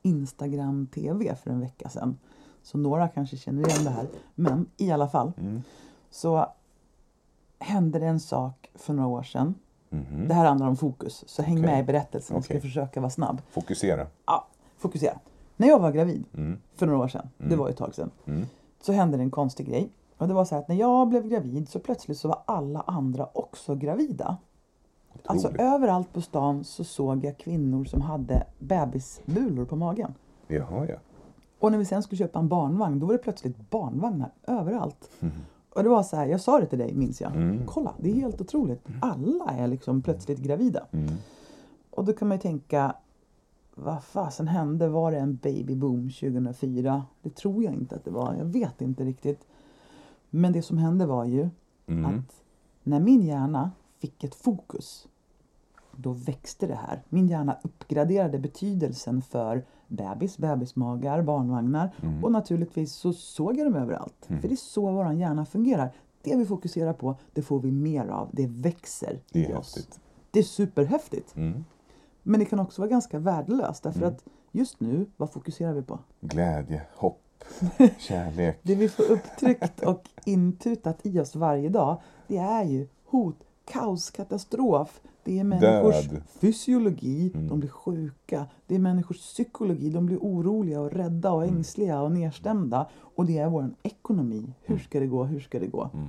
Instagram 0.03 0.87
TV 0.87 1.35
för 1.35 1.51
en 1.51 1.61
vecka 1.61 1.88
sedan. 1.88 2.19
Så 2.62 2.79
några 2.79 3.09
kanske 3.09 3.37
känner 3.37 3.69
igen 3.69 3.85
det 3.85 3.90
här. 3.90 4.07
Men 4.35 4.66
i 4.77 4.90
alla 4.90 5.09
fall 5.09 5.33
Mm. 5.38 5.62
så 6.11 6.47
hände 7.59 7.99
det 7.99 8.07
en 8.07 8.21
sak 8.21 8.71
för 8.75 8.92
några 8.95 9.09
år 9.09 9.23
sedan. 9.23 9.55
Mhm. 9.90 10.29
Det 10.29 10.35
här 10.35 10.47
handlar 10.47 10.66
om 10.69 10.77
fokus, 10.77 11.25
så 11.27 11.42
häng 11.42 11.59
Okej. 11.59 11.66
med 11.71 11.81
i 11.81 11.83
berättelsen. 11.83 12.35
Jag 12.37 12.45
ska 12.45 12.61
försöka 12.61 13.01
vara 13.01 13.11
snabb. 13.11 13.42
Fokusera. 13.51 14.07
Ja, 14.27 14.47
fokusera. 14.79 15.19
När 15.57 15.69
jag 15.69 15.79
var 15.79 15.92
gravid 15.92 16.25
Mm. 16.35 16.59
för 16.75 16.87
några 16.87 16.99
år 17.05 17.09
sedan, 17.09 17.29
det 17.38 17.45
Mm. 17.45 17.59
var 17.59 17.66
ju 17.69 17.71
ett 17.73 17.79
tag 17.79 17.95
sedan, 17.95 18.11
Mm. 18.27 18.47
så 18.81 18.92
hände 18.92 19.16
det 19.16 19.23
en 19.23 19.31
konstig 19.31 19.66
grej. 19.69 19.90
Och 20.19 20.29
det 20.29 20.35
var 20.35 20.45
så 20.45 20.55
här 20.55 20.62
att 20.62 20.69
när 20.69 20.77
jag 20.77 21.09
blev 21.09 21.29
gravid 21.29 21.69
så 21.69 21.79
plötsligt 21.79 22.19
så 22.19 22.29
var 22.29 22.42
alla 22.47 22.81
andra 22.87 23.29
också 23.35 23.75
gravida. 23.75 24.37
Alltså 25.27 25.49
Otroligt. 25.49 25.62
överallt 25.75 26.12
på 26.12 26.21
stan 26.21 26.64
så 26.64 26.85
såg 26.85 27.25
jag 27.25 27.38
kvinnor 27.38 27.85
som 27.85 28.01
hade 28.01 28.47
bebisbulor 28.59 29.64
på 29.64 29.77
magen. 29.77 30.14
Jaha, 30.47 30.87
ja. 30.88 30.97
Och 31.61 31.71
när 31.73 31.79
vi 31.79 31.85
sen 31.85 32.03
skulle 32.03 32.19
köpa 32.19 32.38
en 32.38 32.49
barnvagn 32.49 32.99
då 33.01 33.07
var 33.07 33.12
det 33.12 33.19
plötsligt 33.19 33.71
barnvagnar 33.71 34.31
överallt. 34.47 35.11
Och 35.77 35.83
det 35.83 35.89
var 35.89 36.03
så 36.03 36.17
här, 36.17 36.27
jag 36.27 36.41
sa 36.41 36.61
det 36.61 36.67
till 36.67 36.79
dig 36.79 36.95
minns 36.95 37.21
jag. 37.21 37.37
Mm. 37.37 37.67
Kolla, 37.67 37.95
det 37.99 38.11
är 38.11 38.15
helt 38.15 38.41
otroligt. 38.41 38.87
Alla 39.03 39.45
är 39.51 39.69
liksom 39.69 40.03
plötsligt 40.03 40.39
gravida. 40.39 40.87
Mm. 40.93 41.15
Och 41.91 42.05
då 42.05 42.12
kan 42.12 42.29
man 42.29 42.37
ju 42.37 42.43
tänka, 42.43 42.95
vad 43.75 44.05
fasen 44.05 44.49
hände? 44.49 44.89
Var 44.89 45.12
det 45.12 45.19
en 45.19 45.37
babyboom 45.37 46.11
2004? 46.11 47.05
Det 47.23 47.35
tror 47.35 47.65
jag 47.65 47.75
inte 47.75 47.95
att 47.97 48.05
det 48.05 48.11
var. 48.11 48.35
Jag 48.35 48.45
vet 48.45 48.81
inte 48.81 49.05
riktigt. 49.05 49.47
Men 50.31 50.53
det 50.53 50.62
som 50.62 50.79
hände 50.79 51.07
var 51.07 51.25
ju 51.25 51.49
Mm. 51.89 52.05
att 52.05 52.43
när 52.83 53.01
min 53.01 53.23
hjärna 53.23 53.71
fick 53.99 54.25
ett 54.25 54.35
fokus, 54.35 55.09
då 55.97 56.12
växte 56.12 56.67
det 56.67 56.75
här. 56.75 57.03
Min 57.09 57.29
hjärna 57.29 57.57
uppgraderade 57.62 58.39
betydelsen 58.39 59.23
för 59.23 59.65
bebis, 59.88 60.38
bebismagar, 60.38 61.22
barnvagnar 61.22 61.90
Mm. 62.03 62.25
och 62.25 62.33
naturligtvis 62.33 62.92
så 62.92 63.12
såg 63.12 63.59
jag 63.59 63.66
dem 63.66 63.75
överallt. 63.83 64.27
För 64.27 64.49
det 64.49 64.53
är 64.53 64.57
så 64.57 64.90
vår 64.92 65.12
hjärna 65.12 65.46
fungerar. 65.46 65.92
Det 66.22 66.37
vi 66.37 66.46
fokuserar 66.46 66.92
på, 66.92 67.16
det 67.33 67.42
får 67.42 67.61
vi 67.61 67.72
mer 67.72 68.07
av. 68.09 68.29
Det 68.33 68.46
växer 68.46 69.20
Det 69.33 69.38
i 69.40 69.55
oss. 69.55 69.77
häftigt. 69.77 70.01
Det 70.31 70.38
är 70.38 70.42
superhäftigt. 70.42 71.37
Mm. 71.37 71.64
Men 72.22 72.40
det 72.40 72.46
kan 72.46 72.61
också 72.61 72.83
vara 72.83 72.90
ganska 72.90 73.18
värdelöst 73.18 73.83
därför 73.83 74.03
att 74.07 74.25
just 74.53 74.81
nu, 74.81 75.07
vad 75.16 75.31
fokuserar 75.33 75.72
vi 75.72 75.83
på? 75.83 75.99
Glädje, 76.20 76.83
hopp, 76.96 77.22
kärlek. 77.99 78.61
Det 78.62 78.75
vi 78.75 78.88
får 78.88 79.11
upptryckt 79.11 79.81
och 79.83 80.03
intutat 80.25 81.07
i 81.07 81.20
oss 81.20 81.37
varje 81.37 81.68
dag, 81.68 82.01
det 82.29 82.37
är 82.37 82.64
ju 82.64 82.88
hot, 83.05 83.37
kaos, 83.64 84.11
katastrof. 84.11 85.01
Det 85.27 85.39
är 85.39 85.45
människors 85.45 86.09
Död. 86.09 86.23
fysiologi, 86.41 87.31
Mm. 87.35 87.49
de 87.49 87.61
blir 87.61 87.71
sjuka. 87.71 88.47
Det 88.67 88.75
är 88.75 88.79
människors 88.79 89.17
psykologi, 89.19 89.91
de 89.91 90.07
blir 90.07 90.19
oroliga 90.19 90.81
och 90.81 90.93
rädda 90.93 91.33
och 91.33 91.43
Mm. 91.45 91.57
ängsliga 91.57 92.01
och 92.03 92.12
nedstämda. 92.12 92.87
Och 93.17 93.27
det 93.27 93.39
är 93.39 93.49
vår 93.49 93.71
ekonomi. 93.83 94.53
Hur 94.62 94.79
ska 94.79 95.01
det 95.01 95.07
gå, 95.07 95.25
hur 95.25 95.41
ska 95.41 95.59
det 95.61 95.67
gå? 95.67 95.91
Mm. 95.95 96.07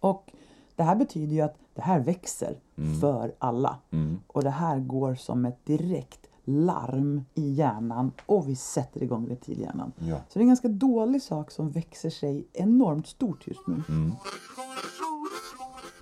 Och 0.00 0.30
det 0.76 0.82
här 0.82 0.96
betyder 0.96 1.34
ju 1.34 1.40
att 1.40 1.56
det 1.74 1.82
här 1.82 2.00
växer 2.00 2.56
för 3.00 3.34
alla. 3.38 3.78
Mm. 3.90 4.18
Och 4.26 4.42
det 4.44 4.50
här 4.50 4.78
går 4.80 5.14
som 5.14 5.44
ett 5.44 5.66
direkt 5.66 6.26
larm 6.44 7.24
i 7.34 7.52
hjärnan 7.52 8.12
och 8.26 8.48
vi 8.48 8.56
sätter 8.56 9.02
igång 9.02 9.28
reptilhjärnan. 9.28 9.92
Ja. 9.98 10.16
Så 10.28 10.38
det 10.38 10.38
är 10.38 10.42
en 10.42 10.46
ganska 10.48 10.68
dålig 10.68 11.22
sak 11.22 11.50
som 11.50 11.70
växer 11.70 12.10
sig 12.10 12.46
enormt 12.52 13.06
stort 13.06 13.46
just 13.46 13.66
nu. 13.66 13.82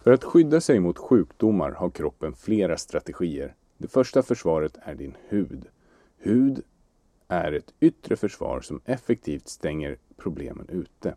För 0.03 0.13
att 0.13 0.25
skydda 0.25 0.61
sig 0.61 0.81
mot 0.81 0.99
sjukdomar 0.99 1.71
har 1.71 1.91
kroppen 1.91 2.35
flera 2.35 2.77
strategier. 2.77 3.55
Det 3.79 3.89
första 3.89 4.23
försvaret 4.23 4.79
är 4.83 4.95
din 4.95 5.17
hud. 5.29 5.67
Hud 6.19 6.63
är 7.29 7.53
ett 7.53 7.75
yttre 7.81 8.17
försvar 8.17 8.61
som 8.61 8.81
effektivt 8.85 9.49
stänger 9.49 9.99
problemen 10.17 10.67
ute. 10.69 11.15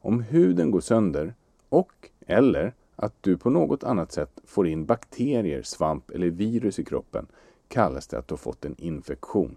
Om 0.00 0.22
huden 0.22 0.70
går 0.70 0.80
sönder 0.80 1.34
och 1.68 2.10
eller 2.26 2.74
att 2.96 3.14
du 3.20 3.36
på 3.36 3.50
något 3.50 3.84
annat 3.84 4.12
sätt 4.12 4.40
får 4.44 4.66
in 4.66 4.86
bakterier, 4.86 5.62
svamp 5.62 6.10
eller 6.10 6.30
virus 6.30 6.78
i 6.78 6.84
kroppen 6.84 7.26
kallas 7.68 8.06
det 8.06 8.18
att 8.18 8.28
du 8.28 8.32
har 8.32 8.38
fått 8.38 8.64
en 8.64 8.74
infektion. 8.78 9.56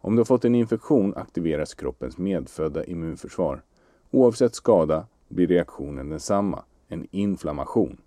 Om 0.00 0.16
du 0.16 0.20
har 0.20 0.24
fått 0.24 0.44
en 0.44 0.54
infektion 0.54 1.14
aktiveras 1.16 1.74
kroppens 1.74 2.18
medfödda 2.18 2.84
immunförsvar. 2.84 3.62
Oavsett 4.10 4.54
skada 4.54 5.06
blir 5.28 5.46
reaktionen 5.46 6.08
densamma, 6.08 6.64
en 6.92 7.06
inflammation. 7.10 8.00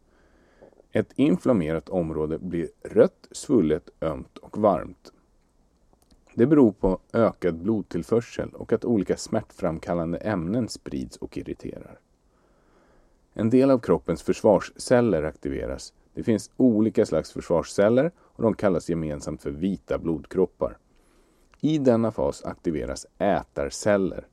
Ett 0.92 1.14
inflammerat 1.16 1.90
område 1.90 2.40
blir 2.40 2.70
rött, 2.84 3.28
svullet, 3.32 3.90
ömt 4.02 4.38
och 4.38 4.58
varmt. 4.58 5.12
Det 6.34 6.46
beror 6.46 6.72
på 6.72 7.00
ökad 7.14 7.56
blodtillförsel 7.56 8.50
och 8.50 8.74
att 8.74 8.86
olika 8.86 9.18
smärtframkallande 9.18 10.18
ämnen 10.18 10.70
sprids 10.70 11.18
och 11.18 11.38
irriterar. 11.38 12.00
En 13.34 13.50
del 13.50 13.72
av 13.72 13.80
kroppens 13.80 14.24
försvarsceller 14.24 15.24
aktiveras. 15.24 15.94
Det 16.14 16.24
finns 16.24 16.52
olika 16.58 17.06
slags 17.06 17.32
försvarsceller 17.32 18.12
och 18.18 18.44
de 18.44 18.54
kallas 18.54 18.90
gemensamt 18.90 19.42
för 19.42 19.52
vita 19.52 19.98
blodkroppar. 19.98 20.78
I 21.62 21.78
denna 21.78 22.12
fas 22.12 22.44
aktiveras 22.44 23.06
ätarceller. 23.18 24.28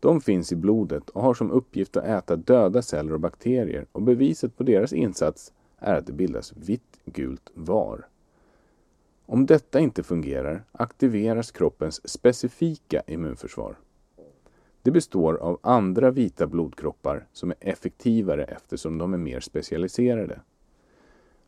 De 0.00 0.20
finns 0.20 0.52
i 0.52 0.56
blodet 0.56 1.10
och 1.10 1.22
har 1.22 1.34
som 1.34 1.50
uppgift 1.50 1.96
att 1.96 2.04
äta 2.04 2.36
döda 2.36 2.82
celler 2.82 3.12
och 3.12 3.20
bakterier 3.20 3.86
och 3.92 4.02
beviset 4.02 4.56
på 4.56 4.62
deras 4.62 4.92
insats 4.92 5.52
är 5.78 5.94
att 5.94 6.06
det 6.06 6.12
bildas 6.12 6.52
vitt 6.56 7.00
gult 7.04 7.50
var. 7.54 8.06
Om 9.26 9.46
detta 9.46 9.80
inte 9.80 10.02
fungerar 10.02 10.64
aktiveras 10.72 11.50
kroppens 11.50 12.10
specifika 12.10 13.02
immunförsvar. 13.06 13.76
Det 14.82 14.90
består 14.90 15.34
av 15.34 15.58
andra 15.62 16.10
vita 16.10 16.46
blodkroppar 16.46 17.26
som 17.32 17.50
är 17.50 17.56
effektivare 17.60 18.44
eftersom 18.44 18.98
de 18.98 19.14
är 19.14 19.18
mer 19.18 19.40
specialiserade. 19.40 20.40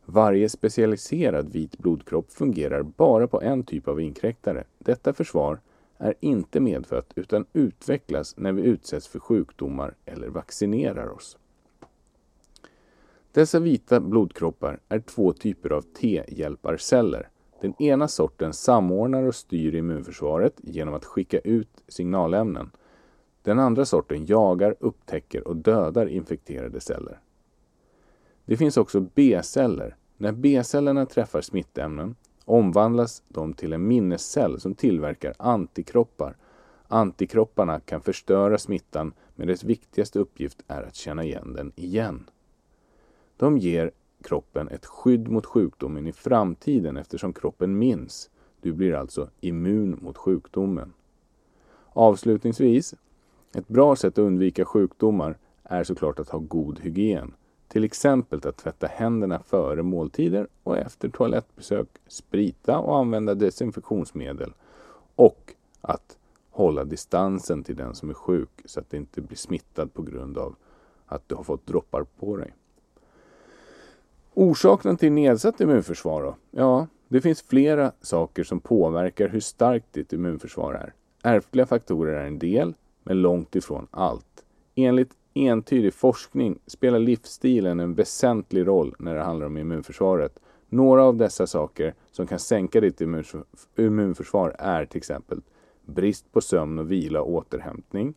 Varje 0.05 0.49
specialiserad 0.49 1.49
vit 1.49 1.77
blodkropp 1.77 2.31
fungerar 2.31 2.83
bara 2.83 3.27
på 3.27 3.41
en 3.41 3.63
typ 3.63 3.87
av 3.87 4.01
inkräktare. 4.01 4.63
Detta 4.79 5.13
försvar 5.13 5.59
är 6.03 6.13
inte 6.19 6.59
medfött 6.59 7.13
utan 7.15 7.45
utvecklas 7.53 8.37
när 8.37 8.51
vi 8.51 8.61
utsätts 8.61 9.07
för 9.07 9.19
sjukdomar 9.19 9.95
eller 10.05 10.27
vaccinerar 10.27 11.07
oss. 11.07 11.37
Dessa 13.31 13.59
vita 13.59 13.99
blodkroppar 13.99 14.79
är 14.89 14.99
två 14.99 15.33
typer 15.33 15.69
av 15.69 15.81
T-hjälparceller. 15.81 17.29
Den 17.61 17.81
ena 17.81 18.07
sorten 18.07 18.53
samordnar 18.53 19.23
och 19.23 19.35
styr 19.35 19.75
immunförsvaret 19.75 20.53
genom 20.63 20.93
att 20.93 21.05
skicka 21.05 21.39
ut 21.39 21.83
signalämnen. 21.87 22.71
Den 23.41 23.59
andra 23.59 23.85
sorten 23.85 24.25
jagar, 24.25 24.75
upptäcker 24.79 25.47
och 25.47 25.55
dödar 25.55 26.05
infekterade 26.07 26.79
celler. 26.79 27.19
Det 28.45 28.57
finns 28.57 28.77
också 28.77 28.99
B-celler. 28.99 29.95
När 30.17 30.31
B-cellerna 30.31 31.05
träffar 31.05 31.41
smittämnen 31.41 32.15
omvandlas 32.45 33.23
de 33.27 33.53
till 33.53 33.73
en 33.73 33.87
minnescell 33.87 34.59
som 34.59 34.75
tillverkar 34.75 35.33
antikroppar. 35.39 36.35
Antikropparna 36.87 37.79
kan 37.79 38.01
förstöra 38.01 38.57
smittan 38.57 39.13
men 39.35 39.47
dess 39.47 39.63
viktigaste 39.63 40.19
uppgift 40.19 40.63
är 40.67 40.83
att 40.83 40.95
känna 40.95 41.23
igen 41.23 41.53
den 41.53 41.71
igen. 41.75 42.29
De 43.37 43.57
ger 43.57 43.91
kroppen 44.23 44.67
ett 44.67 44.85
skydd 44.85 45.27
mot 45.27 45.45
sjukdomen 45.45 46.07
i 46.07 46.11
framtiden 46.13 46.97
eftersom 46.97 47.33
kroppen 47.33 47.77
minns. 47.77 48.29
Du 48.61 48.73
blir 48.73 48.93
alltså 48.93 49.29
immun 49.39 49.99
mot 50.01 50.17
sjukdomen. 50.17 50.93
Avslutningsvis, 51.93 52.95
ett 53.55 53.67
bra 53.67 53.95
sätt 53.95 54.13
att 54.13 54.17
undvika 54.17 54.65
sjukdomar 54.65 55.37
är 55.63 55.83
såklart 55.83 56.19
att 56.19 56.29
ha 56.29 56.39
god 56.39 56.79
hygien. 56.79 57.33
Till 57.73 57.83
exempel 57.83 58.47
att 58.47 58.57
tvätta 58.57 58.87
händerna 58.87 59.39
före 59.39 59.83
måltider 59.83 60.47
och 60.63 60.77
efter 60.77 61.09
toalettbesök, 61.09 61.87
sprita 62.07 62.79
och 62.79 62.97
använda 62.97 63.35
desinfektionsmedel 63.35 64.53
och 65.15 65.53
att 65.81 66.17
hålla 66.49 66.83
distansen 66.83 67.63
till 67.63 67.75
den 67.75 67.95
som 67.95 68.09
är 68.09 68.13
sjuk 68.13 68.49
så 68.65 68.79
att 68.79 68.89
det 68.89 68.97
inte 68.97 69.21
blir 69.21 69.37
smittad 69.37 69.93
på 69.93 70.01
grund 70.01 70.37
av 70.37 70.55
att 71.05 71.29
du 71.29 71.35
har 71.35 71.43
fått 71.43 71.67
droppar 71.67 72.03
på 72.03 72.37
dig. 72.37 72.53
Orsaken 74.33 74.97
till 74.97 75.11
nedsatt 75.11 75.61
immunförsvar 75.61 76.23
då? 76.23 76.35
Ja, 76.51 76.87
det 77.07 77.21
finns 77.21 77.41
flera 77.41 77.91
saker 78.01 78.43
som 78.43 78.59
påverkar 78.59 79.29
hur 79.29 79.39
starkt 79.39 79.93
ditt 79.93 80.13
immunförsvar 80.13 80.73
är. 80.73 80.93
Ärftliga 81.23 81.65
faktorer 81.65 82.13
är 82.13 82.27
en 82.27 82.39
del, 82.39 82.73
men 83.03 83.21
långt 83.21 83.55
ifrån 83.55 83.87
allt. 83.91 84.45
Enligt 84.75 85.11
entydig 85.33 85.93
forskning 85.93 86.59
spelar 86.67 86.99
livsstilen 86.99 87.79
en 87.79 87.93
väsentlig 87.93 88.67
roll 88.67 88.95
när 88.99 89.15
det 89.15 89.23
handlar 89.23 89.45
om 89.45 89.57
immunförsvaret. 89.57 90.39
Några 90.69 91.03
av 91.03 91.17
dessa 91.17 91.47
saker 91.47 91.93
som 92.11 92.27
kan 92.27 92.39
sänka 92.39 92.81
ditt 92.81 93.01
immunförsvar 93.77 94.55
är 94.59 94.85
till 94.85 94.97
exempel 94.97 95.41
brist 95.85 96.31
på 96.31 96.41
sömn 96.41 96.79
och 96.79 96.91
vila 96.91 97.21
och 97.21 97.33
återhämtning, 97.33 98.13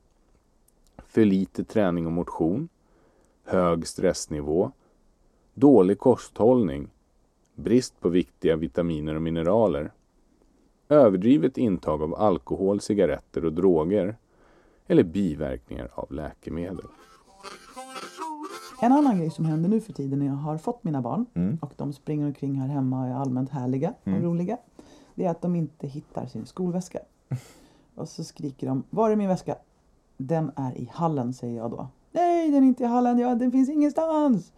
för 1.09 1.24
lite 1.24 1.64
träning 1.64 2.07
och 2.07 2.12
motion, 2.12 2.68
hög 3.44 3.87
stressnivå, 3.87 4.70
dålig 5.55 5.98
kosthållning, 5.98 6.88
brist 7.55 8.00
på 8.00 8.09
viktiga 8.09 8.57
vitaminer 8.57 9.14
och 9.14 9.22
mineraler, 9.22 9.92
överdrivet 10.88 11.59
intag 11.59 12.02
av 12.02 12.14
alkohol, 12.14 12.81
cigaretter 12.81 13.44
och 13.44 13.52
droger 13.52 14.16
eller 14.87 15.03
biverkningar 15.03 15.90
av 15.94 16.12
läkemedel. 16.12 16.85
En 18.83 18.92
annan 18.92 19.18
grej 19.18 19.31
som 19.31 19.44
händer 19.44 19.68
nu 19.68 19.81
för 19.81 19.92
tiden 19.92 20.18
när 20.18 20.27
jag 20.27 20.33
har 20.35 20.59
fått 20.59 20.85
mina 20.85 21.03
barn 21.03 21.27
Mm. 21.35 21.59
och 21.62 21.72
de 21.77 21.92
springer 21.92 22.27
omkring 22.27 22.55
här 22.61 22.68
hemma 22.68 23.01
och 23.03 23.07
är 23.09 23.14
allmänt 23.14 23.51
härliga 23.51 23.94
Mm. 24.05 24.18
och 24.18 24.25
roliga. 24.25 24.57
Det 25.14 25.25
är 25.25 25.31
att 25.31 25.42
de 25.42 25.57
inte 25.57 25.87
hittar 25.87 26.27
sin 26.27 26.46
skolväska. 26.46 26.99
Och 27.94 28.09
så 28.09 28.25
skriker 28.25 28.66
de, 28.66 28.83
var 28.90 29.11
är 29.11 29.16
min 29.16 29.29
väska? 29.29 29.57
Den 30.16 30.51
är 30.57 30.79
i 30.79 30.90
hallen 30.92 31.33
säger 31.35 31.57
jag 31.57 31.70
då. 31.70 31.88
Nej, 32.12 32.51
den 32.51 32.62
är 32.62 32.66
inte 32.68 32.83
i 32.83 32.87
hallen, 32.87 33.18
ja, 33.18 33.35
den 33.35 33.53
finns 33.53 33.68
ingenstans. 33.68 34.53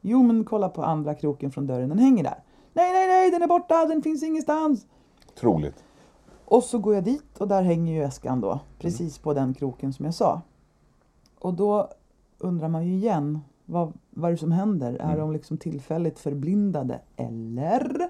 Jo, 0.00 0.22
men 0.22 0.44
kolla 0.44 0.68
på 0.68 0.82
andra 0.84 1.14
kroken 1.14 1.50
från 1.50 1.66
dörren, 1.66 1.88
den 1.88 1.98
hänger 1.98 2.22
där. 2.24 2.42
Nej, 2.72 2.92
nej, 2.92 3.06
nej, 3.08 3.30
den 3.30 3.42
är 3.42 3.46
borta, 3.46 3.86
den 3.86 4.02
finns 4.02 4.22
ingenstans. 4.22 4.86
Otroligt. 5.36 5.84
Och 6.52 6.64
så 6.64 6.78
går 6.78 6.94
jag 6.94 7.04
dit 7.04 7.38
och 7.38 7.48
där 7.48 7.62
hänger 7.62 7.94
ju 7.94 8.00
väskan 8.00 8.40
då, 8.40 8.60
precis 8.78 9.18
på 9.18 9.34
den 9.34 9.54
kroken 9.54 9.92
som 9.92 10.04
jag 10.04 10.14
sa. 10.14 10.42
Och 11.38 11.54
då 11.54 11.88
undrar 12.38 12.68
man 12.68 12.86
ju 12.86 12.94
igen, 12.94 13.40
vad, 13.64 13.92
vad 14.10 14.28
är 14.28 14.32
det 14.32 14.38
som 14.38 14.52
händer? 14.52 14.94
Är 14.94 15.04
Mm. 15.04 15.18
de 15.18 15.32
liksom 15.32 15.58
tillfälligt 15.58 16.18
förblindade 16.18 17.00
eller? 17.16 18.08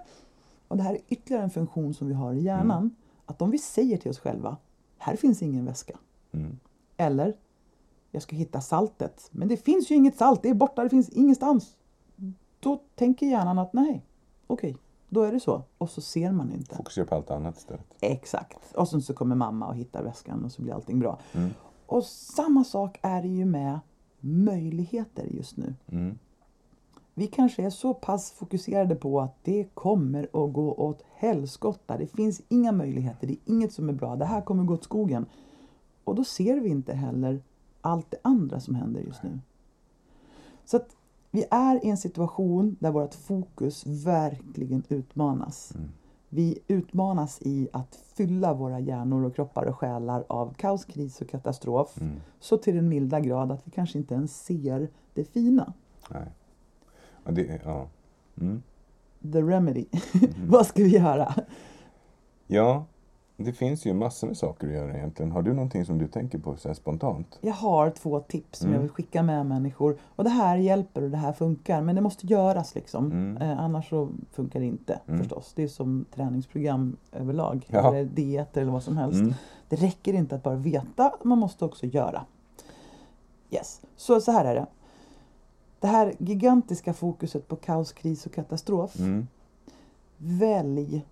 Och 0.68 0.76
det 0.76 0.82
här 0.82 0.94
är 0.94 1.00
ytterligare 1.08 1.44
en 1.44 1.50
funktion 1.50 1.94
som 1.94 2.08
vi 2.08 2.14
har 2.14 2.32
i 2.34 2.42
hjärnan. 2.42 2.90
Att 3.26 3.42
om 3.42 3.50
vi 3.50 3.58
säger 3.58 3.96
till 3.96 4.10
oss 4.10 4.18
själva, 4.18 4.56
här 4.98 5.16
finns 5.16 5.42
ingen 5.42 5.64
väska. 5.64 5.98
Mm. 6.32 6.58
Eller, 6.96 7.36
jag 8.10 8.22
ska 8.22 8.36
hitta 8.36 8.60
saltet. 8.60 9.28
Men 9.30 9.48
det 9.48 9.56
finns 9.56 9.90
ju 9.90 9.94
inget 9.94 10.16
salt, 10.16 10.42
det 10.42 10.48
är 10.48 10.54
borta, 10.54 10.82
det 10.82 10.90
finns 10.90 11.08
ingenstans. 11.08 11.76
Då 12.60 12.80
tänker 12.94 13.26
hjärnan 13.26 13.58
att 13.58 13.72
nej, 13.72 14.04
okej, 14.46 14.76
då 15.12 15.22
är 15.22 15.32
det 15.32 15.40
så. 15.40 15.62
Och 15.78 15.90
så 15.90 16.00
ser 16.00 16.32
man 16.32 16.52
inte. 16.52 16.76
Fokusera 16.76 17.06
på 17.06 17.14
allt 17.14 17.30
annat 17.30 17.56
istället. 17.56 17.86
Exakt. 18.00 18.74
Och 18.74 18.88
sen 18.88 19.02
så 19.02 19.14
kommer 19.14 19.36
mamma 19.36 19.68
och 19.68 19.76
hittar 19.76 20.02
väskan 20.02 20.44
och 20.44 20.52
så 20.52 20.62
blir 20.62 20.74
allting 20.74 20.98
bra. 20.98 21.18
Mm. 21.32 21.50
Och 21.86 22.04
samma 22.04 22.64
sak 22.64 22.98
är 23.02 23.22
det 23.22 23.28
ju 23.28 23.44
med 23.44 23.80
möjligheter 24.20 25.24
just 25.30 25.56
nu. 25.56 25.74
Mm. 25.86 26.18
Vi 27.14 27.26
kanske 27.26 27.62
är 27.62 27.70
så 27.70 27.94
pass 27.94 28.32
fokuserade 28.32 28.94
på 28.94 29.20
att 29.20 29.36
det 29.42 29.64
kommer 29.74 30.22
att 30.24 30.52
gå 30.52 30.74
åt 30.74 31.02
helskotta. 31.14 31.98
Det 31.98 32.06
finns 32.06 32.42
inga 32.48 32.72
möjligheter, 32.72 33.26
det 33.26 33.32
är 33.32 33.52
inget 33.52 33.72
som 33.72 33.88
är 33.88 33.92
bra. 33.92 34.16
Det 34.16 34.24
här 34.24 34.40
kommer 34.40 34.64
gå 34.64 34.74
åt 34.74 34.84
skogen. 34.84 35.26
Och 36.04 36.14
då 36.14 36.24
ser 36.24 36.60
vi 36.60 36.68
inte 36.68 36.92
heller 36.92 37.42
allt 37.80 38.10
det 38.10 38.18
andra 38.22 38.60
som 38.60 38.74
händer 38.74 39.00
just 39.00 39.22
nu. 39.22 39.40
Så 40.64 40.76
att 40.76 40.96
vi 41.34 41.44
är 41.50 41.84
i 41.84 41.88
en 41.88 41.96
situation 41.96 42.76
där 42.80 42.90
vårt 42.90 43.14
fokus 43.14 43.86
verkligen 43.86 44.82
utmanas. 44.88 45.72
Mm. 45.74 45.88
Vi 46.28 46.58
utmanas 46.68 47.38
i 47.42 47.68
att 47.72 47.94
fylla 47.94 48.54
våra 48.54 48.80
hjärnor 48.80 49.24
och 49.24 49.34
kroppar 49.34 49.64
och 49.64 49.78
själar 49.78 50.24
av 50.28 50.54
kaos, 50.54 50.84
kris 50.84 51.20
och 51.20 51.28
katastrof. 51.28 52.00
Mm. 52.00 52.20
Så 52.40 52.56
till 52.56 52.74
den 52.74 52.88
milda 52.88 53.20
grad 53.20 53.52
att 53.52 53.66
vi 53.66 53.70
kanske 53.70 53.98
inte 53.98 54.14
ens 54.14 54.44
ser 54.44 54.88
det 55.14 55.24
fina. 55.24 55.72
Nej. 56.10 56.28
Ja, 57.24 57.32
det, 57.32 57.60
ja. 57.64 57.88
Mm. 58.40 58.62
The 59.32 59.42
remedy. 59.42 59.86
Vad 60.48 60.66
ska 60.66 60.82
vi 60.82 60.88
göra? 60.88 61.34
ja, 62.46 62.84
det 63.44 63.52
finns 63.52 63.86
ju 63.86 63.94
massor 63.94 64.26
med 64.26 64.36
saker 64.36 64.66
att 64.66 64.72
göra 64.72 64.96
egentligen. 64.96 65.32
Har 65.32 65.42
du 65.42 65.52
någonting 65.52 65.84
som 65.84 65.98
du 65.98 66.08
tänker 66.08 66.38
på 66.38 66.56
så 66.56 66.74
spontant? 66.74 67.38
Jag 67.40 67.52
har 67.52 67.90
två 67.90 68.20
tips 68.20 68.58
som 68.58 68.66
Mm. 68.68 68.74
jag 68.74 68.82
vill 68.82 68.90
skicka 68.90 69.22
med 69.22 69.46
människor. 69.46 69.98
Och 70.16 70.24
det 70.24 70.30
här 70.30 70.56
hjälper 70.56 71.02
och 71.02 71.10
det 71.10 71.16
här 71.16 71.32
funkar. 71.32 71.82
Men 71.82 71.94
det 71.94 72.00
måste 72.00 72.26
göras 72.26 72.74
liksom. 72.74 73.06
Mm. 73.12 73.36
Eh, 73.42 73.60
annars 73.60 73.88
så 73.88 74.08
funkar 74.32 74.60
det 74.60 74.66
inte 74.66 75.00
Mm. 75.06 75.20
förstås. 75.20 75.52
Det 75.56 75.62
är 75.62 75.68
som 75.68 76.04
träningsprogram 76.14 76.96
överlag. 77.12 77.66
Ja. 77.68 77.88
Eller 77.88 78.04
dieter 78.04 78.62
eller 78.62 78.72
vad 78.72 78.82
som 78.82 78.96
helst. 78.96 79.20
Mm. 79.20 79.34
Det 79.68 79.76
räcker 79.76 80.12
inte 80.14 80.34
att 80.34 80.42
bara 80.42 80.56
veta, 80.56 81.12
man 81.22 81.38
måste 81.38 81.64
också 81.64 81.86
göra. 81.86 82.24
Yes, 83.50 83.80
så, 83.96 84.20
så 84.20 84.32
här 84.32 84.44
är 84.44 84.54
det. 84.54 84.66
Det 85.80 85.86
här 85.88 86.14
gigantiska 86.18 86.92
fokuset 86.94 87.48
på 87.48 87.56
kaos, 87.56 87.92
kris 87.92 88.26
och 88.26 88.32
katastrof. 88.34 88.98
Mm. 88.98 89.26
Välj 90.16 91.04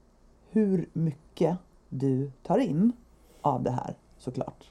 hur 0.50 0.88
mycket 0.92 1.56
du 1.90 2.30
tar 2.42 2.58
in 2.58 2.92
av 3.40 3.62
det 3.62 3.70
här 3.70 3.94
såklart. 4.18 4.70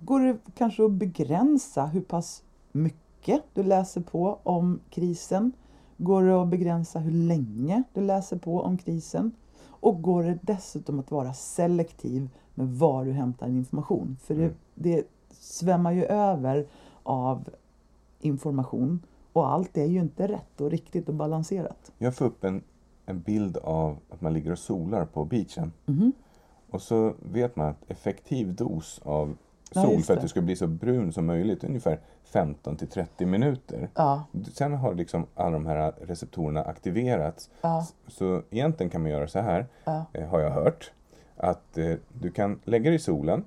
Går 0.00 0.20
det 0.20 0.36
kanske 0.54 0.84
att 0.84 0.92
begränsa 0.92 1.86
hur 1.86 2.00
pass 2.00 2.42
mycket 2.72 3.42
du 3.54 3.62
läser 3.62 4.00
på 4.00 4.38
om 4.42 4.80
krisen? 4.90 5.52
Går 5.96 6.22
det 6.22 6.42
att 6.42 6.48
begränsa 6.48 6.98
hur 6.98 7.12
länge 7.12 7.82
du 7.94 8.00
läser 8.00 8.38
på 8.38 8.60
om 8.60 8.78
krisen? 8.78 9.32
Och 9.80 10.02
går 10.02 10.22
det 10.22 10.38
dessutom 10.42 10.98
att 10.98 11.10
vara 11.10 11.32
selektiv 11.32 12.28
med 12.54 12.68
var 12.68 13.04
du 13.04 13.12
hämtar 13.12 13.46
din 13.46 13.56
information? 13.56 14.16
För 14.22 14.34
det, 14.34 14.42
Mm. 14.44 14.54
det 14.74 15.04
svämmar 15.30 15.92
ju 15.92 16.04
över 16.04 16.66
av 17.02 17.48
information 18.20 19.00
och 19.32 19.48
allt 19.52 19.76
är 19.76 19.84
ju 19.86 20.00
inte 20.00 20.28
rätt 20.28 20.60
och 20.60 20.70
riktigt 20.70 21.08
och 21.08 21.14
balanserat. 21.14 21.92
Jag 21.98 22.14
får 22.16 22.24
upp 22.24 22.44
en, 22.44 22.62
en 23.06 23.20
bild 23.20 23.56
av 23.56 23.96
att 24.10 24.20
man 24.20 24.32
ligger 24.34 24.52
och 24.52 24.58
solar 24.58 25.04
på 25.04 25.24
beachen. 25.24 25.72
Mhm. 25.86 26.12
Och 26.70 26.82
så 26.82 27.14
vet 27.20 27.56
man 27.56 27.66
att 27.68 27.90
effektiv 27.90 28.54
dos 28.54 29.00
av 29.04 29.36
Ja, 29.74 29.82
sol 29.82 29.92
just 29.94 30.06
för 30.06 30.14
att 30.14 30.20
du 30.22 30.28
ska 30.28 30.40
bli 30.40 30.56
så 30.56 30.66
brun 30.66 31.12
som 31.12 31.26
möjligt 31.26 31.64
är 31.64 31.68
ungefär 31.68 32.00
15 32.24 32.76
till 32.76 32.88
30 32.88 33.26
minuter. 33.26 33.88
Ja, 33.94 34.24
Sen 34.54 34.72
har 34.74 34.94
liksom 34.94 35.26
alla 35.34 35.50
de 35.50 35.66
här 35.66 35.92
receptorerna 36.00 36.62
aktiverats. 36.64 37.50
ja, 37.60 37.86
Så 38.06 38.42
egentligen 38.50 38.90
kan 38.90 39.02
man 39.02 39.10
göra 39.10 39.28
så 39.28 39.38
här, 39.38 39.66
ja. 39.84 40.04
eh, 40.12 40.28
har 40.28 40.40
jag 40.40 40.50
hört. 40.50 40.92
Att 41.36 41.78
eh, 41.78 41.94
du 42.12 42.30
kan 42.30 42.60
lägga 42.64 42.90
dig 42.90 42.94
i 42.96 42.98
solen 42.98 43.44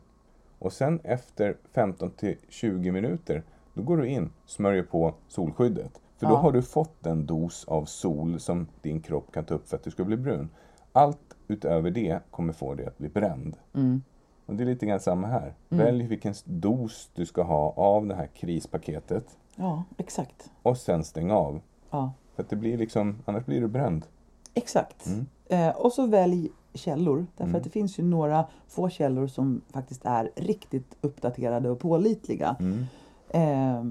och 0.59 0.73
sen 0.73 0.99
efter 1.03 1.55
15 1.73 2.09
till 2.11 2.37
20 2.49 2.91
minuter 2.91 3.43
då 3.73 3.81
går 3.83 3.97
du 3.97 4.07
in, 4.07 4.29
smörjer 4.45 4.83
på 4.83 5.13
solskyddet. 5.27 6.01
För 6.17 6.25
då 6.27 6.33
Ja. 6.33 6.37
har 6.37 6.51
du 6.51 6.61
fått 6.61 7.03
den 7.03 7.25
dos 7.25 7.65
av 7.67 7.85
sol 7.85 8.39
som 8.39 8.67
din 8.81 9.01
kropp 9.01 9.31
kan 9.33 9.45
ta 9.45 9.53
upp 9.53 9.67
för 9.67 9.77
att 9.77 9.83
du 9.83 9.91
ska 9.91 10.03
bli 10.03 10.17
brun. 10.17 10.49
Allt 10.91 11.30
utöver 11.51 11.91
det 11.91 12.19
kommer 12.31 12.53
få 12.53 12.73
dig 12.73 12.85
att 12.85 12.97
bli 12.97 13.09
bränd. 13.09 13.57
Mm. 13.73 14.01
Och 14.45 14.55
det 14.55 14.63
är 14.63 14.65
lite 14.65 14.85
grann 14.85 14.99
samma 14.99 15.27
här. 15.27 15.53
Välj 15.69 16.07
vilken 16.07 16.33
dos 16.45 17.09
du 17.15 17.25
ska 17.25 17.43
ha 17.43 17.73
av 17.77 18.07
det 18.07 18.15
här 18.15 18.27
krispaketet 18.27 19.37
ja 19.55 19.83
exakt. 19.97 20.51
och 20.61 20.77
sen 20.77 21.03
stäng 21.03 21.31
av. 21.31 21.61
Ja. 21.89 22.11
För 22.35 22.43
att 22.43 22.49
det 22.49 22.55
blir 22.55 22.77
liksom, 22.77 23.17
annars 23.25 23.45
blir 23.45 23.61
du 23.61 23.67
bränd. 23.67 24.05
Exakt. 24.53 25.05
Mm. 25.07 25.25
Eh, 25.49 25.75
och 25.75 25.93
så 25.93 26.05
välj 26.05 26.49
källor. 26.73 27.25
Därför 27.37 27.43
Mm. 27.49 27.55
att 27.55 27.63
det 27.63 27.69
finns 27.69 27.99
ju 27.99 28.03
några 28.03 28.45
få 28.67 28.89
källor 28.89 29.27
som 29.27 29.61
faktiskt 29.73 30.01
är 30.05 30.31
riktigt 30.35 30.97
uppdaterade 31.01 31.69
och 31.69 31.79
pålitliga. 31.79 32.55
Mm. 32.59 32.85
Eh, 33.33 33.83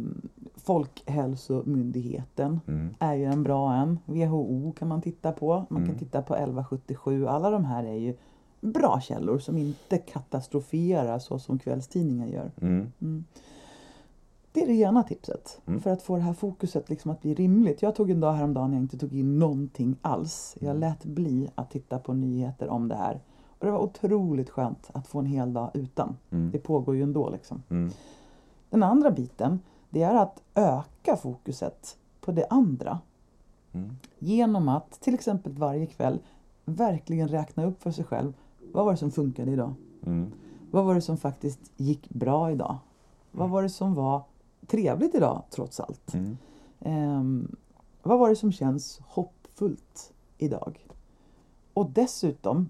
Folkhälsomyndigheten 0.57 2.61
Mm. 2.67 2.95
är 2.99 3.15
ju 3.15 3.25
en 3.25 3.43
bra 3.43 3.75
en. 3.75 3.99
WHO 4.07 4.73
kan 4.79 4.89
man 4.89 5.03
titta 5.03 5.33
på. 5.33 5.67
Man 5.69 5.83
Mm. 5.83 5.89
kan 5.89 5.99
titta 5.99 6.23
på 6.23 6.35
1177. 6.35 7.27
Alla 7.27 7.51
de 7.51 7.65
här 7.65 7.85
är 7.85 7.95
ju 7.97 8.15
bra 8.61 9.01
källor 9.01 9.39
som 9.39 9.59
inte 9.59 9.99
katastroferar 9.99 11.19
så 11.19 11.39
som 11.39 11.59
kvällstidningar 11.59 12.27
gör. 12.27 12.51
Mm. 12.61 12.93
Mm. 13.01 13.25
Det 14.53 14.63
är 14.63 14.67
det 14.67 14.75
ena 14.75 15.03
tipset. 15.03 15.61
Mm. 15.67 15.81
För 15.81 15.91
att 15.91 16.03
få 16.03 16.17
det 16.17 16.23
här 16.23 16.33
fokuset 16.33 16.91
liksom 16.91 17.11
att 17.11 17.23
bli 17.23 17.35
rimligt. 17.35 17.83
Jag 17.83 17.95
tog 17.95 18.11
en 18.11 18.21
dag 18.21 18.33
häromdagen 18.33 18.71
när 18.71 18.77
jag 18.77 18.85
inte 18.85 18.99
tog 18.99 19.13
in 19.15 19.39
någonting 19.39 19.97
alls. 20.03 20.57
Jag 20.61 20.71
Mm. 20.71 20.81
lät 20.81 21.05
bli 21.05 21.49
att 21.55 21.71
titta 21.71 21.99
på 21.99 22.13
nyheter 22.13 22.69
om 22.69 22.89
det 22.89 22.95
här. 22.97 23.21
Och 23.59 23.67
det 23.67 23.73
var 23.73 23.79
otroligt 23.83 24.51
skönt 24.51 24.91
att 24.93 25.07
få 25.07 25.19
en 25.19 25.27
hel 25.27 25.53
dag 25.53 25.71
utan. 25.75 26.17
Det 26.53 26.59
pågår 26.59 26.97
ju 26.97 27.03
ändå 27.03 27.31
liksom. 27.31 27.63
Mm. 28.71 28.81
Den 28.81 28.83
andra 28.83 29.11
biten, 29.11 29.61
det 29.91 30.03
är 30.03 30.15
att 30.15 30.43
öka 30.55 31.17
fokuset 31.17 31.97
på 32.21 32.33
det 32.33 32.47
andra. 32.51 33.01
Mm. 33.73 33.97
Genom 34.19 34.69
att 34.69 35.01
till 35.01 35.15
exempel 35.15 35.53
varje 35.53 35.87
kväll 35.87 36.19
verkligen 36.65 37.29
räkna 37.29 37.65
upp 37.65 37.83
för 37.83 37.91
sig 37.91 38.05
själv. 38.05 38.33
Vad 38.73 38.85
var 38.85 38.93
det 38.93 38.99
som 38.99 39.11
funkade 39.11 39.51
idag? 39.51 39.75
Mm. 40.07 40.33
Vad 40.71 40.85
var 40.85 40.95
det 40.95 41.01
som 41.01 41.17
faktiskt 41.17 41.61
gick 41.77 42.09
bra 42.09 42.51
idag? 42.51 42.79
Vad 43.33 43.51
var 43.51 43.63
det 43.63 43.69
som 43.69 43.95
var 43.95 44.23
trevligt 44.67 45.15
idag 45.15 45.43
trots 45.51 45.81
allt? 45.81 46.15
Mm. 46.15 46.39
Ehm, 46.81 47.57
vad 48.03 48.19
var 48.19 48.29
det 48.29 48.37
som 48.37 48.53
känns 48.53 49.01
hoppfullt 49.05 50.13
idag? 50.39 50.87
Och 51.75 51.91
dessutom 51.91 52.69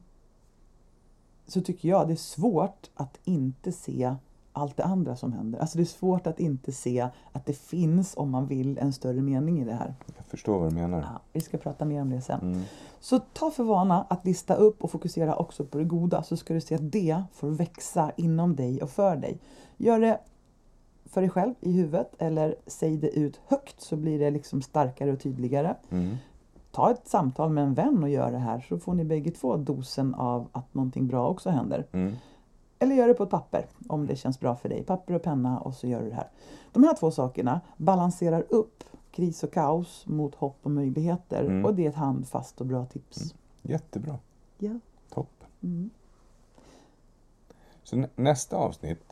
så 1.47 1.61
tycker 1.61 1.89
jag 1.89 2.09
det 2.09 2.15
är 2.15 2.17
svårt 2.17 2.91
att 2.95 3.19
inte 3.25 3.73
se 3.73 4.15
allt 4.53 4.77
det 4.77 4.85
andra 4.85 5.17
som 5.17 5.33
händer. 5.33 5.59
Alltså 5.59 5.79
det 5.79 5.83
är 5.83 5.87
svårt 5.87 6.27
att 6.27 6.41
inte 6.41 6.73
se 6.73 7.09
att 7.33 7.47
det 7.47 7.53
finns, 7.53 8.15
om 8.17 8.31
man 8.31 8.47
vill, 8.47 8.79
en 8.79 8.93
större 8.93 9.21
mening 9.21 9.61
i 9.61 9.65
det 9.65 9.75
här. 9.75 9.95
Jag 10.17 10.27
förstår 10.27 10.59
vad 10.59 10.71
du 10.71 10.75
menar. 10.75 11.01
Ja, 11.01 11.21
vi 11.33 11.41
ska 11.41 11.59
prata 11.59 11.85
mer 11.85 12.03
om 12.03 12.11
det 12.11 12.21
sen. 12.21 12.41
Mm. 12.41 12.63
Så 13.01 13.19
ta 13.19 13.51
för 13.51 13.65
vana 13.65 14.07
att 14.09 14.25
lista 14.25 14.55
upp 14.55 14.85
och 14.85 14.91
fokusera 14.91 15.37
också 15.37 15.65
på 15.65 15.79
det 15.79 15.85
goda 15.85 16.23
så 16.23 16.37
ska 16.37 16.55
du 16.55 16.61
se 16.61 16.75
att 16.75 16.93
det 16.93 17.23
får 17.33 17.49
växa 17.49 18.13
inom 18.17 18.57
dig 18.57 18.83
och 18.83 18.91
för 18.91 19.17
dig. 19.17 19.39
Gör 19.77 20.01
det 20.01 20.21
för 21.05 21.21
dig 21.21 21.31
själv 21.31 21.55
i 21.61 21.73
huvudet 21.73 22.15
eller 22.19 22.55
säg 22.67 22.97
det 22.97 23.19
ut 23.19 23.41
högt 23.47 23.81
så 23.81 23.97
blir 23.97 24.19
det 24.19 24.31
liksom 24.31 24.63
starkare 24.63 25.13
och 25.13 25.21
tydligare. 25.21 25.75
Mm. 25.91 26.17
Ta 26.73 26.91
ett 26.91 27.09
samtal 27.09 27.51
med 27.51 27.65
en 27.65 27.75
vän 27.75 28.03
och 28.03 28.09
gör 28.09 28.33
det 28.33 28.39
här 28.39 28.67
så 28.69 28.79
får 28.79 28.95
ni 28.95 29.05
bägge 29.05 29.31
två 29.31 29.57
dosen 29.57 30.15
av 30.15 30.49
att 30.53 30.75
någonting 30.75 31.07
bra 31.07 31.29
också 31.29 31.51
händer. 31.51 31.87
Mm. 31.93 32.15
Eller 32.83 32.95
gör 32.95 33.09
det 33.09 33.15
på 33.15 33.23
ett 33.23 33.31
papper 33.31 33.67
om 33.89 34.07
det 34.07 34.17
känns 34.17 34.41
bra 34.41 34.57
för 34.57 34.69
dig. 34.69 34.83
Papper 34.85 35.15
och 35.15 35.23
penna 35.23 35.61
och 35.61 35.75
så 35.75 35.87
gör 35.87 36.03
du 36.03 36.09
det 36.09 36.15
här. 36.15 36.29
De 36.73 36.83
här 36.85 36.95
två 36.95 37.11
sakerna 37.11 37.61
balanserar 37.77 38.45
upp 38.49 38.85
kris 39.11 39.43
och 39.45 39.53
kaos 39.53 40.07
mot 40.07 40.35
hopp 40.35 40.57
och 40.63 40.71
möjligheter 40.71 41.45
Mm. 41.45 41.65
och 41.65 41.75
det 41.75 41.85
är 41.85 41.89
ett 41.89 41.95
handfast 41.95 42.61
och 42.61 42.67
bra 42.67 42.87
tips. 42.87 43.35
Jättebra. 43.63 44.19
Ja. 44.59 44.79
Toppen. 45.11 45.49
Mm. 45.63 45.91
Så 47.83 47.97
nä- 47.97 48.09
nästa 48.17 48.57
avsnitt 48.57 49.03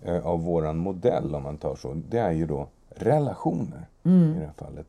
eh, 0.00 0.26
av 0.26 0.42
våran 0.42 0.76
modell, 0.76 1.34
om 1.34 1.42
man 1.42 1.56
tar 1.58 1.76
så, 1.76 1.94
det 2.08 2.18
är 2.18 2.32
ju 2.32 2.46
då 2.46 2.68
relationer 2.88 3.86
i 4.02 4.08
Mm. 4.08 4.32
det 4.34 4.46
här 4.46 4.52
fallet. 4.56 4.86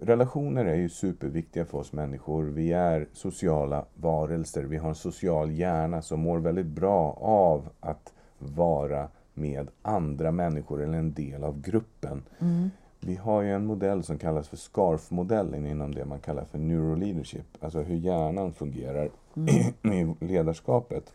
Relationer 0.00 0.64
är 0.64 0.74
ju 0.74 0.88
superviktiga 0.88 1.64
för 1.64 1.78
oss 1.78 1.92
människor. 1.92 2.44
Vi 2.44 2.72
är 2.72 3.08
sociala 3.12 3.84
varelser. 3.94 4.62
Vi 4.62 4.76
har 4.76 4.88
en 4.88 4.94
social 4.94 5.50
hjärna 5.50 6.02
som 6.02 6.20
mår 6.20 6.38
väldigt 6.38 6.66
bra 6.66 7.18
av 7.20 7.68
att 7.80 8.12
vara 8.38 9.08
med 9.34 9.68
andra 9.82 10.32
människor 10.32 10.82
eller 10.82 10.98
en 10.98 11.12
del 11.12 11.44
av 11.44 11.60
gruppen. 11.60 12.22
Mm. 12.38 12.70
Vi 13.00 13.16
har 13.16 13.42
ju 13.42 13.52
en 13.52 13.66
modell 13.66 14.02
som 14.02 14.18
kallas 14.18 14.48
för 14.48 14.56
SCARF-modellen 14.56 15.66
inom 15.66 15.94
det 15.94 16.04
man 16.04 16.18
kallar 16.20 16.44
för 16.44 16.58
neuroleadership. 16.58 17.64
Alltså 17.64 17.82
hur 17.82 17.96
hjärnan 17.96 18.52
fungerar 18.52 19.10
i 19.82 20.14
ledarskapet. 20.24 21.12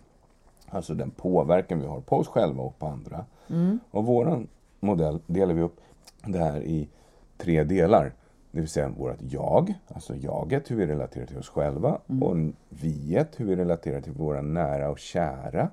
Alltså 0.69 0.93
den 0.93 1.11
påverkan 1.11 1.79
vi 1.79 1.87
har 1.87 2.01
på 2.01 2.17
oss 2.17 2.27
själva 2.27 2.63
och 2.63 2.79
på 2.79 2.87
andra. 2.87 3.25
Mm. 3.49 3.79
Och 3.91 4.05
våran 4.05 4.47
modell 4.79 5.19
delar 5.27 5.53
vi 5.53 5.61
upp 5.61 5.79
det 6.25 6.37
här 6.37 6.61
i 6.61 6.89
tre 7.37 7.63
delar. 7.63 8.13
Det 8.51 8.59
vill 8.59 8.69
säga 8.69 8.89
vårt 8.89 9.17
jag, 9.19 9.73
alltså 9.87 10.15
jaget, 10.15 10.71
hur 10.71 10.75
vi 10.75 10.87
relaterar 10.87 11.25
till 11.25 11.37
oss 11.37 11.49
själva. 11.49 11.99
Och 12.21 12.35
viet, 12.69 13.39
hur 13.39 13.45
vi 13.45 13.55
relaterar 13.55 14.01
till 14.01 14.13
våra 14.13 14.41
nära 14.41 14.89
och 14.89 14.99
kära. 14.99 15.69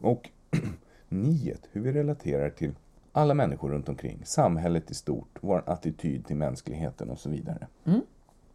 Och 0.00 0.30
niet, 1.08 1.68
hur 1.72 1.80
vi 1.80 1.92
relaterar 1.92 2.50
till 2.50 2.72
alla 3.12 3.34
människor 3.34 3.70
runt 3.70 3.88
omkring. 3.88 4.22
Samhället 4.24 4.90
i 4.90 4.94
stort, 4.94 5.38
vår 5.40 5.62
attityd 5.66 6.26
till 6.26 6.36
mänskligheten 6.36 7.10
och 7.10 7.18
så 7.18 7.30
vidare. 7.30 7.66
Mm. 7.84 8.00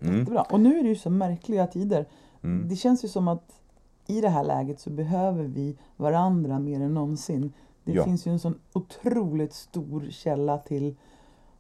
Mm. 0.02 0.38
Och 0.52 0.60
nu 0.60 0.80
är 0.80 0.84
det 0.84 0.90
ju 0.90 0.96
så 0.96 1.10
märkliga 1.10 1.68
tider. 1.68 2.06
Mm. 2.44 2.70
Det 2.70 2.76
känns 2.76 3.04
ju 3.04 3.08
som 3.08 3.28
att 3.28 3.62
i 4.08 4.22
det 4.22 4.30
här 4.30 4.44
läget 4.44 4.80
så 4.80 4.90
behöver 4.90 5.44
vi 5.44 5.78
varandra 5.98 6.60
mer 6.60 6.82
än 6.82 6.94
någonsin. 6.94 7.54
Det 7.84 7.92
Ja. 7.92 8.04
finns 8.04 8.28
ju 8.28 8.32
en 8.32 8.40
sån 8.40 8.60
otroligt 8.74 9.54
stor 9.54 10.08
källa 10.10 10.58
till 10.58 10.96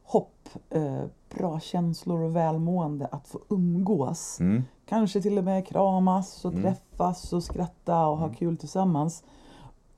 hopp, 0.06 0.50
eh, 0.70 1.04
bra 1.38 1.60
känslor 1.60 2.22
och 2.22 2.36
välmående 2.36 3.06
att 3.12 3.28
få 3.28 3.39
umgås. 3.50 4.39
Mm. 4.39 4.63
Kanske 4.86 5.22
till 5.22 5.38
och 5.38 5.44
med 5.44 5.68
kramas 5.68 6.46
och 6.46 6.52
Mm. 6.54 6.63
träffas 6.63 7.34
och 7.34 7.44
skratta 7.44 8.06
och 8.08 8.18
ha 8.18 8.30
kul 8.34 8.58
tillsammans. 8.58 9.24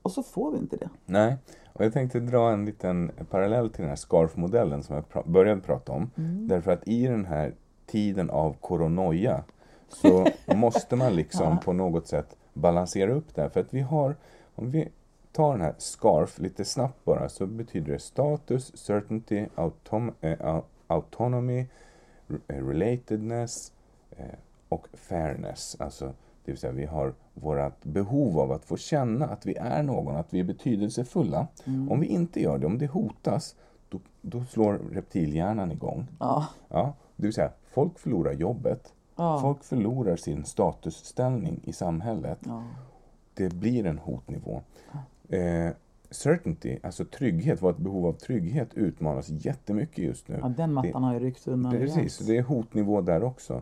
Och 0.01 0.11
så 0.11 0.23
får 0.23 0.51
vi 0.51 0.57
inte 0.57 0.77
det. 0.77 0.89
Nej, 1.05 1.35
och 1.73 1.85
jag 1.85 1.93
tänkte 1.93 2.19
dra 2.19 2.51
en 2.51 2.65
liten 2.65 3.11
parallell 3.29 3.69
till 3.69 3.81
den 3.81 3.89
här 3.89 3.95
SCARF-modellen 3.95 4.83
som 4.83 4.95
jag 4.95 5.05
pra- 5.07 5.31
började 5.31 5.61
prata 5.61 5.91
om. 5.91 6.11
Mm. 6.17 6.47
Därför 6.47 6.71
att 6.71 6.87
i 6.87 7.07
den 7.07 7.25
här 7.25 7.53
tiden 7.85 8.29
av 8.29 8.55
koronoja 8.61 9.43
så 9.89 10.27
måste 10.55 10.95
man 10.95 11.13
liksom 11.15 11.45
Ja. 11.49 11.57
på 11.65 11.73
något 11.73 12.07
sätt 12.07 12.35
balansera 12.53 13.11
upp 13.13 13.35
det. 13.35 13.49
För 13.49 13.59
att 13.59 13.73
vi 13.73 13.81
har, 13.81 14.15
om 14.55 14.71
vi 14.71 14.89
tar 15.37 15.51
den 15.51 15.61
här 15.61 15.75
SCARF 15.77 16.39
lite 16.39 16.65
snabbt 16.65 17.05
bara, 17.05 17.29
så 17.29 17.45
betyder 17.45 17.93
det 17.93 17.99
status, 17.99 18.77
certainty, 18.77 19.45
autom- 19.55 20.13
eh, 20.21 20.37
au- 20.39 20.63
autonomy, 20.87 21.65
eh, 22.47 22.65
relatedness 22.67 23.71
eh, 24.11 24.25
och 24.69 24.87
fairness. 24.93 25.75
Alltså, 25.79 26.05
det 26.45 26.51
vill 26.51 26.57
säga 26.57 26.73
vi 26.73 26.85
har 26.85 27.13
vårt 27.33 27.83
behov 27.83 28.39
av 28.39 28.51
att 28.51 28.65
få 28.65 28.77
känna 28.77 29.25
att 29.27 29.45
vi 29.45 29.55
är 29.55 29.83
någon, 29.83 30.15
att 30.15 30.33
vi 30.33 30.39
är 30.39 30.43
betydelsefulla. 30.43 31.47
Mm. 31.65 31.91
Om 31.91 31.99
vi 31.99 32.07
inte 32.07 32.41
gör 32.41 32.57
det, 32.57 32.65
om 32.65 32.77
det 32.77 32.87
hotas, 32.87 33.55
då, 33.89 33.99
då 34.21 34.43
slår 34.45 34.73
reptilhjärnan 34.91 35.71
igång. 35.71 36.07
Ja. 36.19 36.45
Ja, 36.69 36.93
det 37.15 37.23
vill 37.23 37.33
säga, 37.33 37.51
folk 37.71 37.99
förlorar 37.99 38.33
jobbet. 38.33 38.93
Ja. 39.15 39.39
Folk 39.41 39.63
förlorar 39.63 40.15
sin 40.15 40.45
statusställning 40.45 41.59
i 41.63 41.73
samhället. 41.73 42.39
ja. 42.45 42.63
det 43.33 43.53
blir 43.53 43.85
en 43.85 43.97
hotnivå. 43.99 44.61
Eh, 45.29 45.71
certainty, 46.09 46.77
alltså 46.83 47.05
trygghet, 47.05 47.61
vårt 47.61 47.77
behov 47.77 48.05
av 48.05 48.13
trygghet 48.13 48.73
utmanas 48.73 49.29
jättemycket 49.29 49.97
just 49.97 50.27
nu. 50.27 50.37
Ja, 50.41 50.49
den 50.49 50.73
mattan 50.73 51.03
har 51.03 51.13
ju 51.13 51.19
ryckts 51.19 51.47
undan 51.47 51.71
Precis, 51.71 52.17
det 52.17 52.37
är 52.37 52.41
hotnivå 52.41 53.01
där 53.01 53.23
också. 53.23 53.61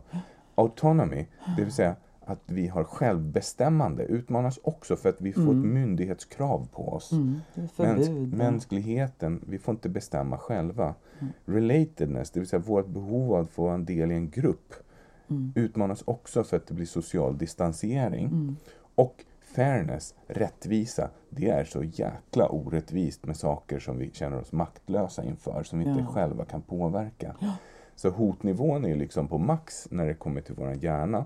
Autonomy, 0.56 1.26
det 1.58 1.64
vill 1.64 1.74
säga 1.74 1.96
att 2.26 2.42
vi 2.46 2.68
har 2.68 2.84
självbestämmande, 2.84 4.04
utmanas 4.04 4.60
också 4.64 4.96
för 4.96 5.10
att 5.10 5.22
vi 5.22 5.34
får 5.34 5.52
ett 5.52 5.66
myndighetskrav 5.66 6.68
på 6.72 6.90
oss. 6.90 7.12
Mm, 7.12 7.40
det 7.56 7.84
Mäns 7.84 8.10
mänskligheten, 8.34 9.42
vi 9.48 9.58
får 9.58 9.74
inte 9.74 9.90
bestämma 9.90 10.38
själva. 10.38 10.96
Relatedness, 11.46 12.32
det 12.32 12.40
vill 12.40 12.50
säga 12.50 12.60
vårt 12.60 12.88
behov 12.88 13.34
av 13.34 13.44
att 13.44 13.50
få 13.50 13.68
en 13.68 13.86
del 13.86 14.12
i 14.12 14.16
en 14.16 14.30
grupp, 14.30 14.74
utmanas 15.56 16.04
också 16.06 16.44
för 16.44 16.58
att 16.58 16.68
det 16.68 16.74
blir 16.74 16.86
social 16.86 17.38
distansering. 17.38 18.58
Och 18.96 19.26
fairness, 19.56 20.16
rättvisa, 20.28 21.10
det 21.30 21.50
är 21.50 21.64
så 21.64 21.84
jäkla 21.84 22.50
orättvist 22.50 23.26
med 23.26 23.38
saker 23.38 23.80
som 23.80 23.98
vi 23.98 24.12
känner 24.12 24.40
oss 24.40 24.52
maktlösa 24.52 25.24
inför, 25.24 25.64
som 25.64 25.80
vi 25.80 25.86
inte 25.86 26.00
Ja. 26.02 26.06
själva 26.14 26.46
kan 26.46 26.62
påverka. 26.62 27.36
Så 27.96 28.10
hotnivån 28.10 28.86
är 28.86 28.90
ju 28.90 28.96
liksom 28.96 29.28
på 29.28 29.38
max 29.38 29.88
när 29.92 30.06
det 30.06 30.14
kommer 30.14 30.42
till 30.42 30.56
vår 30.58 30.84
hjärna. 30.84 31.26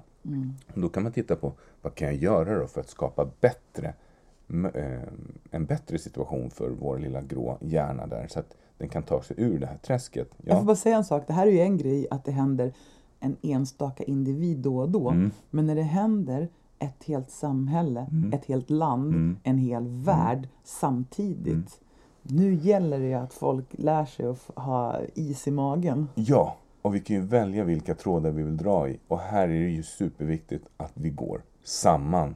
Då 0.73 0.89
kan 0.89 1.03
man 1.03 1.11
titta 1.11 1.35
på 1.35 1.53
vad 1.81 1.95
kan 1.95 2.07
jag 2.07 2.15
göra 2.17 2.59
då 2.59 2.67
för 2.67 2.81
att 2.81 2.89
skapa 2.89 3.29
bättre, 3.41 3.93
eh, 4.73 5.01
en 5.51 5.65
bättre 5.65 5.97
situation 5.99 6.49
för 6.49 6.69
vår 6.69 6.97
lilla 6.99 7.21
grå 7.21 7.57
hjärna 7.61 8.07
där 8.07 8.27
så 8.27 8.39
att 8.39 8.57
den 8.77 8.89
kan 8.89 9.03
ta 9.03 9.21
sig 9.21 9.35
ur 9.39 9.59
det 9.59 9.65
här 9.65 9.77
träsket. 9.77 10.27
Jag 10.37 10.45
får 10.47 10.57
Ja, 10.61 10.63
bara 10.63 10.75
säga 10.75 10.97
en 10.97 11.03
sak. 11.05 11.23
Det 11.27 11.33
här 11.33 11.47
är 11.47 11.51
ju 11.51 11.59
en 11.59 11.77
grej 11.77 12.07
att 12.11 12.25
det 12.25 12.31
händer 12.31 12.73
en 13.19 13.35
enstaka 13.41 14.03
individ 14.03 14.57
då 14.57 14.77
och 14.77 14.89
då. 14.89 15.09
Mm. 15.09 15.31
Men 15.49 15.65
när 15.65 15.75
det 15.75 15.81
händer 15.81 16.47
ett 16.79 17.03
helt 17.03 17.31
samhälle, 17.31 18.07
ett 18.33 18.45
helt 18.45 18.69
land, 18.69 19.13
Mm. 19.13 19.37
en 19.43 19.57
hel 19.57 19.87
värld 19.87 20.47
samtidigt. 20.63 21.79
Nu 22.23 22.53
gäller 22.53 22.99
det 22.99 23.07
ju 23.07 23.13
att 23.13 23.33
folk 23.33 23.65
lär 23.71 24.05
sig 24.05 24.25
att 24.25 24.51
ha 24.55 24.99
is 25.15 25.47
i 25.47 25.51
magen. 25.51 26.07
ja, 26.15 26.55
och 26.81 26.95
vi 26.95 26.99
kan 26.99 27.15
ju 27.15 27.21
välja 27.21 27.63
vilka 27.63 27.95
trådar 27.95 28.31
vi 28.31 28.43
vill 28.43 28.57
dra 28.57 28.89
i. 28.89 28.99
Och 29.07 29.19
här 29.19 29.43
är 29.43 29.63
det 29.63 29.69
ju 29.69 29.83
superviktigt 29.83 30.65
att 30.77 30.91
vi 30.93 31.09
går 31.09 31.41
samman. 31.63 32.35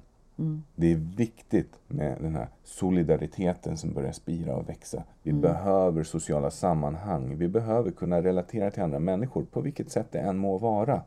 Det 0.75 0.91
är 0.91 0.95
viktigt 0.95 1.79
med 1.88 2.17
den 2.21 2.36
här 2.36 2.47
solidariteten 2.63 3.77
som 3.77 3.93
börjar 3.93 4.12
spira 4.12 4.56
och 4.56 4.69
växa. 4.69 5.03
Vi 5.23 5.34
behöver 5.34 6.03
sociala 6.03 6.51
sammanhang. 6.51 7.38
Vi 7.38 7.47
behöver 7.47 7.91
kunna 7.91 8.21
relatera 8.21 8.71
till 8.71 8.84
andra 8.84 8.99
människor 8.99 9.43
på 9.51 9.62
vilket 9.62 9.91
sätt 9.91 10.08
det 10.12 10.19
än 10.19 10.38
må 10.38 10.58
vara. 10.58 11.01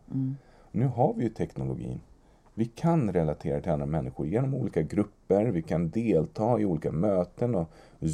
Nu 0.72 0.86
har 0.86 1.14
vi 1.14 1.22
ju 1.22 1.28
teknologin. 1.30 2.00
Vi 2.58 2.64
kan 2.64 3.12
relatera 3.12 3.60
till 3.60 3.72
andra 3.72 3.86
människor 3.86 4.26
genom 4.26 4.54
olika 4.54 4.82
grupper. 4.82 5.44
Vi 5.44 5.62
kan 5.62 5.90
delta 5.90 6.60
i 6.60 6.64
olika 6.64 6.92
möten 6.92 7.54
och 7.54 7.70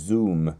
Zoom 0.08 0.52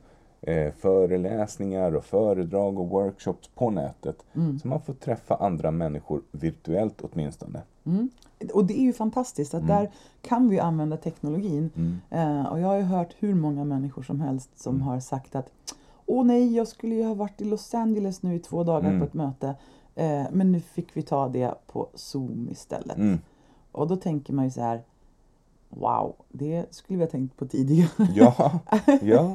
föreläsningar 0.77 1.95
och 1.97 2.05
föredrag 2.05 2.79
och 2.79 2.89
workshops 2.89 3.49
på 3.55 3.71
nätet. 3.71 4.25
Så 4.63 4.69
man 4.69 4.81
får 4.81 4.93
träffa 4.95 5.35
andra 5.35 5.71
människor 5.71 6.23
virtuellt 6.33 7.01
åtminstone. 7.01 7.63
Mm. 7.85 8.11
Och 8.55 8.65
det 8.65 8.79
är 8.79 8.83
ju 8.83 8.93
fantastiskt 8.93 9.55
Mm. 9.55 9.65
att 9.65 9.69
där 9.69 9.91
kan 10.23 10.49
vi 10.49 10.59
använda 10.59 10.97
teknologin. 10.97 11.71
Eh, 12.11 12.47
och 12.47 12.61
jag 12.61 12.67
har 12.69 12.77
ju 12.77 12.83
hört 12.83 13.15
hur 13.19 13.35
många 13.35 13.65
människor 13.65 14.03
som 14.03 14.21
helst 14.21 14.51
som 14.61 14.75
Mm. 14.75 14.87
har 14.87 15.01
sagt 15.01 15.35
att 15.35 15.51
Åh 16.07 16.25
nej, 16.25 16.57
jag 16.57 16.69
skulle 16.69 16.95
ju 16.95 17.05
ha 17.05 17.15
varit 17.15 17.41
i 17.41 17.45
Los 17.45 17.75
Angeles 17.75 18.23
nu 18.23 18.35
i 18.35 18.39
två 18.39 18.65
dagar 18.65 18.89
Mm. 18.89 19.01
på 19.01 19.07
ett 19.07 19.15
möte. 19.15 19.55
Eh, 19.95 20.23
men 20.33 20.53
nu 20.53 20.61
fick 20.61 20.97
vi 20.97 21.03
ta 21.03 21.29
det 21.29 21.55
på 21.67 21.89
Zoom 21.95 22.49
istället. 22.51 22.97
Mm. 23.75 23.83
Och 23.83 23.89
då 23.89 23.97
tänker 23.97 24.33
man 24.33 24.45
ju 24.45 24.51
så 24.51 24.61
här 24.61 24.83
Wow, 25.75 26.15
det 26.29 26.67
skulle 26.71 26.99
vi 26.99 27.05
ha 27.05 27.11
tänkt 27.11 27.37
på 27.37 27.47
tidigare. 27.47 27.89
Ja, 28.15 28.61
ja. 29.03 29.35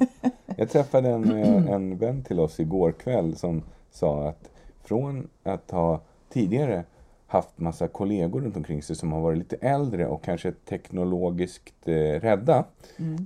Jag 0.58 0.70
träffade 0.70 1.10
en, 1.10 1.32
eh, 1.32 1.72
en 1.72 1.98
vän 1.98 2.24
till 2.24 2.40
oss 2.40 2.60
igår 2.60 2.92
kväll 2.92 3.36
som 3.36 3.64
sa 3.92 4.28
att 4.30 4.50
från 4.84 5.28
att 5.44 5.72
ha 5.72 6.02
tidigare 6.30 6.84
haft 7.28 7.58
massa 7.60 7.88
kollegor 7.88 8.42
runt 8.42 8.58
omkring 8.58 8.84
sig 8.84 8.96
som 8.96 9.12
har 9.12 9.22
varit 9.22 9.38
lite 9.38 9.56
äldre 9.56 10.08
och 10.08 10.24
kanske 10.24 10.52
teknologiskt 10.52 11.88
eh, 11.88 11.94
rädda. 11.94 12.66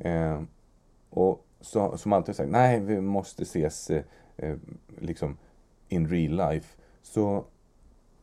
Eh, 0.03 0.41
och 1.09 1.45
så, 1.61 1.97
som 1.97 2.13
alltid 2.13 2.35
sagt, 2.35 2.51
nej 2.51 2.79
vi 2.79 3.01
måste 3.01 3.43
ses 3.43 3.89
eh, 3.89 4.03
eh, 4.37 4.55
liksom 4.99 5.37
in 5.87 6.07
real 6.07 6.51
life. 6.51 6.77
Så 7.01 7.43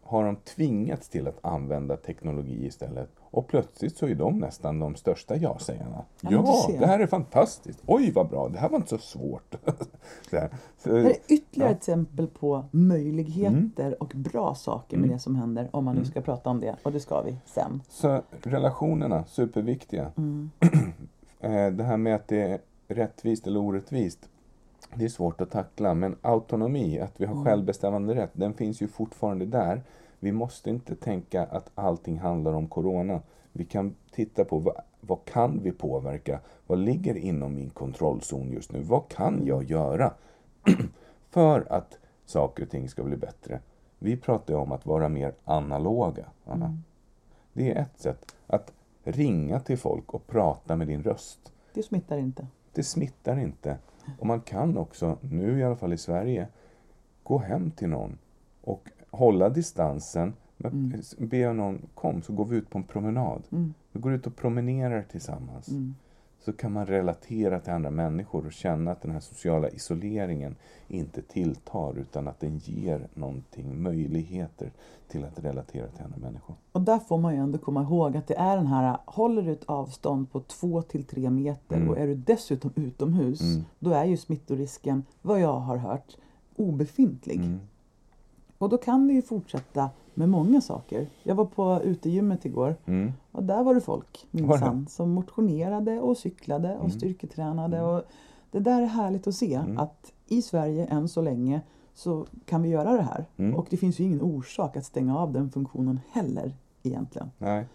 har 0.09 0.25
de 0.25 0.37
tvingats 0.37 1.09
till 1.09 1.29
att 1.29 1.38
använda 1.42 1.97
teknologi 1.97 2.66
istället. 2.66 3.11
Och 3.31 3.47
plötsligt 3.49 3.97
så 3.97 4.07
är 4.07 4.14
de 4.14 4.38
nästan 4.38 4.79
de 4.81 4.94
största 4.97 5.37
ja-sägarna. 5.37 6.05
Ja, 6.21 6.31
Ja, 6.31 6.71
det 6.81 6.87
här 6.87 6.99
är 7.01 7.07
fantastiskt. 7.07 7.83
Oj, 7.87 8.12
vad 8.14 8.29
bra. 8.29 8.49
Det 8.49 8.59
här 8.59 8.68
var 8.68 8.77
inte 8.77 8.88
så 8.88 8.99
svårt. 8.99 9.55
så 10.31 10.37
här. 10.37 10.51
Så, 10.79 10.88
Det 10.92 11.01
här 11.03 11.11
är 11.11 11.16
ytterligare 11.29 11.71
Ja. 11.71 11.77
exempel 11.77 12.27
på 12.27 12.64
möjligheter 12.71 14.03
och 14.03 14.12
bra 14.14 14.55
saker 14.55 14.97
med 14.97 15.05
Mm. 15.05 15.16
det 15.16 15.23
som 15.23 15.37
händer. 15.37 15.68
Om 15.73 15.85
man 15.85 15.97
nu 15.97 16.05
ska 16.05 16.21
prata 16.21 16.51
om 16.51 16.61
det. 16.61 16.77
Och 16.83 16.92
det 16.92 17.01
ska 17.01 17.23
vi 17.23 17.37
sen. 17.47 17.83
så 17.88 18.23
relationerna, 18.42 19.25
superviktiga. 19.25 20.12
Mm. 20.16 20.51
Eh, 21.40 21.66
det 21.71 21.85
här 21.85 21.97
med 21.97 22.14
att 22.14 22.29
det 22.29 22.42
är 22.42 22.59
rättvist 22.88 23.47
eller 23.47 23.61
orättvist. 23.61 24.29
Det 24.94 25.05
är 25.05 25.09
svårt 25.09 25.40
att 25.40 25.51
tackla, 25.51 25.94
men 25.94 26.16
autonomi, 26.22 27.01
att 27.01 27.20
vi 27.20 27.27
har 27.27 27.44
självbestämmande 27.44 28.15
rätt, 28.15 28.31
den 28.33 28.54
finns 28.54 28.83
ju 28.83 28.88
fortfarande 28.88 29.46
där. 29.46 29.83
Vi 30.21 30.33
måste 30.33 30.71
inte 30.71 30.96
tänka 30.96 31.44
att 31.44 31.71
allting 31.75 32.19
handlar 32.19 32.52
om 32.52 32.69
corona. 32.69 33.23
Vi 33.52 33.65
kan 33.65 33.94
titta 34.12 34.44
på 34.44 34.58
vad, 34.58 34.75
vad 35.00 35.25
kan 35.25 35.60
vi 35.62 35.73
påverka? 35.73 36.40
Vad 36.67 36.79
ligger 36.79 37.17
inom 37.17 37.54
min 37.54 37.71
kontrollzon 37.71 38.52
just 38.52 38.73
nu? 38.73 38.83
Vad 38.83 39.08
kan 39.08 39.46
jag 39.46 39.65
göra 39.65 40.12
för 41.31 41.73
att 41.73 41.98
saker 42.27 42.62
och 42.62 42.71
ting 42.71 42.88
ska 42.88 43.02
bli 43.02 43.17
bättre? 43.17 43.60
Vi 43.98 44.17
pratar 44.17 44.54
ju 44.54 44.60
om 44.60 44.73
att 44.73 44.87
vara 44.87 45.08
mer 45.08 45.35
analoga. 45.44 46.25
Anna. 46.44 46.79
Det 47.52 47.73
är 47.73 47.83
ett 47.83 48.00
sätt. 48.00 48.35
Att 48.46 48.73
ringa 49.04 49.60
till 49.60 49.79
folk 49.79 50.15
och 50.15 50.27
prata 50.27 50.77
med 50.77 50.87
din 50.87 51.02
röst. 51.02 51.52
Det 51.75 51.83
smittar 51.83 52.19
inte. 52.19 52.46
Det 52.73 52.83
smittar 52.83 53.38
inte. 53.38 53.79
Och 54.19 54.27
man 54.27 54.40
kan 54.40 54.77
också, 54.77 55.19
nu 55.21 55.59
i 55.59 55.65
alla 55.65 55.77
fall 55.77 55.92
i 55.92 55.98
Sverige, 55.98 56.48
gå 57.23 57.38
hem 57.38 57.71
till 57.71 57.88
någon 57.88 58.19
och 58.61 58.88
hålla 59.11 59.48
distansen. 59.48 60.35
Men 60.56 61.02
Be 61.19 61.52
någon, 61.52 61.87
kom 61.94 62.23
så 62.23 62.33
går 62.33 62.44
vi 62.44 62.56
ut 62.56 62.71
på 62.71 62.79
en 62.79 62.85
promenad. 62.85 63.42
Mm. 63.52 63.75
Vi 63.92 64.00
går 64.00 64.13
ut 64.13 64.27
och 64.27 64.37
promenerar 64.37 65.02
tillsammans. 65.02 65.69
Mm. 65.69 65.94
Så 66.49 66.53
kan 66.53 66.73
man 66.73 66.87
relatera 66.87 67.61
till 67.61 67.73
andra 67.73 67.90
människor 67.90 68.46
och 68.46 68.53
känna 68.53 68.90
att 68.90 69.03
den 69.03 69.11
här 69.11 69.21
sociala 69.21 69.69
isoleringen 69.69 70.57
inte 70.88 71.23
tilltar 71.23 71.99
utan 71.99 72.29
att 72.29 72.40
den 72.40 72.59
ger 72.59 73.09
någonting, 73.15 73.83
möjligheter 73.83 74.73
till 75.09 75.25
att 75.25 75.38
relatera 75.44 75.87
till 75.88 76.05
andra 76.05 76.19
människor. 76.19 76.57
Och 76.73 76.81
där 76.81 76.99
får 76.99 77.19
man 77.19 77.35
ju 77.35 77.40
ändå 77.40 77.59
komma 77.59 77.83
ihåg 77.83 78.17
att 78.17 78.27
det 78.27 78.35
är 78.35 78.57
den 78.57 78.67
här, 78.67 78.99
håller 79.05 79.42
du 79.42 79.53
ett 79.53 79.65
avstånd 79.65 80.33
på 80.33 80.40
2 80.40 80.83
till 80.83 81.05
3 81.05 81.31
meter 81.31 81.77
Mm. 81.77 81.88
och 81.88 81.99
är 81.99 82.07
du 82.07 82.15
dessutom 82.15 82.71
utomhus, 82.75 83.40
Mm. 83.40 83.65
då 83.79 83.90
är 83.90 84.05
ju 84.05 84.17
smittorisken, 84.17 85.05
vad 85.23 85.40
jag 85.40 85.61
har 85.61 85.77
hört, 85.77 86.17
obefintlig. 86.57 87.37
Mm. 87.37 87.61
Och 88.59 88.69
då 88.69 88.79
kan 88.79 89.07
vi 89.07 89.15
ju 89.15 89.23
fortsätta 89.23 89.90
med 90.19 90.29
många 90.29 90.60
saker. 90.60 91.06
Jag 91.23 91.35
var 91.35 91.44
på 91.44 91.81
utegymmet 91.85 92.44
igår 92.44 92.77
Mm. 92.87 93.12
och 93.33 93.42
där 93.42 93.62
var 93.62 93.75
det 93.75 93.81
folk 93.81 94.27
minsann 94.31 94.87
som 94.88 95.10
motionerade 95.10 96.00
och 96.00 96.16
cyklade 96.16 96.69
och 96.75 96.85
Mm. 96.85 96.90
styrketränade. 96.90 97.83
Och 97.83 98.02
det 98.50 98.58
där 98.58 98.83
är 98.83 98.87
härligt 98.87 99.27
att 99.27 99.35
se 99.35 99.54
Mm. 99.54 99.79
att 99.79 100.12
i 100.27 100.42
Sverige 100.42 100.87
än 100.87 101.08
så 101.08 101.23
länge 101.23 101.60
så 101.94 102.27
kan 102.44 102.62
vi 102.62 102.69
göra 102.69 102.92
det 102.92 103.02
här. 103.02 103.25
Mm. 103.37 103.54
Och 103.56 103.66
det 103.71 103.77
finns 103.77 104.00
ju 104.00 104.04
ingen 104.04 104.23
orsak 104.23 104.77
att 104.77 104.85
stänga 104.85 105.19
av 105.19 105.33
den 105.33 105.50
funktionen 105.50 106.00
heller 106.12 106.52
egentligen. 106.83 107.31
Nej. 107.38 107.66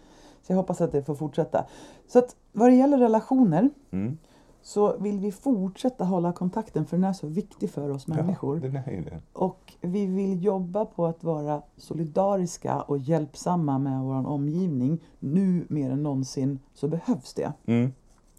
Så 0.42 0.52
jag 0.52 0.56
hoppas 0.56 0.80
att 0.80 0.92
det 0.92 1.02
får 1.02 1.14
fortsätta. 1.14 1.64
Så 2.08 2.18
att 2.18 2.36
vad 2.52 2.70
det 2.70 2.74
gäller 2.74 2.98
relationer 2.98 3.70
Mm. 3.90 4.18
Så 4.66 4.96
vill 4.98 5.18
vi 5.18 5.32
fortsätta 5.32 6.04
hålla 6.04 6.32
kontakten 6.32 6.86
för 6.86 6.96
den 6.96 7.04
är 7.04 7.12
så 7.12 7.26
viktig 7.26 7.70
för 7.70 7.90
oss 7.90 8.06
människor. 8.06 8.56
Ja, 8.56 8.62
den 8.62 8.76
är 8.76 9.02
det. 9.02 9.20
Och 9.32 9.72
vi 9.80 10.06
vill 10.06 10.44
jobba 10.44 10.84
på 10.84 11.06
att 11.06 11.24
vara 11.24 11.62
solidariska 11.76 12.82
och 12.82 12.98
hjälpsamma 12.98 13.78
med 13.78 14.00
vår 14.00 14.26
omgivning. 14.26 14.98
Nu 15.18 15.66
mer 15.68 15.90
än 15.90 16.02
någonsin 16.02 16.58
så 16.74 16.88
behövs 16.88 17.34
det. 17.34 17.52
Mm. 17.66 17.92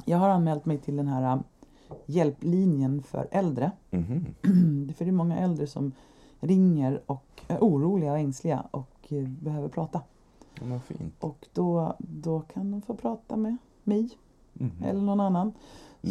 Jag 0.06 0.18
har 0.18 0.30
anmält 0.30 0.66
mig 0.66 0.78
till 0.78 0.96
den 0.98 1.08
här 1.08 1.36
äh, 1.36 1.42
hjälplinjen 2.06 3.04
för 3.04 3.28
äldre. 3.32 3.72
Mhm. 3.92 4.26
För 4.98 5.06
det 5.06 5.12
är 5.12 5.12
många 5.12 5.38
äldre 5.38 5.68
som 5.68 5.92
ringer 6.40 7.02
och 7.06 7.42
är 7.48 7.58
oroliga 7.58 8.12
och 8.12 8.18
ängsliga 8.18 8.64
och 8.72 9.14
eh, 9.14 9.24
behöver 9.28 9.68
prata. 9.68 10.02
Ja, 10.60 10.66
vad 10.66 10.84
fint. 10.84 11.24
Och 11.24 11.48
då, 11.54 11.96
då 12.00 12.40
kan 12.40 12.72
de 12.72 12.82
få 12.82 12.96
prata 12.96 13.36
med 13.36 13.58
mig 13.84 14.10
Mhm. 14.60 14.84
eller 14.84 15.02
någon 15.02 15.20
annan. 15.20 15.54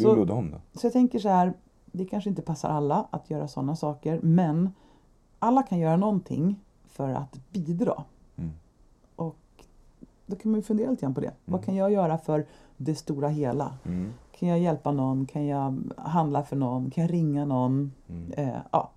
Lulu 0.02 0.20
och 0.20 0.26
dem 0.26 0.50
då? 0.50 0.78
Så 0.80 0.86
jag 0.86 0.92
tänker 0.92 1.18
så 1.18 1.28
här, 1.28 1.52
det 1.86 2.04
kanske 2.04 2.30
inte 2.30 2.42
passar 2.42 2.68
alla 2.68 3.06
att 3.10 3.30
göra 3.30 3.48
sådana 3.48 3.76
saker, 3.76 4.20
men 4.22 4.72
alla 5.38 5.62
kan 5.62 5.78
göra 5.78 5.96
någonting 5.96 6.60
för 6.86 7.08
att 7.10 7.40
bidra. 7.52 8.04
Mm. 8.36 8.50
Och 9.16 9.36
då 10.26 10.36
kan 10.36 10.50
man 10.50 10.58
ju 10.60 10.62
fundera 10.64 10.90
lite 10.90 11.00
grann 11.02 11.14
på 11.14 11.20
det. 11.20 11.32
Vad 11.44 11.64
kan 11.64 11.74
jag 11.76 11.92
göra 11.92 12.18
för 12.18 12.46
det 12.76 12.94
stora 12.94 13.28
hela? 13.28 13.74
Mm. 13.84 14.12
Kan 14.38 14.48
jag 14.48 14.58
hjälpa 14.58 14.92
någon? 14.92 15.26
Kan 15.26 15.46
jag 15.46 15.76
handla 15.96 16.42
för 16.42 16.56
någon? 16.56 16.90
Kan 16.90 17.02
jag 17.04 17.12
ringa 17.12 17.44
någon? 17.44 17.92
Mm. 18.08 18.32
Eh, 18.32 18.58
ja. 18.70 18.90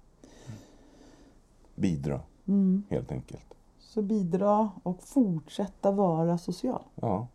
Bidra, 1.76 2.20
Mm. 2.48 2.84
helt 2.90 3.12
enkelt. 3.12 3.54
Så 3.80 4.02
bidra 4.02 4.70
och 4.84 5.04
fortsätta 5.04 5.92
vara 5.92 6.38
social. 6.38 6.82
Ja, 6.96 7.28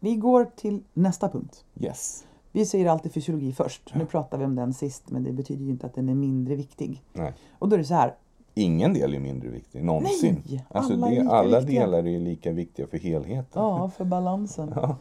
Vi 0.00 0.16
går 0.16 0.44
till 0.56 0.82
nästa 0.94 1.28
punkt. 1.28 1.64
yes. 1.76 2.24
Vi 2.52 2.66
säger 2.66 2.86
alltid 2.86 3.12
fysiologi 3.12 3.52
först. 3.52 3.94
Nu 3.94 4.06
pratar 4.06 4.38
vi 4.38 4.44
om 4.44 4.54
den 4.54 4.74
sist, 4.74 5.10
men 5.10 5.24
det 5.24 5.32
betyder 5.32 5.64
ju 5.64 5.70
inte 5.70 5.86
att 5.86 5.94
den 5.94 6.08
är 6.08 6.14
mindre 6.14 6.54
viktig. 6.54 7.02
Nej. 7.12 7.34
Och 7.58 7.68
då 7.68 7.74
är 7.76 7.78
det 7.78 7.84
så 7.84 7.94
här. 7.94 8.14
Ingen 8.54 8.94
del 8.94 9.14
är 9.14 9.18
mindre 9.18 9.48
viktig, 9.48 9.84
någonsin. 9.84 10.42
Nej, 10.46 10.64
alltså 10.70 10.92
alla 10.92 11.06
är 11.06 11.10
det, 11.10 11.20
lika 11.22 11.30
alla 11.34 11.60
viktiga. 11.60 11.80
delar 11.80 12.06
är 12.06 12.18
lika 12.20 12.52
viktiga 12.52 12.86
för 12.86 12.98
helheten. 12.98 13.62
Ja, 13.62 13.90
för 13.96 14.04
balansen. 14.04 14.72
Ja. 14.76 14.96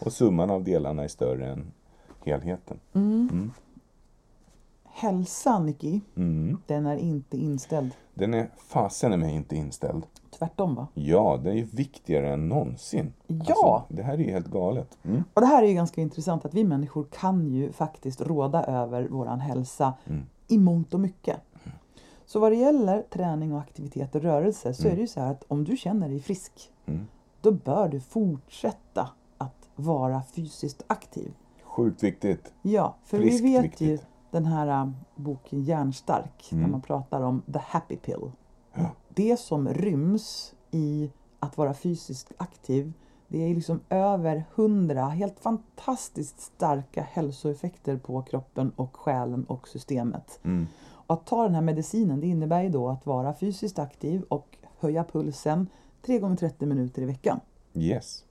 Och 0.00 0.12
summan 0.12 0.50
av 0.50 0.64
delarna 0.64 1.04
är 1.04 1.08
större 1.08 1.52
än 1.52 1.72
helheten. 2.24 2.80
Mm. 2.92 3.50
Hälsa, 4.84 5.58
Nicky, 5.58 6.00
Mm. 6.16 6.58
den 6.66 6.86
är 6.86 6.96
inte 6.96 7.36
inställd. 7.36 7.90
Den 8.14 8.34
är 8.34 8.50
fasen 8.56 9.12
i 9.12 9.16
mig 9.16 9.34
inte 9.34 9.56
inställd. 9.56 10.06
Tvärtom, 10.42 10.74
va? 10.74 10.86
Ja, 10.94 11.40
den 11.44 11.58
är 11.58 11.62
viktigare 11.62 12.32
än 12.32 12.48
någonsin. 12.48 13.12
Ja! 13.26 13.36
Alltså, 13.38 13.82
det 13.94 14.02
här 14.02 14.14
är 14.14 14.18
ju 14.18 14.30
helt 14.30 14.46
galet. 14.46 14.98
Mm. 15.02 15.24
Och 15.34 15.40
det 15.40 15.46
här 15.46 15.62
är 15.62 15.66
ju 15.66 15.74
ganska 15.74 16.00
intressant 16.00 16.44
att 16.44 16.54
vi 16.54 16.64
människor 16.64 17.06
kan 17.12 17.46
ju 17.48 17.72
faktiskt 17.72 18.20
råda 18.20 18.64
över 18.64 19.08
våran 19.08 19.40
hälsa 19.40 19.94
Mm. 20.06 20.22
i 20.48 20.58
mångt 20.58 20.94
och 20.94 21.00
mycket. 21.00 21.36
Så 22.26 22.40
vad 22.40 22.52
det 22.52 22.56
gäller 22.56 23.02
träning 23.02 23.52
och 23.52 23.58
aktivitet 23.60 24.14
och 24.14 24.22
rörelse 24.22 24.74
så 24.74 24.88
är 24.88 24.94
det 24.94 25.00
ju 25.00 25.06
så 25.06 25.20
här 25.20 25.30
att 25.30 25.44
om 25.48 25.64
du 25.64 25.76
känner 25.76 26.08
dig 26.08 26.20
frisk 26.20 26.52
Mm. 26.86 27.06
då 27.40 27.50
bör 27.52 27.88
du 27.88 28.00
fortsätta 28.00 29.08
att 29.38 29.68
vara 29.76 30.22
fysiskt 30.22 30.82
aktiv. 30.86 31.32
Sjukt 31.62 32.02
viktigt. 32.02 32.52
Ja, 32.62 32.94
för 33.04 33.18
Friskt 33.18 33.44
vi 33.44 33.52
vet 33.52 33.64
viktigt. 33.64 33.88
ju 33.88 33.98
den 34.30 34.44
här 34.46 34.66
äh, 34.66 34.90
boken 35.14 35.62
Hjärnstark 35.62 36.46
där 36.50 36.56
Mm. 36.56 36.70
man 36.70 36.80
pratar 36.80 37.22
om 37.22 37.42
the 37.52 37.58
happy 37.58 37.96
pill. 37.96 38.30
Ja. 38.74 38.86
Det 39.14 39.40
som 39.40 39.68
ryms 39.68 40.54
i 40.70 41.10
att 41.40 41.56
vara 41.56 41.74
fysiskt 41.74 42.32
aktiv 42.36 42.92
det 43.28 43.50
är 43.50 43.54
liksom 43.54 43.80
över 43.88 44.44
hundra 44.54 45.04
helt 45.04 45.40
fantastiskt 45.40 46.40
starka 46.40 47.02
hälsoeffekter 47.02 47.96
på 47.96 48.22
kroppen 48.22 48.72
och 48.76 48.96
själen 48.96 49.44
och 49.44 49.68
systemet. 49.68 50.40
Mm. 50.42 50.66
Och 50.90 51.14
att 51.14 51.26
ta 51.26 51.42
den 51.42 51.54
här 51.54 51.62
medicinen 51.62 52.20
det 52.20 52.26
innebär 52.26 52.62
ju 52.62 52.68
då 52.68 52.88
att 52.88 53.06
vara 53.06 53.34
fysiskt 53.34 53.78
aktiv 53.78 54.22
och 54.28 54.56
höja 54.78 55.04
pulsen 55.04 55.66
3 56.06 56.18
gånger 56.18 56.36
30 56.36 56.66
minuter 56.66 57.02
i 57.02 57.04
veckan. 57.04 57.40
Yes. 57.74 58.24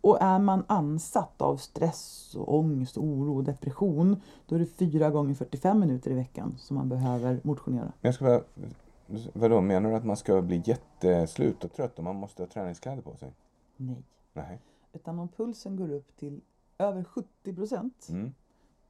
Och 0.00 0.22
är 0.22 0.38
man 0.38 0.64
ansatt 0.66 1.42
av 1.42 1.56
stress, 1.56 2.34
och 2.38 2.58
ångest, 2.58 2.98
oro 2.98 3.36
och 3.36 3.44
depression 3.44 4.20
då 4.46 4.54
är 4.54 4.58
det 4.58 4.66
4 4.66 5.10
gånger 5.10 5.34
45 5.34 5.80
minuter 5.80 6.10
i 6.10 6.14
veckan 6.14 6.54
som 6.58 6.76
man 6.76 6.88
behöver 6.88 7.40
motionera. 7.42 7.92
Jag 8.00 8.14
ska 8.14 8.24
bara... 8.24 8.42
Vadå, 9.32 9.60
menar 9.60 9.90
du 9.90 9.96
att 9.96 10.04
man 10.04 10.16
ska 10.16 10.42
bli 10.42 10.62
jätteslut 10.64 11.64
och 11.64 11.72
trött 11.72 11.98
och 11.98 12.04
man 12.04 12.16
måste 12.16 12.42
ha 12.42 12.48
träningskläder 12.48 13.02
på 13.02 13.16
sig? 13.16 13.32
Nej. 13.76 14.02
Nej. 14.32 14.60
Utan 14.92 15.18
om 15.18 15.28
pulsen 15.28 15.76
går 15.76 15.90
upp 15.90 16.16
till 16.16 16.40
över 16.78 17.04
70 17.04 17.54
procent, 17.54 18.06
Mm. 18.10 18.34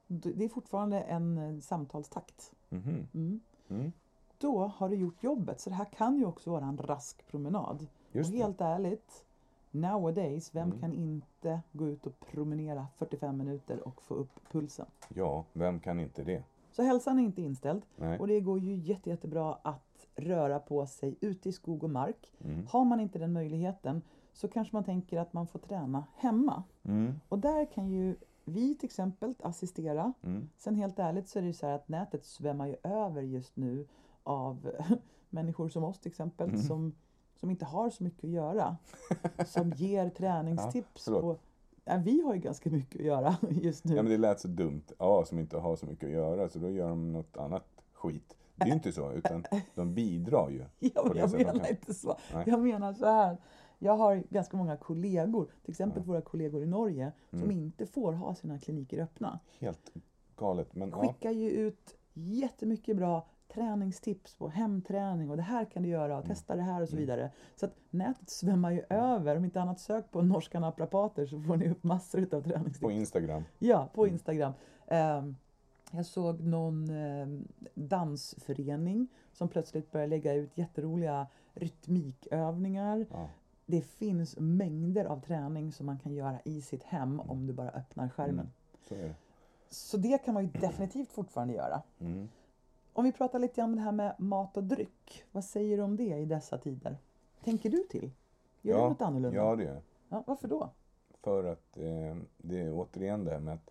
det 0.06 0.44
är 0.44 0.48
fortfarande 0.48 1.00
en 1.00 1.38
eh, 1.38 1.60
samtalstakt. 1.60 2.52
Mhm. 2.68 3.06
Mm. 3.14 3.40
Mm. 3.68 3.92
Då 4.38 4.66
har 4.66 4.88
du 4.88 4.96
gjort 4.96 5.22
jobbet. 5.22 5.60
Så 5.60 5.70
det 5.70 5.76
här 5.76 5.84
kan 5.96 6.16
ju 6.18 6.24
också 6.24 6.50
vara 6.50 6.64
en 6.64 6.76
rask 6.78 7.26
promenad. 7.30 7.86
Just 8.12 8.30
och 8.30 8.36
det. 8.36 8.42
helt 8.42 8.60
ärligt, 8.60 9.24
nowadays, 9.70 10.54
vem 10.54 10.68
Mm. 10.68 10.80
kan 10.80 10.92
inte 10.92 11.60
gå 11.72 11.88
ut 11.88 12.06
och 12.06 12.20
promenera 12.20 12.86
45 12.96 13.36
minuter 13.38 13.88
och 13.88 14.02
få 14.02 14.14
upp 14.14 14.40
pulsen? 14.50 14.86
Ja, 15.08 15.44
vem 15.52 15.80
kan 15.80 16.00
inte 16.00 16.24
det? 16.24 16.42
Så 16.72 16.82
hälsan 16.82 17.18
är 17.18 17.22
inte 17.22 17.42
inställd. 17.42 17.82
Nej. 17.96 18.18
Och 18.18 18.26
det 18.28 18.40
går 18.40 18.58
ju 18.58 18.74
jätte, 18.76 19.10
jättebra 19.10 19.54
att 19.62 19.82
röra 20.18 20.58
på 20.58 20.86
sig 20.86 21.16
ute 21.20 21.48
i 21.48 21.52
skog 21.52 21.84
och 21.84 21.90
mark. 21.90 22.32
Mm. 22.44 22.66
Har 22.66 22.84
man 22.84 23.00
inte 23.00 23.18
den 23.18 23.32
möjligheten 23.32 24.02
så 24.32 24.48
kanske 24.48 24.76
man 24.76 24.84
tänker 24.84 25.18
att 25.20 25.32
man 25.32 25.46
får 25.46 25.58
träna 25.58 26.04
hemma. 26.16 26.62
Mm. 26.84 27.20
Och 27.28 27.38
där 27.38 27.64
kan 27.72 27.88
ju 27.88 28.16
vi 28.44 28.74
till 28.74 28.86
exempel 28.86 29.34
assistera. 29.42 30.12
Mm. 30.22 30.48
Sen 30.56 30.74
helt 30.74 30.98
ärligt 30.98 31.28
så 31.28 31.38
är 31.38 31.42
det 31.42 31.46
ju 31.46 31.52
så 31.52 31.66
att 31.66 31.88
nätet 31.88 32.24
svämmar 32.24 32.66
ju 32.66 32.76
över 32.82 33.22
just 33.22 33.56
nu 33.56 33.86
av 34.22 34.70
människor 35.30 35.68
som 35.68 35.84
oss 35.84 35.98
till 35.98 36.10
exempel 36.10 36.48
Mm. 36.48 36.62
som, 36.62 36.94
som 37.36 37.50
inte 37.50 37.64
har 37.64 37.90
så 37.90 38.04
mycket 38.04 38.24
att 38.24 38.30
göra. 38.30 38.76
Som 39.46 39.70
ger 39.70 40.10
träningstips. 40.10 41.04
förlåt. 41.04 41.22
på, 41.22 41.36
ja, 41.84 41.96
vi 42.04 42.22
har 42.22 42.34
ju 42.34 42.40
ganska 42.40 42.70
mycket 42.70 43.00
att 43.00 43.06
göra 43.06 43.36
just 43.50 43.84
nu. 43.84 43.96
Ja, 43.96 44.02
men 44.02 44.10
det 44.12 44.18
lät 44.18 44.40
så 44.40 44.48
dumt. 44.48 44.82
Ja, 44.98 45.24
som 45.24 45.38
inte 45.38 45.58
har 45.58 45.76
så 45.76 45.86
mycket 45.86 46.04
att 46.04 46.10
göra, 46.12 46.48
så 46.48 46.58
då 46.58 46.70
gör 46.70 46.88
de 46.88 47.12
något 47.12 47.36
annat 47.36 47.66
skit. 47.92 48.36
Det 48.58 48.64
är 48.64 48.66
ju 48.66 48.72
inte 48.72 48.92
så, 48.92 49.12
utan 49.12 49.44
de 49.74 49.94
bidrar 49.94 50.50
ju. 50.50 50.64
Ja, 50.78 51.04
men 51.08 51.16
jag 51.16 51.30
de 51.30 51.36
menar 51.36 51.52
kan. 51.58 51.66
inte 51.70 51.94
så. 51.94 52.16
Nej. 52.34 52.44
Jag 52.46 52.60
menar 52.60 52.92
så 52.92 53.06
här. 53.06 53.36
Jag 53.78 53.96
har 53.96 54.22
ganska 54.30 54.56
många 54.56 54.76
kollegor, 54.76 55.44
till 55.62 55.70
exempel 55.70 56.02
våra 56.02 56.20
kollegor 56.20 56.62
i 56.62 56.66
Norge, 56.66 57.12
som 57.30 57.38
Mm. 57.42 57.50
inte 57.50 57.86
får 57.86 58.12
ha 58.12 58.34
sina 58.34 58.58
kliniker 58.58 59.02
öppna. 59.02 59.38
Helt 59.58 59.90
galet. 60.36 60.74
Men 60.74 60.90
ja, 60.90 61.00
Skickar 61.00 61.30
ju 61.30 61.50
ut 61.50 61.94
jättemycket 62.14 62.96
bra 62.96 63.26
träningstips 63.54 64.34
på 64.34 64.48
hemträning 64.48 65.30
och 65.30 65.36
det 65.36 65.42
här 65.42 65.64
kan 65.64 65.82
du 65.82 65.88
göra 65.88 66.04
Mm. 66.12 66.18
och 66.18 66.24
testa 66.26 66.56
det 66.56 66.62
här 66.62 66.82
och 66.82 66.88
så 66.88 66.96
vidare. 66.96 67.30
Så 67.56 67.66
att 67.66 67.74
nätet 67.90 68.30
svämmar 68.30 68.70
ju 68.70 68.82
över. 68.90 69.36
Om 69.36 69.44
inte 69.44 69.60
annat 69.60 69.80
sök 69.80 70.10
på 70.10 70.22
norska 70.22 70.60
naprapater 70.60 71.26
så 71.26 71.40
får 71.40 71.56
ni 71.56 71.68
upp 71.68 71.84
massor 71.84 72.20
utav 72.20 72.42
träningstips. 72.42 72.80
på 72.80 72.90
Instagram. 72.90 73.44
Ja, 73.58 73.88
på 73.94 74.06
Instagram. 74.08 74.52
Ehm, 74.86 75.36
jag 75.92 76.06
såg 76.06 76.40
någon 76.40 76.90
ehm, 76.90 77.48
dansförening 77.74 79.08
som 79.32 79.48
plötsligt 79.48 79.92
började 79.92 80.10
lägga 80.10 80.34
ut 80.34 80.58
jätteroliga 80.58 81.26
rytmikövningar. 81.54 83.06
Ja. 83.10 83.28
Det 83.66 83.80
finns 83.80 84.36
mängder 84.38 85.04
av 85.04 85.20
träning 85.20 85.72
som 85.72 85.86
man 85.86 85.98
kan 85.98 86.14
göra 86.14 86.38
i 86.44 86.60
sitt 86.62 86.82
hem 86.82 87.20
om 87.20 87.46
du 87.46 87.52
bara 87.52 87.70
öppnar 87.70 88.08
skärmen. 88.08 88.38
Mm. 88.40 88.50
Så 88.88 88.94
det. 88.94 89.14
Så 89.70 89.96
det 89.96 90.24
kan 90.24 90.34
man 90.34 90.42
ju 90.44 90.50
definitivt 90.50 91.12
fortfarande 91.12 91.54
göra. 91.54 91.82
Mm. 92.00 92.28
Om 92.92 93.04
vi 93.04 93.12
pratar 93.12 93.38
lite 93.38 93.62
om 93.62 93.76
det 93.76 93.82
här 93.82 93.92
med 93.92 94.14
mat 94.18 94.56
och 94.56 94.64
dryck. 94.64 95.24
Vad 95.32 95.44
säger 95.44 95.76
du 95.76 95.82
om 95.82 95.96
det 95.96 96.16
i 96.18 96.24
dessa 96.24 96.58
tider? 96.58 96.96
Tänker 97.44 97.70
du 97.70 97.78
till? 97.82 98.10
Gör 98.62 98.74
du 98.76 98.80
Ja, 98.82 98.88
något 98.88 99.02
annorlunda? 99.02 99.36
ja, 99.36 99.56
det 99.56 99.62
gör. 99.64 99.82
Ja, 100.08 100.24
varför 100.26 100.48
då? 100.48 100.70
För 101.22 101.44
att 101.44 101.76
eh, 101.78 102.16
det 102.38 102.60
är 102.60 102.72
återigen 102.72 103.24
det 103.24 103.30
här 103.30 103.40
med 103.40 103.54
att 103.54 103.70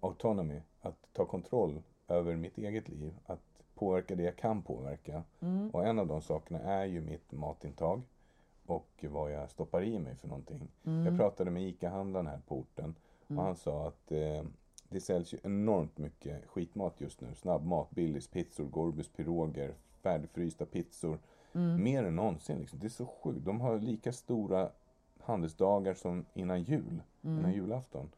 autonomy, 0.00 0.60
att 0.86 1.08
ta 1.12 1.24
kontroll 1.24 1.82
över 2.08 2.36
mitt 2.36 2.58
eget 2.58 2.88
liv, 2.88 3.14
att 3.26 3.40
påverka 3.74 4.14
det 4.14 4.22
jag 4.22 4.36
kan 4.36 4.62
påverka. 4.62 5.22
Mm. 5.40 5.70
Och 5.70 5.86
en 5.86 5.98
av 5.98 6.06
de 6.06 6.22
sakerna 6.22 6.58
är 6.60 6.84
ju 6.84 7.00
mitt 7.00 7.32
matintag 7.32 8.02
och 8.66 9.04
vad 9.08 9.32
jag 9.32 9.50
stoppar 9.50 9.82
i 9.82 9.98
mig 9.98 10.14
för 10.16 10.28
någonting. 10.28 10.68
Mm. 10.84 11.06
Jag 11.06 11.16
pratade 11.18 11.50
med 11.50 11.62
ICA-handlaren 11.62 12.26
här 12.26 12.40
på 12.48 12.56
orten 12.58 12.94
och 13.28 13.34
han 13.42 13.56
sa 13.56 13.88
att 13.88 14.12
eh, 14.12 14.42
det 14.88 15.00
säljs 15.00 15.34
ju 15.34 15.38
enormt 15.42 15.98
mycket 15.98 16.46
skitmat 16.46 17.00
just 17.00 17.20
nu. 17.20 17.34
Snabbmat, 17.34 17.90
Billys, 17.90 18.28
pizzor, 18.28 18.64
Gorbis, 18.64 19.08
piroger, 19.08 19.74
färdigfrysta 20.02 20.66
pizzor. 20.66 21.18
Mm. 21.52 21.82
Mer 21.84 22.04
än 22.04 22.16
någonsin. 22.16 22.58
Liksom. 22.58 22.78
Det 22.78 22.86
är 22.86 22.88
så 22.88 23.06
sjukt. 23.06 23.44
De 23.44 23.60
har 23.60 23.78
lika 23.78 24.12
stora 24.12 24.70
handelsdagar 25.20 25.94
som 25.94 26.24
innan 26.34 26.62
jul, 26.62 27.02
Mm. 27.22 27.38
innan 27.38 27.52
julafton. 27.52 28.10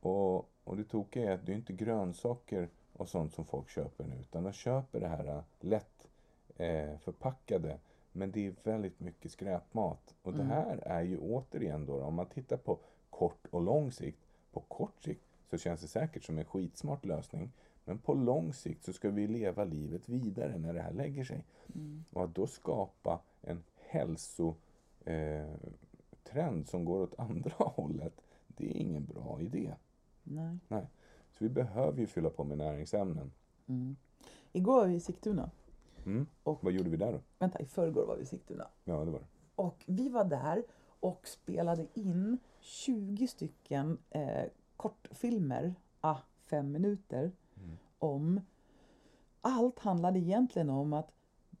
Och, 0.00 0.48
och 0.64 0.76
det 0.76 0.84
tokiga 0.84 1.30
är 1.30 1.34
att 1.34 1.46
det 1.46 1.52
är 1.52 1.56
inte 1.56 1.72
grönsaker 1.72 2.68
och 2.92 3.08
sånt 3.08 3.34
som 3.34 3.44
folk 3.44 3.70
köper 3.70 4.04
nu, 4.04 4.14
utan 4.20 4.44
de 4.44 4.52
köper 4.52 5.00
det 5.00 5.08
här 5.08 5.26
äh, 5.26 5.42
lätt 5.60 6.08
eh, 6.56 6.98
förpackade. 6.98 7.78
Men 8.12 8.30
det 8.30 8.46
är 8.46 8.54
väldigt 8.62 9.00
mycket 9.00 9.32
skräpmat. 9.32 10.14
Och 10.22 10.32
det 10.32 10.42
här 10.42 10.76
är 10.76 11.02
ju 11.02 11.18
återigen 11.18 11.86
då, 11.86 12.02
om 12.02 12.14
man 12.14 12.26
tittar 12.26 12.56
på 12.56 12.78
kort 13.10 13.46
och 13.50 13.62
lång 13.62 13.92
sikt. 13.92 14.18
På 14.52 14.60
kort 14.60 15.02
sikt 15.02 15.24
så 15.50 15.58
känns 15.58 15.80
det 15.80 15.88
säkert 15.88 16.24
som 16.24 16.38
en 16.38 16.44
skitsmart 16.44 17.04
lösning. 17.04 17.52
Men 17.84 17.98
på 17.98 18.14
lång 18.14 18.52
sikt 18.52 18.84
så 18.84 18.92
ska 18.92 19.10
vi 19.10 19.26
leva 19.26 19.64
livet 19.64 20.08
vidare 20.08 20.58
när 20.58 20.74
det 20.74 20.80
här 20.80 20.92
lägger 20.92 21.24
sig. 21.24 21.44
Och 22.12 22.24
att 22.24 22.34
då 22.34 22.46
skapa 22.46 23.20
en 23.42 23.62
hälsotrend 23.88 24.56
eh, 25.04 25.70
trend 26.22 26.68
som 26.68 26.84
går 26.84 27.00
åt 27.00 27.18
andra 27.18 27.52
hållet, 27.58 28.20
det 28.46 28.70
är 28.70 28.76
ingen 28.76 29.04
bra 29.04 29.40
idé. 29.40 29.74
Nej. 30.24 30.58
Nej. 30.68 30.86
Så 31.32 31.44
vi 31.44 31.50
behöver 31.50 31.98
ju 32.00 32.06
fylla 32.06 32.30
på 32.30 32.44
med 32.44 32.58
näringsämnen. 32.58 33.32
Mm. 33.66 33.96
Igår 34.52 34.74
var 34.76 34.86
vi 34.86 34.94
i 34.94 35.00
Sigtuna. 35.00 35.50
Mm. 36.06 36.26
Och- 36.42 36.64
Vad 36.64 36.72
gjorde 36.72 36.90
vi 36.90 36.96
där 36.96 37.12
då? 37.12 37.20
Vänta, 37.38 37.60
i 37.60 37.66
förrgår 37.66 38.06
var 38.06 38.16
vi 38.16 38.22
i 38.22 38.26
Sigtuna. 38.26 38.66
Ja, 38.84 39.04
det 39.04 39.10
var 39.10 39.18
det. 39.18 39.26
Och 39.54 39.84
vi 39.86 40.08
var 40.08 40.24
där 40.24 40.62
och 41.00 41.28
spelade 41.28 41.86
in 41.94 42.38
20 42.60 43.26
stycken 43.28 43.98
eh, 44.10 44.44
kortfilmer, 44.76 45.74
ah, 46.00 46.18
fem 46.46 46.72
minuter, 46.72 47.32
Mm. 47.56 47.76
om... 47.98 48.40
Allt 49.40 49.78
handlade 49.78 50.18
egentligen 50.18 50.70
om 50.70 50.92
att 50.92 51.12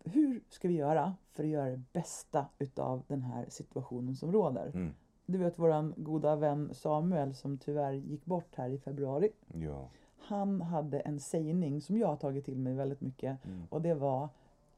hur 0.04 0.40
ska 0.48 0.68
vi 0.68 0.74
göra 0.74 1.14
för 1.30 1.42
att 1.44 1.48
göra 1.50 1.70
det 1.70 1.82
bästa 1.92 2.46
utav 2.58 3.02
den 3.06 3.22
här 3.22 3.46
situationen 3.48 4.16
som 4.16 4.32
råder? 4.32 4.66
Mm. 4.74 4.94
Du 5.26 5.38
vet 5.38 5.58
våran 5.58 5.94
goda 5.96 6.36
vän 6.36 6.74
Samuel 6.74 7.34
som 7.34 7.58
tyvärr 7.58 7.92
gick 7.92 8.24
bort 8.24 8.54
här 8.56 8.68
i 8.68 8.78
februari. 8.78 9.30
Ja. 9.54 9.88
Han 10.18 10.60
hade 10.60 11.00
en 11.00 11.20
sägning 11.20 11.80
som 11.80 11.98
jag 11.98 12.06
har 12.08 12.16
tagit 12.16 12.44
till 12.44 12.58
mig 12.58 12.74
väldigt 12.74 13.00
mycket 13.00 13.44
Mm. 13.44 13.62
och 13.70 13.82
det 13.82 13.94
var 13.94 14.28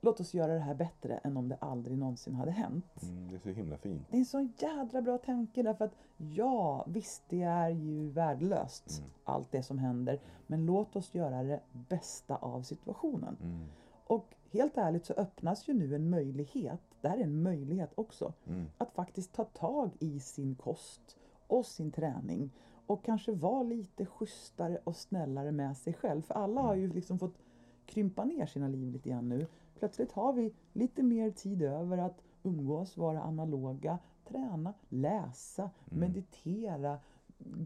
Låt 0.01 0.21
oss 0.21 0.35
göra 0.35 0.53
det 0.55 0.61
här 0.61 0.75
bättre 0.75 1.17
än 1.17 1.37
om 1.37 1.49
det 1.49 1.57
aldrig 1.61 1.99
någonsin 1.99 2.35
hade 2.35 2.51
hänt. 2.51 3.03
Mm, 3.03 3.29
det 3.29 3.35
är 3.35 3.39
så 3.39 3.49
himla 3.49 3.77
fint. 3.77 4.07
Det 4.11 4.17
är 4.17 4.19
en 4.19 4.25
så 4.25 4.49
jädra 4.59 5.03
bra 5.03 5.19
tanke 5.19 5.63
därför 5.63 5.85
att 5.85 5.95
ja, 6.17 6.85
visst 6.89 7.23
det 7.29 7.43
är 7.43 7.69
ju 7.69 8.09
värdelöst 8.11 8.99
Mm. 8.99 9.11
allt 9.25 9.53
det 9.53 9.63
som 9.63 9.79
händer. 9.79 10.21
Men 10.47 10.67
låt 10.67 10.97
oss 10.97 11.15
göra 11.15 11.43
det 11.43 11.61
bästa 11.73 12.37
av 12.37 12.63
situationen. 12.63 13.37
Mm. 13.43 13.67
Och 14.07 14.35
helt 14.53 14.79
ärligt 14.79 15.05
så 15.07 15.13
öppnas 15.13 15.69
ju 15.69 15.75
nu 15.75 15.95
en 15.95 16.11
möjlighet, 16.11 16.81
det 17.07 17.11
här 17.11 17.19
är 17.19 17.23
en 17.25 17.43
möjlighet 17.43 17.93
också, 17.95 18.33
Mm. 18.47 18.67
att 18.79 18.93
faktiskt 18.93 19.33
ta 19.33 19.45
tag 19.45 19.91
i 19.99 20.21
sin 20.21 20.55
kost 20.55 21.17
och 21.47 21.67
sin 21.67 21.91
träning 21.91 22.51
och 22.87 23.05
kanske 23.05 23.33
vara 23.33 23.63
lite 23.63 24.07
schysstare 24.07 24.79
och 24.85 24.97
snällare 24.97 25.53
med 25.53 25.77
sig 25.77 25.93
själv. 25.93 26.23
För 26.23 26.35
alla 26.35 26.61
har 26.61 26.75
ju 26.75 26.93
liksom 26.93 27.19
fått 27.19 27.39
krympa 27.87 28.25
ner 28.25 28.47
sina 28.47 28.69
liv 28.69 28.93
lite 28.93 29.09
grann 29.09 29.29
nu. 29.29 29.47
Plötsligt 29.79 30.13
har 30.13 30.33
vi 30.33 30.55
lite 30.73 31.03
mer 31.03 31.31
tid 31.31 31.63
över 31.63 31.99
att 31.99 32.23
umgås, 32.43 32.97
vara 32.97 33.23
analoga, 33.23 33.99
träna, 34.29 34.75
läsa, 34.89 35.71
meditera, 35.85 36.99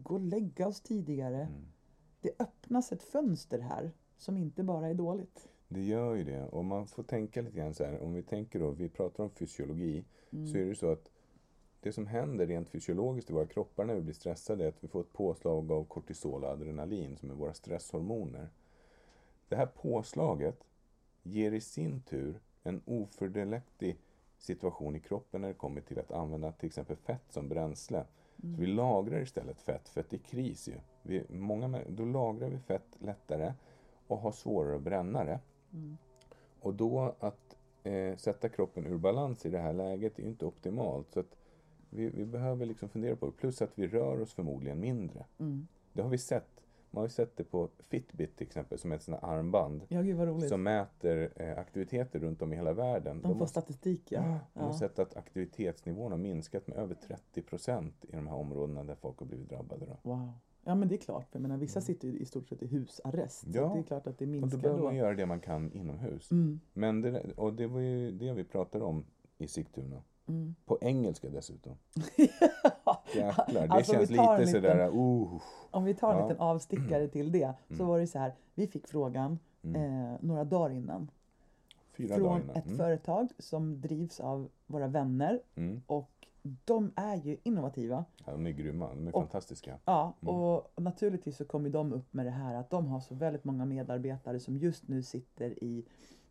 gå 0.03 0.13
och 0.15 0.21
lägga 0.21 0.67
oss 0.67 0.81
tidigare. 0.81 1.41
Mm. 1.41 1.65
Det 2.21 2.31
öppnas 2.39 2.91
ett 2.91 3.03
fönster 3.03 3.59
här 3.59 3.91
som 4.17 4.37
inte 4.37 4.63
bara 4.63 4.87
är 4.87 4.93
dåligt. 4.93 5.47
Det 5.73 5.81
gör 5.81 6.15
ju 6.15 6.23
det. 6.23 6.43
Och 6.43 6.65
man 6.65 6.87
får 6.87 7.03
tänka 7.03 7.41
lite 7.41 7.57
grann 7.57 7.73
så 7.73 7.83
här. 7.83 8.03
Om 8.03 8.13
vi 8.13 8.23
tänker 8.23 8.59
då, 8.59 8.71
vi 8.71 8.89
pratar 8.89 9.23
om 9.23 9.29
fysiologi. 9.29 10.03
Så 10.51 10.57
är 10.57 10.65
det 10.65 10.75
så 10.75 10.91
att 10.91 11.09
det 11.79 11.91
som 11.91 12.07
händer 12.07 12.47
rent 12.47 12.69
fysiologiskt 12.69 13.29
i 13.29 13.33
våra 13.33 13.45
kroppar 13.45 13.85
när 13.85 13.95
vi 13.95 14.01
blir 14.01 14.13
stressade 14.13 14.63
är 14.63 14.67
att 14.67 14.83
vi 14.83 14.87
får 14.87 15.01
ett 15.01 15.13
påslag 15.13 15.71
av 15.71 15.83
kortisol 15.83 16.43
och 16.43 16.49
adrenalin 16.49 17.17
som 17.17 17.31
är 17.31 17.35
våra 17.35 17.53
stresshormoner. 17.53 18.49
Det 19.49 19.55
här 19.55 19.65
påslaget 19.65 20.63
ger 21.23 21.51
i 21.51 21.61
sin 21.61 22.01
tur 22.01 22.39
en 22.63 22.81
ofördelaktig 22.85 23.97
situation 24.37 24.95
i 24.95 24.99
kroppen 24.99 25.41
när 25.41 25.47
det 25.47 25.53
kommer 25.53 25.81
till 25.81 25.99
att 25.99 26.11
använda 26.11 26.51
till 26.51 26.67
exempel 26.67 26.95
fett 26.95 27.25
som 27.29 27.49
bränsle. 27.49 28.05
Så 28.41 28.61
vi 28.61 28.67
lagrar 28.67 29.21
istället 29.21 29.61
fett, 29.61 29.89
för 29.89 30.01
att 30.01 30.09
det 30.09 30.15
är 30.15 30.21
kris 30.21 30.67
ju. 30.67 30.75
Vi, 31.03 31.23
många, 31.29 31.81
då 31.89 32.05
lagrar 32.05 32.49
vi 32.49 32.59
fett 32.59 32.97
lättare 32.99 33.53
och 34.07 34.17
har 34.17 34.31
svårare 34.31 34.75
att 34.75 34.81
bränna 34.81 35.23
det. 35.23 35.39
Och 36.59 36.73
då 36.73 37.15
att 37.19 37.55
eh, 37.83 38.15
sätta 38.15 38.49
kroppen 38.49 38.87
ur 38.87 38.97
balans 38.97 39.45
i 39.45 39.49
det 39.49 39.59
här 39.59 39.73
läget 39.73 40.19
är 40.19 40.23
ju 40.23 40.29
inte 40.29 40.45
optimalt. 40.45 41.11
Så 41.11 41.19
att 41.19 41.37
vi, 41.89 42.09
vi 42.09 42.25
behöver 42.25 42.65
liksom 42.65 42.89
fundera 42.89 43.15
på 43.15 43.25
det. 43.25 43.31
Plus 43.31 43.61
att 43.61 43.71
vi 43.75 43.87
rör 43.87 44.21
oss 44.21 44.33
förmodligen 44.33 44.79
mindre. 44.79 45.25
Mm. 45.39 45.67
Det 45.93 46.01
har 46.01 46.09
vi 46.09 46.17
sett. 46.17 46.47
Man 46.91 47.01
har 47.01 47.05
ju 47.05 47.09
sett 47.09 47.37
det 47.37 47.43
på 47.43 47.69
Fitbit 47.89 48.37
till 48.37 48.47
exempel, 48.47 48.79
som 48.79 48.91
är 48.91 48.95
ett 48.95 49.03
sånt 49.03 49.23
armband. 49.23 49.81
Ja, 49.87 50.01
gud. 50.01 50.43
Som 50.49 50.63
mäter 50.63 51.31
eh, 51.35 51.57
aktiviteter 51.57 52.19
runt 52.19 52.41
om 52.41 52.53
i 52.53 52.55
hela 52.55 52.73
världen. 52.73 53.21
De 53.21 53.33
får 53.33 53.39
har, 53.39 53.45
statistik 53.45 54.11
ja. 54.11 54.39
de 54.53 54.59
har 54.59 54.67
ja. 54.67 54.73
sett 54.73 54.99
att 54.99 55.17
aktivitetsnivån 55.17 56.11
har 56.11 56.19
minskat 56.19 56.67
med 56.67 56.77
över 56.77 56.95
30 56.95 57.41
procent 57.41 58.05
i 58.05 58.15
de 58.15 58.27
här 58.27 58.35
områdena 58.35 58.83
där 58.83 58.95
folk 58.95 59.19
har 59.19 59.25
blivit 59.25 59.49
drabbade. 59.49 59.85
Då. 59.85 60.09
Wow. 60.09 60.33
Ja 60.63 60.75
men 60.75 60.87
det 60.87 60.95
är 60.95 60.97
klart, 60.97 61.29
för 61.31 61.35
jag 61.39 61.41
menar, 61.41 61.57
vissa 61.57 61.81
sitter 61.81 62.07
ju 62.07 62.17
i 62.19 62.25
stort 62.25 62.49
sett 62.49 62.61
i 62.63 62.67
husarrest. 62.67 63.39
Så 63.39 63.47
Ja. 63.53 63.71
det 63.73 63.79
är 63.79 63.83
klart 63.83 64.07
att 64.07 64.17
det 64.17 64.25
Och 64.25 64.31
då 64.31 64.37
minskar 64.39 64.57
behöver 64.57 64.79
då. 64.79 64.85
man 64.85 64.95
göra 64.95 65.13
det 65.13 65.25
man 65.25 65.39
kan 65.39 65.71
inomhus. 65.73 66.31
Mm. 66.31 66.59
Men 66.73 67.01
det, 67.01 67.21
och 67.37 67.53
det 67.53 67.67
var 67.67 67.79
ju 67.79 68.11
det 68.11 68.33
vi 68.33 68.43
pratade 68.43 68.83
om 68.85 69.03
i 69.37 69.47
Sigtuna. 69.47 70.01
Mm. 70.27 70.55
På 70.65 70.77
engelska 70.81 71.29
dessutom. 71.29 71.73
Jäklar, 73.15 73.67
det 73.67 73.73
Alltså, 73.73 73.93
känns 73.93 74.09
lite 74.09 74.23
liten- 74.37 74.47
sådär, 74.47 74.87
uh. 74.87 75.41
Om 75.71 75.83
vi 75.83 75.93
tar 75.93 76.07
en 76.11 76.13
Ja. 76.17 76.19
Mm. 76.19 76.29
liten 76.29 76.41
avstickare 76.43 77.07
till 77.07 77.31
det, 77.31 77.53
så 77.77 77.85
var 77.85 77.99
det 77.99 78.07
så 78.07 78.19
här, 78.19 78.33
vi 78.55 78.67
fick 78.67 78.87
frågan 78.87 79.39
eh, 79.63 79.71
några 80.21 80.43
dagar 80.43 80.75
innan. 80.75 81.11
Fyra 81.97 82.15
från 82.15 82.23
dagar 82.23 82.41
innan. 82.43 82.55
ett 82.55 82.65
Mm. 82.65 82.77
företag 82.77 83.27
som 83.39 83.81
drivs 83.81 84.19
av 84.19 84.49
våra 84.67 84.87
vänner 84.87 85.39
Mm. 85.55 85.81
och 85.87 86.20
de 86.43 86.91
är 86.95 87.15
ju 87.15 87.37
innovativa. 87.43 88.05
Ja, 88.25 88.31
de 88.31 88.47
är 88.47 88.51
grymma, 88.51 88.89
de 88.95 89.07
är 89.07 89.15
Och- 89.15 89.21
fantastiska. 89.21 89.77
Ja, 89.85 90.13
Mm. 90.21 90.35
och 90.35 90.71
naturligtvis 90.81 91.37
så 91.37 91.45
kommer 91.45 91.69
de 91.69 91.93
upp 91.93 92.13
med 92.13 92.25
det 92.25 92.29
här 92.31 92.55
att 92.55 92.69
de 92.69 92.87
har 92.87 92.99
så 92.99 93.15
väldigt 93.15 93.43
många 93.43 93.65
medarbetare 93.65 94.39
som 94.39 94.57
just 94.57 94.87
nu 94.87 95.03
sitter 95.03 95.63
i 95.63 95.85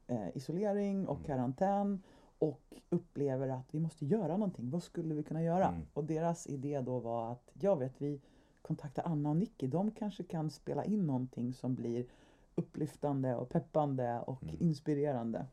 eh, 0.07 0.37
isolering 0.37 1.09
och 1.09 1.17
Mm. 1.17 1.27
karantän 1.27 2.03
och 2.39 2.75
upplever 2.89 3.49
att 3.49 3.75
vi 3.75 3.81
måste 3.81 4.07
göra 4.07 4.37
någonting. 4.37 4.71
Vad 4.71 4.83
skulle 4.83 5.15
vi 5.15 5.23
kunna 5.23 5.43
göra? 5.43 5.69
Mm. 5.69 5.87
Och 5.95 6.05
deras 6.05 6.47
idé 6.47 6.81
då 6.81 6.99
var 6.99 7.33
att, 7.33 7.51
jag 7.53 7.77
vet, 7.79 8.01
vi 8.03 8.21
kontaktar 8.63 9.03
Anna 9.07 9.31
och 9.31 9.37
Nicky. 9.37 9.67
De 9.67 9.91
kanske 9.91 10.23
kan 10.23 10.51
spela 10.51 10.85
in 10.85 11.07
någonting 11.07 11.53
som 11.55 11.75
blir 11.75 12.07
upplyftande 12.55 13.35
och 13.37 13.49
peppande 13.49 14.21
och 14.21 14.43
Mm. 14.43 14.57
inspirerande. 14.61 15.47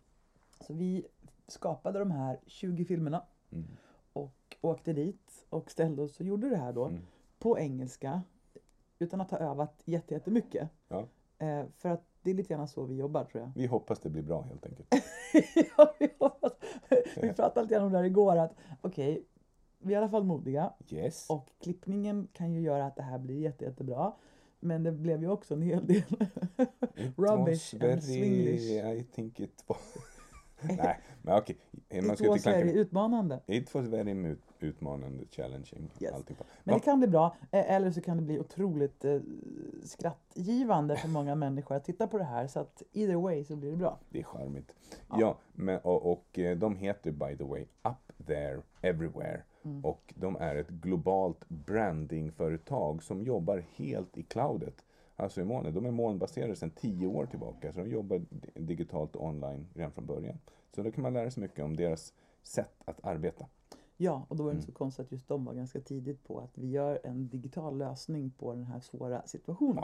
Så 0.60 0.74
vi 0.74 1.05
skapade 1.47 1.99
de 1.99 2.12
här 2.12 2.39
20 2.45 2.86
filmerna 2.86 3.24
Mm. 3.51 3.66
Och 4.24 4.57
åkte 4.61 4.93
dit 4.93 5.45
och 5.49 5.72
ställde 5.72 6.01
oss 6.01 6.20
och 6.20 6.26
gjorde 6.26 6.49
det 6.49 6.57
här 6.57 6.74
då 6.74 6.86
Mm. 6.86 7.01
på 7.39 7.59
engelska 7.59 8.22
utan 8.99 9.22
att 9.22 9.32
ha 9.32 9.38
övat 9.38 9.82
jätte- 9.86 10.13
jättemycket. 10.13 10.70
Ja. 10.88 11.05
Eh, 11.38 11.65
för 11.78 11.89
att 11.89 12.03
det 12.22 12.30
är 12.32 12.36
lite 12.36 12.53
grann 12.53 12.68
så 12.68 12.84
vi 12.86 12.95
jobbar 12.95 13.24
tror 13.24 13.43
jag. 13.43 13.51
Vi 13.55 13.65
hoppas 13.65 13.99
det 13.99 14.09
blir 14.09 14.24
bra 14.24 14.41
helt 14.41 14.65
enkelt. 14.65 14.88
ja, 15.78 15.93
vi, 15.99 16.09
hoppas, 16.20 16.51
vi 17.22 17.34
pratade 17.34 17.61
lite 17.61 17.76
grann 17.76 17.86
om 17.86 17.91
det 17.91 17.97
här 17.97 18.05
igår 18.05 18.36
att 18.38 18.53
okej, 18.82 19.24
vi 19.80 19.93
är 19.93 19.97
i 19.97 20.01
alla 20.01 20.09
fall 20.09 20.24
modiga 20.24 20.74
Yes. 20.89 21.30
och 21.30 21.49
klippningen 21.59 22.28
kan 22.34 22.51
ju 22.53 22.61
göra 22.61 22.86
att 22.86 22.95
det 22.95 23.01
här 23.03 23.20
blir 23.20 23.39
jätte, 23.41 23.65
jättebra. 23.65 24.13
Men 24.59 24.84
det 24.84 24.91
blev 24.91 25.22
ju 25.22 25.30
också 25.30 25.53
en 25.53 25.61
hel 25.61 25.88
del 25.88 26.01
rubbish 27.15 27.74
and 27.84 28.03
swinglish. 28.03 28.72
I 28.72 29.03
think 29.11 29.39
it 29.39 29.63
was... 29.68 29.78
Nej, 30.78 30.99
men 31.22 31.38
okej. 31.38 31.58
Man 31.72 32.08
Det 32.08 32.16
ska 32.16 32.26
inte 32.26 32.39
klanka 32.39 32.60
very 32.60 32.72
utmanande. 32.72 33.39
It 33.47 33.76
was 33.76 33.88
very 33.88 34.36
utmanande, 34.60 35.26
challenging. 35.32 35.91
Yes. 35.99 36.14
Alltihopa. 36.14 36.43
Men 36.64 36.76
det 36.76 36.80
kan 36.80 36.99
bli 36.99 37.08
bra, 37.08 37.36
eh, 37.51 37.72
eller 37.72 37.91
så 37.91 38.01
kan 38.01 38.18
det 38.18 38.24
bli 38.24 38.39
otroligt 38.39 39.05
eh, 39.05 39.20
skrattgivande 39.84 40.95
för 40.95 41.08
många 41.08 41.36
människor 41.45 41.76
att 41.76 41.86
titta 41.86 42.08
på 42.08 42.18
det 42.18 42.24
här. 42.24 42.47
Så 42.47 42.60
att 42.60 42.84
either 42.93 43.16
way 43.16 43.43
så 43.43 43.55
blir 43.55 43.72
det 43.72 43.78
bra. 43.78 43.99
Det 44.10 44.20
är 44.20 44.24
charmigt. 44.24 44.76
Ja, 45.18 45.38
men, 45.53 45.80
och, 45.80 46.12
och 46.12 46.39
eh, 46.39 46.58
de 46.58 46.76
heter 46.76 47.12
by 47.12 47.38
the 47.38 47.43
way 47.43 47.62
Up 47.62 48.28
There 48.28 48.62
Everywhere. 48.82 49.41
Mm. 49.64 49.86
Och 49.86 50.14
de 50.16 50.36
är 50.36 50.55
ett 50.55 50.70
globalt 50.70 51.49
brandingföretag 51.49 53.03
som 53.03 53.24
jobbar 53.24 53.64
helt 53.76 54.18
i 54.18 54.24
cloudet. 54.24 54.84
Alltså 55.20 55.41
i 55.41 55.45
molnet. 55.45 55.74
De 55.74 55.86
är 55.86 55.91
molnbaserade 55.91 56.55
sedan 56.55 56.70
tio 56.72 57.07
år 57.07 57.26
tillbaka. 57.26 57.74
Så 57.74 57.80
de 57.80 57.89
jobbar 57.89 58.18
di- 58.30 58.51
digitalt 58.61 59.15
och 59.15 59.26
online 59.26 59.65
redan 59.74 59.91
från 59.91 60.05
början. 60.05 60.38
Så 60.76 60.84
då 60.84 60.91
kan 60.91 61.01
man 61.01 61.13
lära 61.13 61.32
sig 61.32 61.41
mycket 61.41 61.65
om 61.65 61.76
deras 61.76 62.13
sätt 62.43 62.82
att 62.86 63.05
arbeta. 63.05 63.45
Ja, 63.97 64.26
och 64.30 64.36
då 64.36 64.43
var 64.43 64.51
det 64.51 64.55
inte 64.55 64.65
Mm. 64.65 64.74
så 64.74 64.78
konstigt 64.78 65.05
att 65.05 65.11
just 65.11 65.28
de 65.28 65.45
var 65.45 65.53
ganska 65.53 65.80
tidigt 65.82 66.24
på 66.28 66.39
att 66.39 66.57
vi 66.57 66.68
gör 66.70 66.99
en 67.03 67.28
digital 67.28 67.78
lösning 67.78 68.32
på 68.32 68.53
den 68.53 68.63
här 68.65 68.80
svåra 68.80 69.22
situationen. 69.28 69.84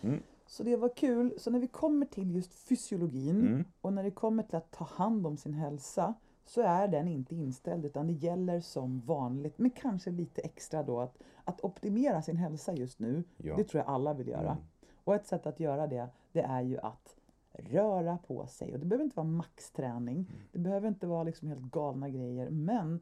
Mm. 0.00 0.20
Så 0.46 0.62
det 0.62 0.76
var 0.76 0.96
kul. 0.96 1.34
Så 1.38 1.50
när 1.50 1.58
vi 1.58 1.66
kommer 1.68 2.06
till 2.06 2.34
just 2.34 2.54
fysiologin 2.54 3.40
Mm. 3.46 3.64
och 3.80 3.92
när 3.92 4.02
det 4.02 4.10
kommer 4.10 4.42
till 4.42 4.56
att 4.56 4.70
ta 4.70 4.84
hand 4.84 5.26
om 5.26 5.36
sin 5.36 5.54
hälsa 5.54 6.14
så 6.50 6.60
är 6.60 6.88
den 6.88 7.08
inte 7.08 7.34
inställd 7.34 7.84
utan 7.84 8.06
det 8.06 8.12
gäller 8.12 8.60
som 8.60 9.00
vanligt 9.00 9.58
men 9.58 9.70
kanske 9.70 10.10
lite 10.10 10.40
extra 10.40 10.82
då 10.82 11.00
att, 11.00 11.18
att 11.44 11.64
optimera 11.64 12.22
sin 12.22 12.36
hälsa 12.36 12.74
just 12.74 12.98
nu. 12.98 13.24
Ja. 13.36 13.56
Det 13.56 13.64
tror 13.64 13.82
jag 13.84 13.94
alla 13.94 14.14
vill 14.14 14.28
göra. 14.28 14.50
Mm. 14.50 14.64
Och 15.04 15.14
ett 15.14 15.26
sätt 15.26 15.46
att 15.46 15.60
göra 15.60 15.86
det, 15.86 16.08
det 16.32 16.40
är 16.40 16.60
ju 16.60 16.78
att 16.78 17.16
röra 17.52 18.18
på 18.18 18.46
sig. 18.46 18.72
Och 18.72 18.80
det 18.80 18.86
behöver 18.86 19.04
inte 19.04 19.16
vara 19.16 19.26
maxträning. 19.26 20.16
Mm. 20.16 20.28
Det 20.52 20.58
behöver 20.58 20.88
inte 20.88 21.06
vara 21.06 21.22
liksom 21.22 21.48
helt 21.48 21.70
galna 21.70 22.08
grejer. 22.08 22.50
Men 22.50 23.00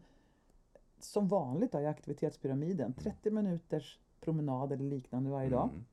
som 0.99 1.29
vanligt 1.29 1.73
då, 1.73 1.81
i 1.81 1.87
aktivitetspyramiden, 1.87 2.93
30 2.93 3.31
minuters 3.31 3.99
promenad 4.21 4.73
eller 4.73 4.85
liknande 4.85 5.31
varje 5.31 5.51
dag. 5.51 5.69
Mm. 5.69 5.85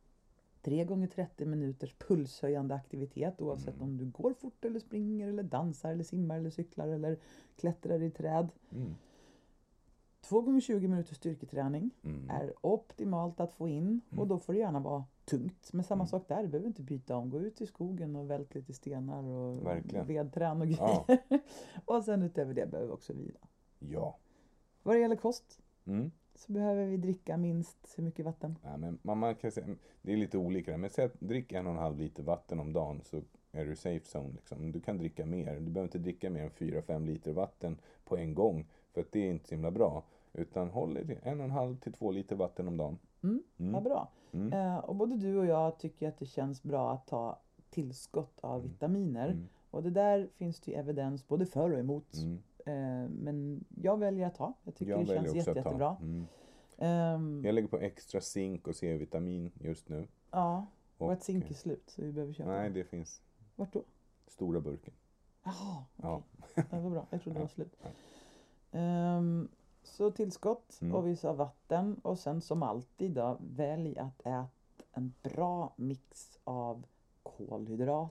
3 0.65 0.83
gånger 0.85 1.07
30 1.07 1.45
minuters 1.45 1.93
pulshöjande 1.93 2.75
aktivitet 2.75 3.41
oavsett 3.41 3.75
Mm. 3.75 3.81
om 3.87 3.97
du 3.97 4.05
går 4.05 4.33
fort 4.33 4.65
eller 4.65 4.79
springer 4.79 5.27
eller 5.27 5.43
dansar 5.43 5.91
eller 5.91 6.03
simmar 6.03 6.37
eller 6.37 6.49
cyklar 6.49 6.87
eller 6.87 7.17
klättrar 7.55 8.01
i 8.01 8.11
träd. 8.11 8.47
Mm. 8.71 8.95
2 10.21 10.41
gånger 10.41 10.61
20 10.61 10.87
minuters 10.87 11.17
styrketräning 11.17 11.91
Mm. 12.03 12.29
är 12.29 12.53
optimalt 12.61 13.39
att 13.39 13.53
få 13.53 13.67
in 13.67 14.01
och 14.17 14.27
då 14.27 14.39
får 14.39 14.53
det 14.53 14.59
gärna 14.59 14.79
vara 14.79 15.03
tungt. 15.25 15.69
Men 15.73 15.83
samma 15.83 16.01
Mm. 16.03 16.07
sak 16.07 16.27
där, 16.27 16.43
du 16.43 16.47
behöver 16.49 16.67
inte 16.67 16.81
byta 16.81 17.15
om. 17.17 17.29
Gå 17.29 17.39
ut 17.39 17.61
i 17.61 17.65
skogen 17.67 18.15
och 18.15 18.29
vält 18.29 18.55
lite 18.55 18.73
stenar 18.73 19.23
och 19.23 19.65
Verkligen. 19.65 20.07
vedträn 20.07 20.61
och 20.61 20.67
grejer. 20.67 21.03
Ja. 21.29 21.39
och 21.85 22.03
sen 22.03 22.21
utöver 22.23 22.53
det 22.53 22.71
behöver 22.71 22.87
vi 22.87 22.93
också 22.93 23.13
vila. 23.13 23.39
Ja. 23.79 24.17
Vad 24.83 24.95
det 24.95 24.99
gäller 24.99 25.15
kost, 25.15 25.59
Mm. 25.85 26.11
Så 26.35 26.51
behöver 26.53 26.85
vi 26.85 26.97
dricka 26.97 27.37
minst 27.37 27.93
hur 27.95 28.03
mycket 28.03 28.25
vatten? 28.25 28.57
Ja, 28.63 28.77
men 28.77 28.99
man, 29.01 29.35
kan 29.35 29.51
säga, 29.51 29.67
det 30.01 30.13
är 30.13 30.17
lite 30.17 30.37
olika. 30.37 30.77
Men 30.77 30.89
säg 30.89 31.05
att 31.05 31.19
drick 31.19 31.51
en 31.51 31.67
och 31.67 31.73
en 31.73 31.79
halv 31.79 31.97
liter 31.97 32.23
vatten 32.23 32.59
om 32.59 32.73
dagen 32.73 33.01
så 33.03 33.21
är 33.51 33.65
du 33.65 33.75
safe 33.75 34.17
zone. 34.17 34.33
Liksom. 34.33 34.71
Du 34.71 34.79
kan 34.79 34.97
dricka 34.97 35.25
mer. 35.25 35.53
Du 35.53 35.71
behöver 35.71 35.83
inte 35.83 35.99
dricka 35.99 36.29
mer 36.29 36.43
än 36.43 36.49
4-5 36.49 37.05
liter 37.05 37.31
vatten 37.31 37.77
på 38.05 38.17
en 38.17 38.33
gång. 38.33 38.65
För 38.93 39.01
att 39.01 39.11
det 39.11 39.19
är 39.19 39.29
inte 39.29 39.47
så 39.47 39.55
himla 39.55 39.71
bra. 39.71 40.03
Utan 40.33 40.69
håll 40.69 40.97
en 41.23 41.39
och 41.39 41.45
en 41.45 41.51
halv 41.51 41.75
till 41.75 41.93
två 41.93 42.11
liter 42.11 42.35
vatten 42.35 42.67
om 42.67 42.77
dagen. 42.77 42.97
Mm, 43.23 43.43
Vad 43.57 43.83
bra. 43.83 44.11
Mm. 44.31 44.53
Eh, 44.53 44.77
och 44.77 44.95
både 44.95 45.15
du 45.15 45.37
och 45.37 45.45
jag 45.45 45.77
tycker 45.79 46.07
att 46.07 46.17
det 46.17 46.25
känns 46.25 46.63
bra 46.63 46.91
att 46.91 47.07
ta 47.07 47.39
tillskott 47.69 48.39
av 48.41 48.63
vitaminer. 48.63 49.27
Mm. 49.27 49.47
Och 49.71 49.83
det 49.83 49.89
där 49.89 50.29
finns 50.35 50.59
det 50.59 50.71
ju 50.71 50.77
evidens 50.77 51.27
både 51.27 51.45
för 51.45 51.71
och 51.71 51.79
emot. 51.79 52.13
Eh, 52.65 53.09
men 53.09 53.65
jag 53.81 53.97
väljer 53.99 54.27
att 54.27 54.35
ta. 54.35 54.53
Jag 54.63 54.75
tycker 54.75 54.91
Jag 54.91 54.99
det 55.01 55.05
känns 55.13 55.35
jätte, 55.35 55.51
jättebra. 55.51 55.97
Mm. 56.01 56.25
Ehm, 56.77 57.41
Jag 57.45 57.55
lägger 57.55 57.67
på 57.67 57.77
extra 57.79 58.21
zink 58.21 58.67
och 58.67 58.75
C-vitamin 58.75 59.51
just 59.59 59.89
nu. 59.89 60.07
ja, 60.31 60.65
Och, 60.97 61.07
vårt 61.09 61.23
zink 61.23 61.49
är 61.49 61.53
slut 61.53 61.83
så 61.89 62.01
vi 62.01 62.11
behöver 62.11 62.33
köpa. 62.33 62.49
Nej, 62.51 62.69
det 62.69 62.83
finns 62.83 63.21
Vart 63.55 63.73
då? 63.73 63.83
stora 64.27 64.59
burken. 64.61 64.93
Jaha, 65.43 65.83
Ja. 65.95 66.21
det 66.55 66.79
var 66.79 66.89
bra. 66.89 67.07
Jag 67.09 67.21
trodde 67.21 67.39
det 67.39 67.43
var 67.43 67.47
slut. 67.49 67.75
Ehm, 68.71 69.47
så 69.83 70.11
tillskott 70.11 70.77
Mm. 70.81 70.95
och 70.95 71.07
vi 71.07 71.15
sa 71.15 71.33
vatten 71.33 71.99
och 72.03 72.19
sen 72.19 72.41
som 72.41 72.63
alltid 72.63 73.11
då 73.11 73.37
välj 73.41 73.97
att 73.99 74.19
äta 74.21 74.47
en 74.93 75.13
bra 75.23 75.73
mix 75.75 76.39
av 76.43 76.85
kolhydrater, 77.23 78.09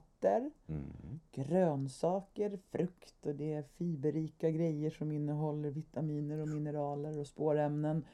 Mm. 0.67 1.19
grönsaker, 1.31 2.57
frukt 2.71 3.25
och 3.25 3.35
det 3.35 3.53
är 3.53 3.61
fiberrika 3.63 4.51
grejer 4.51 4.89
som 4.89 5.11
innehåller 5.11 5.69
vitaminer 5.71 6.39
och 6.39 6.47
mineraler 6.47 7.19
och 7.19 7.27
spårämnen. 7.27 8.05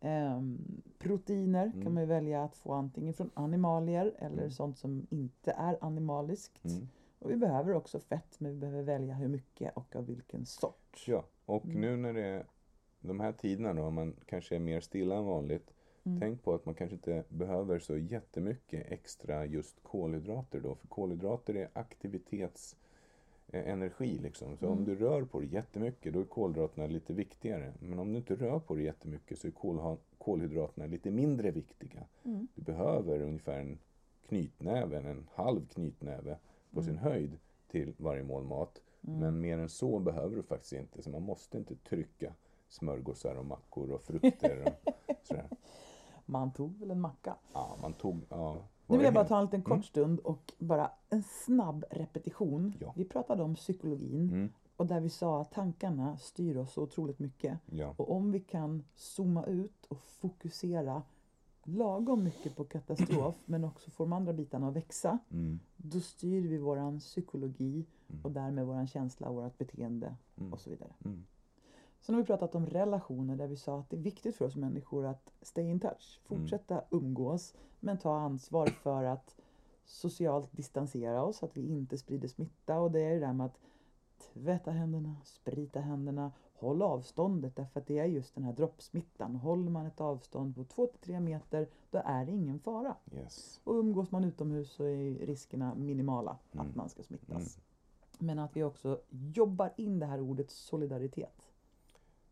Ehm, 0.00 0.58
proteiner 0.98 1.70
kan 1.72 1.80
Mm. 1.80 1.94
man 1.94 2.02
ju 2.02 2.06
välja 2.08 2.44
att 2.44 2.56
få 2.56 2.72
antingen 2.72 3.14
från 3.14 3.30
animalier 3.34 4.14
eller 4.18 4.38
Mm. 4.38 4.50
sånt 4.50 4.78
som 4.78 5.06
inte 5.10 5.52
är 5.52 5.78
animaliskt. 5.80 6.64
Mm. 6.64 6.88
Och 7.18 7.30
vi 7.30 7.36
behöver 7.36 7.74
också 7.74 8.00
fett 8.00 8.40
men 8.40 8.52
vi 8.52 8.58
behöver 8.58 8.82
välja 8.82 9.14
hur 9.14 9.28
mycket 9.28 9.76
och 9.76 9.96
av 9.96 10.06
vilken 10.06 10.46
sort. 10.46 11.04
Ja, 11.06 11.24
och 11.46 11.64
Mm. 11.64 11.80
nu 11.80 11.96
när 11.96 12.12
det 12.12 12.24
är 12.26 12.46
de 13.00 13.20
här 13.20 13.32
tiderna 13.32 13.74
då, 13.74 13.90
man 13.90 14.14
kanske 14.26 14.54
är 14.54 14.60
mer 14.60 14.80
stilla 14.80 15.16
än 15.16 15.24
vanligt. 15.24 15.73
Mm. 16.06 16.20
Tänk 16.20 16.42
på 16.42 16.54
att 16.54 16.66
man 16.66 16.74
kanske 16.74 16.94
inte 16.94 17.24
behöver 17.28 17.78
så 17.78 17.96
jättemycket 17.96 18.92
extra 18.92 19.46
just 19.46 19.76
kolhydrater 19.82 20.60
då. 20.60 20.74
För 20.74 20.86
kolhydrater 20.88 21.54
är 21.54 21.68
aktivitets 21.72 22.76
eh, 23.48 23.68
energi 23.68 24.18
liksom. 24.18 24.56
Så 24.56 24.66
Mm. 24.66 24.78
om 24.78 24.84
du 24.84 24.94
rör 24.94 25.22
på 25.24 25.40
dig 25.40 25.54
jättemycket 25.54 26.12
då 26.12 26.20
är 26.20 26.24
kolhydraterna 26.24 26.86
lite 26.86 27.12
viktigare. 27.12 27.72
Men 27.80 27.98
om 27.98 28.12
du 28.12 28.16
inte 28.18 28.34
rör 28.34 28.58
på 28.58 28.74
dig 28.74 28.84
jättemycket 28.84 29.38
så 29.38 29.46
är 29.46 29.50
kolha- 29.50 29.96
kolhydraterna 30.18 30.86
lite 30.86 31.10
mindre 31.10 31.50
viktiga. 31.50 32.04
Mm. 32.24 32.48
Du 32.54 32.62
behöver 32.62 33.20
ungefär 33.22 33.58
en 33.60 33.78
knytnäve, 34.28 34.98
en 34.98 35.26
halv 35.34 35.66
knytnäve 35.66 36.36
på 36.70 36.82
sin 36.82 36.98
höjd 36.98 37.38
till 37.70 37.92
varje 37.96 38.22
mål 38.22 38.44
mat. 38.44 38.80
Men 39.00 39.40
mer 39.40 39.58
än 39.58 39.68
så 39.68 39.98
behöver 39.98 40.36
du 40.36 40.42
faktiskt 40.42 40.72
inte. 40.72 41.02
Så 41.02 41.10
man 41.10 41.22
måste 41.22 41.58
inte 41.58 41.76
trycka 41.76 42.32
smörgåsar 42.68 43.34
och 43.34 43.46
mackor 43.46 43.90
och 43.90 44.02
frukter 44.02 44.62
och 44.66 44.92
sådär. 45.22 45.48
Man 46.26 46.52
tog 46.52 46.78
väl 46.78 46.90
en 46.90 47.00
macka. 47.00 47.36
Ja, 47.52 47.76
man 47.82 47.92
tog... 47.92 48.20
Ja, 48.28 48.56
Nu 48.86 48.96
vill 48.96 49.04
jag 49.04 49.14
bara 49.14 49.24
ta 49.24 49.38
en 49.38 49.44
liten 49.44 49.62
kort 49.62 49.84
stund 49.84 50.20
och 50.20 50.52
bara 50.58 50.90
en 51.10 51.22
snabb 51.22 51.84
repetition. 51.90 52.74
Ja. 52.80 52.92
Vi 52.96 53.04
pratade 53.04 53.42
om 53.42 53.54
psykologin 53.54 54.28
Mm, 54.30 54.52
och 54.76 54.86
där 54.86 55.00
vi 55.00 55.08
sa 55.08 55.40
att 55.40 55.52
tankarna 55.52 56.16
styr 56.16 56.56
oss 56.56 56.72
så 56.72 56.82
otroligt 56.82 57.18
mycket. 57.18 57.58
ja. 57.66 57.94
Och 57.96 58.10
om 58.12 58.32
vi 58.32 58.40
kan 58.40 58.84
zooma 58.96 59.44
ut 59.46 59.86
och 59.88 60.02
fokusera 60.02 61.02
lagom 61.64 62.24
mycket 62.24 62.56
på 62.56 62.64
katastrof 62.64 63.34
men 63.44 63.64
också 63.64 63.90
få 63.90 64.04
de 64.04 64.12
andra 64.12 64.32
bitarna 64.32 64.68
att 64.68 64.74
växa. 64.76 65.18
Mm, 65.30 65.60
Då 65.76 66.00
styr 66.00 66.48
vi 66.48 66.58
våran 66.58 66.98
psykologi 67.00 67.86
Mm. 68.08 68.24
och 68.24 68.30
därmed 68.32 68.66
våran 68.66 68.86
känsla 68.86 69.28
och 69.28 69.34
vårt 69.34 69.58
beteende 69.58 70.16
mm, 70.36 70.52
och 70.52 70.60
så 70.60 70.70
vidare. 70.70 70.92
Mm, 72.04 72.06
Sen 72.06 72.14
har 72.14 72.22
vi 72.22 72.26
pratat 72.26 72.54
om 72.54 72.66
relationer 72.66 73.36
där 73.36 73.46
vi 73.46 73.56
sa 73.56 73.78
att 73.78 73.90
det 73.90 73.96
är 73.96 74.00
viktigt 74.00 74.36
för 74.36 74.44
oss 74.44 74.56
människor 74.56 75.06
att 75.06 75.32
stay 75.42 75.64
in 75.64 75.80
touch. 75.80 76.20
Fortsätta 76.24 76.82
umgås 76.90 77.54
men 77.80 77.98
ta 77.98 78.18
ansvar 78.18 78.66
för 78.66 79.04
att 79.04 79.36
socialt 79.84 80.52
distansera 80.52 81.22
oss, 81.24 81.42
att 81.42 81.56
vi 81.56 81.68
inte 81.68 81.98
sprider 81.98 82.28
smitta. 82.28 82.80
Och 82.80 82.90
det 82.90 83.00
är 83.00 83.14
ju 83.14 83.20
det 83.20 83.26
där 83.26 83.32
med 83.32 83.46
att 83.46 83.58
tvätta 84.34 84.70
händerna, 84.70 85.16
sprita 85.24 85.80
händerna, 85.80 86.32
håll 86.54 86.82
avståndet 86.82 87.56
därför 87.56 87.80
att 87.80 87.86
det 87.86 87.98
är 87.98 88.04
just 88.04 88.34
den 88.34 88.44
här 88.44 88.52
droppsmittan. 88.52 89.36
Håller 89.36 89.70
man 89.70 89.86
ett 89.86 90.00
avstånd 90.00 90.54
på 90.54 90.64
2-3 90.64 91.20
meter 91.20 91.68
då 91.90 92.02
är 92.04 92.26
det 92.26 92.32
ingen 92.32 92.58
fara. 92.58 92.96
yes. 93.12 93.60
Och 93.64 93.74
umgås 93.74 94.10
man 94.10 94.24
utomhus 94.24 94.72
så 94.72 94.84
är 94.84 95.26
riskerna 95.26 95.74
minimala 95.74 96.38
Mm. 96.52 96.66
att 96.66 96.76
man 96.76 96.88
ska 96.88 97.02
smittas. 97.02 97.58
Men 98.18 98.38
att 98.38 98.56
vi 98.56 98.62
också 98.62 99.00
jobbar 99.10 99.72
in 99.76 99.98
det 99.98 100.06
här 100.06 100.20
ordet 100.20 100.50
solidaritet. 100.50 101.53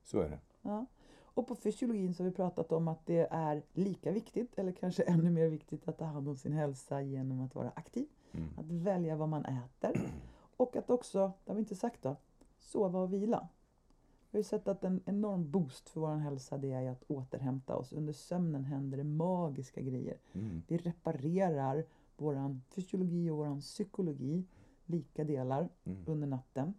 Så 0.02 0.20
är 0.20 0.28
det. 0.30 0.38
Ja. 0.62 0.86
Och 1.34 1.46
på 1.46 1.54
fysiologin 1.54 2.14
så 2.14 2.22
har 2.22 2.30
vi 2.30 2.36
pratat 2.36 2.72
om 2.72 2.88
att 2.88 3.06
det 3.06 3.28
är 3.30 3.62
lika 3.72 4.12
viktigt, 4.12 4.58
eller 4.58 4.72
kanske 4.72 5.02
ännu 5.02 5.30
mer 5.30 5.48
viktigt, 5.48 5.88
att 5.88 5.98
ta 5.98 6.04
hand 6.04 6.28
om 6.28 6.36
sin 6.36 6.52
hälsa 6.52 7.02
genom 7.02 7.40
att 7.40 7.54
vara 7.54 7.72
aktiv. 7.74 8.06
Mm. 8.32 8.48
Att 8.58 8.66
välja 8.66 9.16
vad 9.16 9.28
man 9.28 9.44
äter. 9.44 10.00
Och 10.56 10.76
att 10.76 10.90
också, 10.90 11.32
det 11.44 11.50
har 11.50 11.54
vi 11.54 11.60
inte 11.60 11.76
sagt 11.76 12.02
då, 12.02 12.16
sova 12.58 13.00
och 13.00 13.12
vila. 13.12 13.48
Vi 14.30 14.36
har 14.36 14.40
ju 14.40 14.44
sett 14.44 14.68
att 14.68 14.84
en 14.84 15.00
enorm 15.04 15.50
boost 15.50 15.88
för 15.88 16.00
vår 16.00 16.16
hälsa 16.16 16.58
det 16.58 16.72
är 16.72 16.90
att 16.90 17.02
återhämta 17.08 17.76
oss. 17.76 17.92
Under 17.92 18.12
sömnen 18.12 18.64
händer 18.64 18.98
det 18.98 19.04
magiska 19.04 19.80
grejer. 19.80 20.16
Mm. 20.32 20.62
Vi 20.68 20.76
reparerar 20.76 21.84
vår 22.16 22.60
fysiologi 22.68 23.30
och 23.30 23.36
vår 23.36 23.60
psykologi 23.60 24.44
lika 24.86 25.24
delar 25.24 25.68
Mm. 25.84 25.98
under 26.06 26.26
natten. 26.26 26.74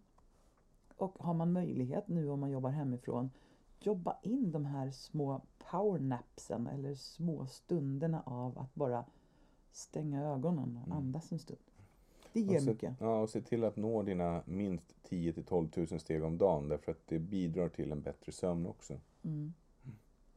Och 0.96 1.14
har 1.18 1.34
man 1.34 1.52
möjlighet 1.52 2.08
nu 2.08 2.30
om 2.30 2.40
man 2.40 2.50
jobbar 2.50 2.70
hemifrån, 2.70 3.30
jobba 3.80 4.16
in 4.22 4.52
de 4.52 4.64
här 4.64 4.90
små 4.90 5.40
powernapsen 5.70 6.66
eller 6.66 6.94
små 6.94 7.46
stunderna 7.46 8.22
av 8.26 8.58
att 8.58 8.74
bara 8.74 9.04
stänga 9.72 10.22
ögonen 10.24 10.76
och 10.76 10.86
Mm. 10.86 10.98
andas 10.98 11.32
en 11.32 11.38
stund. 11.38 11.58
Det 12.32 12.40
ger 12.40 12.60
se, 12.60 12.70
mycket. 12.70 12.94
ja, 13.00 13.20
och 13.20 13.30
se 13.30 13.40
till 13.40 13.64
att 13.64 13.76
nå 13.76 14.02
dina 14.02 14.42
minst 14.46 14.94
10 15.02 15.32
till 15.32 15.44
12 15.44 15.68
000 15.90 16.00
steg 16.00 16.24
om 16.24 16.38
dagen 16.38 16.68
därför 16.68 16.92
att 16.92 17.06
det 17.06 17.18
bidrar 17.18 17.68
till 17.68 17.92
en 17.92 18.00
bättre 18.02 18.32
sömn 18.32 18.66
också. 18.66 18.94
Mm. 19.22 19.54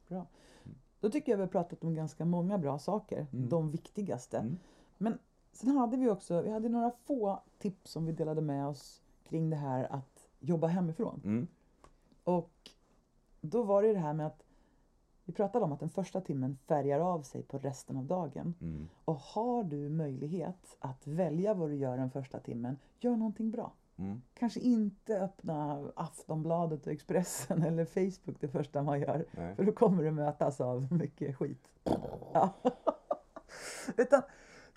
Bra. 0.08 0.26
Då 1.00 1.10
tycker 1.10 1.32
jag 1.32 1.36
vi 1.36 1.42
har 1.42 1.48
pratat 1.50 1.84
om 1.84 1.94
ganska 1.94 2.24
många 2.24 2.58
bra 2.58 2.78
saker, 2.78 3.26
Mm. 3.32 3.48
de 3.48 3.70
viktigaste. 3.70 4.38
Mm. 4.38 4.58
Men 4.98 5.18
sen 5.52 5.76
hade 5.76 5.96
vi 5.96 6.10
också, 6.10 6.42
vi 6.42 6.50
hade 6.50 6.68
några 6.68 6.90
få 7.04 7.42
tips 7.58 7.90
som 7.90 8.06
vi 8.06 8.12
delade 8.12 8.40
med 8.40 8.66
oss 8.68 9.02
kring 9.28 9.50
det 9.50 9.56
här 9.56 9.92
att 9.92 10.17
jobba 10.40 10.66
hemifrån. 10.66 11.20
Mm. 11.24 11.46
Och 12.24 12.70
då 13.40 13.62
var 13.62 13.82
det 13.82 13.92
det 13.92 13.98
här 13.98 14.12
med 14.12 14.26
att 14.26 14.42
vi 15.24 15.32
pratade 15.32 15.64
om 15.64 15.72
att 15.72 15.80
den 15.80 15.88
första 15.88 16.20
timmen 16.20 16.58
färgar 16.66 17.00
av 17.00 17.22
sig 17.22 17.42
på 17.42 17.58
resten 17.58 17.96
av 17.96 18.04
dagen. 18.04 18.54
Mm. 18.60 18.88
Och 19.04 19.16
har 19.16 19.64
du 19.64 19.88
möjlighet 19.88 20.76
att 20.78 21.06
välja 21.06 21.54
vad 21.54 21.70
du 21.70 21.76
gör 21.76 21.96
den 21.96 22.10
första 22.10 22.40
timmen, 22.40 22.78
gör 23.00 23.16
någonting 23.16 23.50
bra. 23.50 23.72
Mm. 23.96 24.22
Kanske 24.34 24.60
inte 24.60 25.20
öppna 25.20 25.88
Aftonbladet 25.96 26.86
och 26.86 26.92
Expressen 26.92 27.62
eller 27.66 27.84
Facebook 27.84 28.40
det 28.40 28.48
första 28.48 28.82
man 28.82 29.00
gör. 29.00 29.24
Nej. 29.30 29.56
För 29.56 29.64
då 29.64 29.72
kommer 29.72 30.02
du 30.02 30.10
mötas 30.10 30.60
av 30.60 30.92
mycket 30.92 31.36
skit. 31.36 31.68
Ja. 32.32 32.54
Utan 33.96 34.22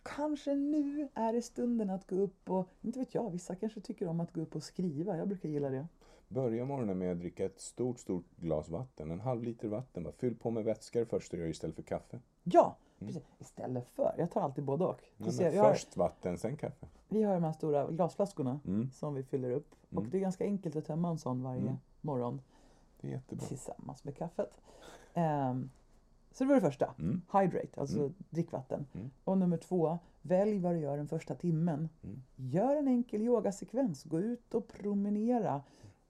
kanske 0.04 0.56
nu 0.56 1.08
är 1.14 1.34
det 1.34 1.42
stunden 1.42 1.90
att 1.90 2.08
gå 2.08 2.16
upp 2.16 2.50
och, 2.50 2.68
inte 2.82 3.00
vet 3.00 3.14
jag, 3.16 3.32
vissa 3.32 3.56
kanske 3.56 3.82
tycker 3.82 4.08
om 4.08 4.20
att 4.20 4.34
gå 4.34 4.42
upp 4.42 4.56
och 4.56 4.64
skriva. 4.64 5.18
Jag 5.18 5.28
brukar 5.28 5.50
gilla 5.50 5.70
det. 5.70 5.88
Börja 6.28 6.66
morgonen 6.66 6.98
med 6.98 7.12
att 7.12 7.20
dricka 7.20 7.46
ett 7.46 7.60
stort, 7.62 8.00
stort 8.00 8.26
glas 8.36 8.70
vatten. 8.70 9.12
En 9.12 9.20
halv 9.20 9.44
liter 9.44 9.68
vatten. 9.68 10.04
Bara. 10.04 10.14
Fyll 10.14 10.36
på 10.36 10.52
med 10.52 10.64
vätska 10.64 11.00
det 11.00 11.06
första 11.06 11.38
du 11.38 11.44
gör 11.44 11.50
istället 11.50 11.76
för 11.76 11.84
kaffe. 11.84 12.20
Ja, 12.44 12.76
precis. 13.00 13.24
Istället 13.40 13.90
för. 13.90 14.16
Jag 14.18 14.32
tar 14.32 14.42
alltid 14.42 14.64
både 14.64 14.86
och. 14.86 15.02
Nej, 15.18 15.32
ser, 15.32 15.52
vi, 15.52 15.58
har, 15.58 15.74
först 15.74 15.98
vatten, 15.98 16.38
sen 16.38 16.58
kaffe. 16.58 16.88
vi 17.10 17.24
har 17.24 17.34
de 17.34 17.44
här 17.44 17.52
stora 17.54 17.92
glasflaskorna 17.92 18.60
Mm. 18.68 18.90
som 18.92 19.14
vi 19.14 19.24
fyller 19.24 19.52
upp. 19.52 19.76
Och 19.90 19.98
Mm. 19.98 20.10
det 20.10 20.18
är 20.18 20.22
ganska 20.22 20.44
enkelt 20.44 20.76
att 20.76 20.86
tömma 20.86 21.10
en 21.10 21.18
sån 21.18 21.44
varje 21.44 21.62
Mm. 21.62 21.76
morgon 22.02 22.42
Det 23.02 23.08
är 23.08 23.12
jättebra. 23.12 23.46
tillsammans 23.48 24.04
med 24.04 24.18
kaffet. 24.18 24.62
Ehm, 25.14 25.70
så 26.32 26.44
det 26.44 26.48
var 26.48 26.56
det 26.56 26.62
första. 26.62 26.94
Mm. 27.00 27.22
Hydrate, 27.34 27.82
alltså 27.82 28.00
Mm. 28.00 28.14
drickvatten. 28.30 28.86
Mm. 28.94 29.12
Och 29.24 29.38
nummer 29.38 29.58
två, 29.58 30.00
välj 30.22 30.60
vad 30.60 30.74
du 30.76 30.80
gör 30.80 30.98
den 30.98 31.08
första 31.08 31.36
timmen. 31.36 31.90
Mm. 32.04 32.24
Gör 32.36 32.76
en 32.76 32.88
enkel 32.88 33.22
yogasekvens, 33.22 34.04
gå 34.04 34.20
ut 34.20 34.54
och 34.54 34.68
promenera. 34.68 35.64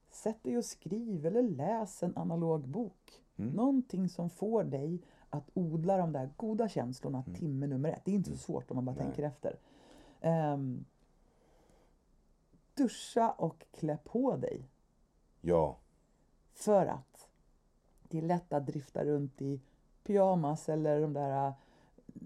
Sätt 0.10 0.44
dig 0.44 0.58
och 0.58 0.66
skriv 0.66 1.26
eller 1.26 1.42
läs 1.44 2.04
en 2.04 2.18
analog 2.18 2.68
bok. 2.68 3.24
Mm. 3.38 3.52
Någonting 3.54 4.10
som 4.10 4.30
får 4.30 4.64
dig 4.64 5.02
att 5.30 5.50
odla 5.54 5.98
de 5.98 6.12
där 6.12 6.30
goda 6.38 6.70
känslorna 6.70 7.24
Mm. 7.28 7.40
timme 7.40 7.68
nummer 7.68 7.90
ett. 7.90 8.02
Det 8.06 8.12
är 8.12 8.16
inte 8.16 8.30
så 8.32 8.38
svårt 8.38 8.72
om 8.72 8.76
man 8.76 8.86
bara 8.86 8.96
Nej. 8.96 9.04
tänker 9.06 9.24
efter. 9.24 9.60
Ehm, 10.22 10.86
duscha 12.74 13.32
och 13.32 13.66
klä 13.72 13.98
på 14.04 14.36
dig. 14.38 14.70
Ja. 15.42 15.78
För 16.54 16.86
att 16.86 17.28
Det 18.04 18.18
är 18.18 18.22
lätt 18.22 18.54
att 18.54 18.66
drifta 18.66 19.06
runt 19.06 19.42
i 19.42 19.62
pyjamas 20.04 20.70
eller 20.70 21.02
de 21.02 21.14
där 21.14 21.47
äh, 21.47 21.54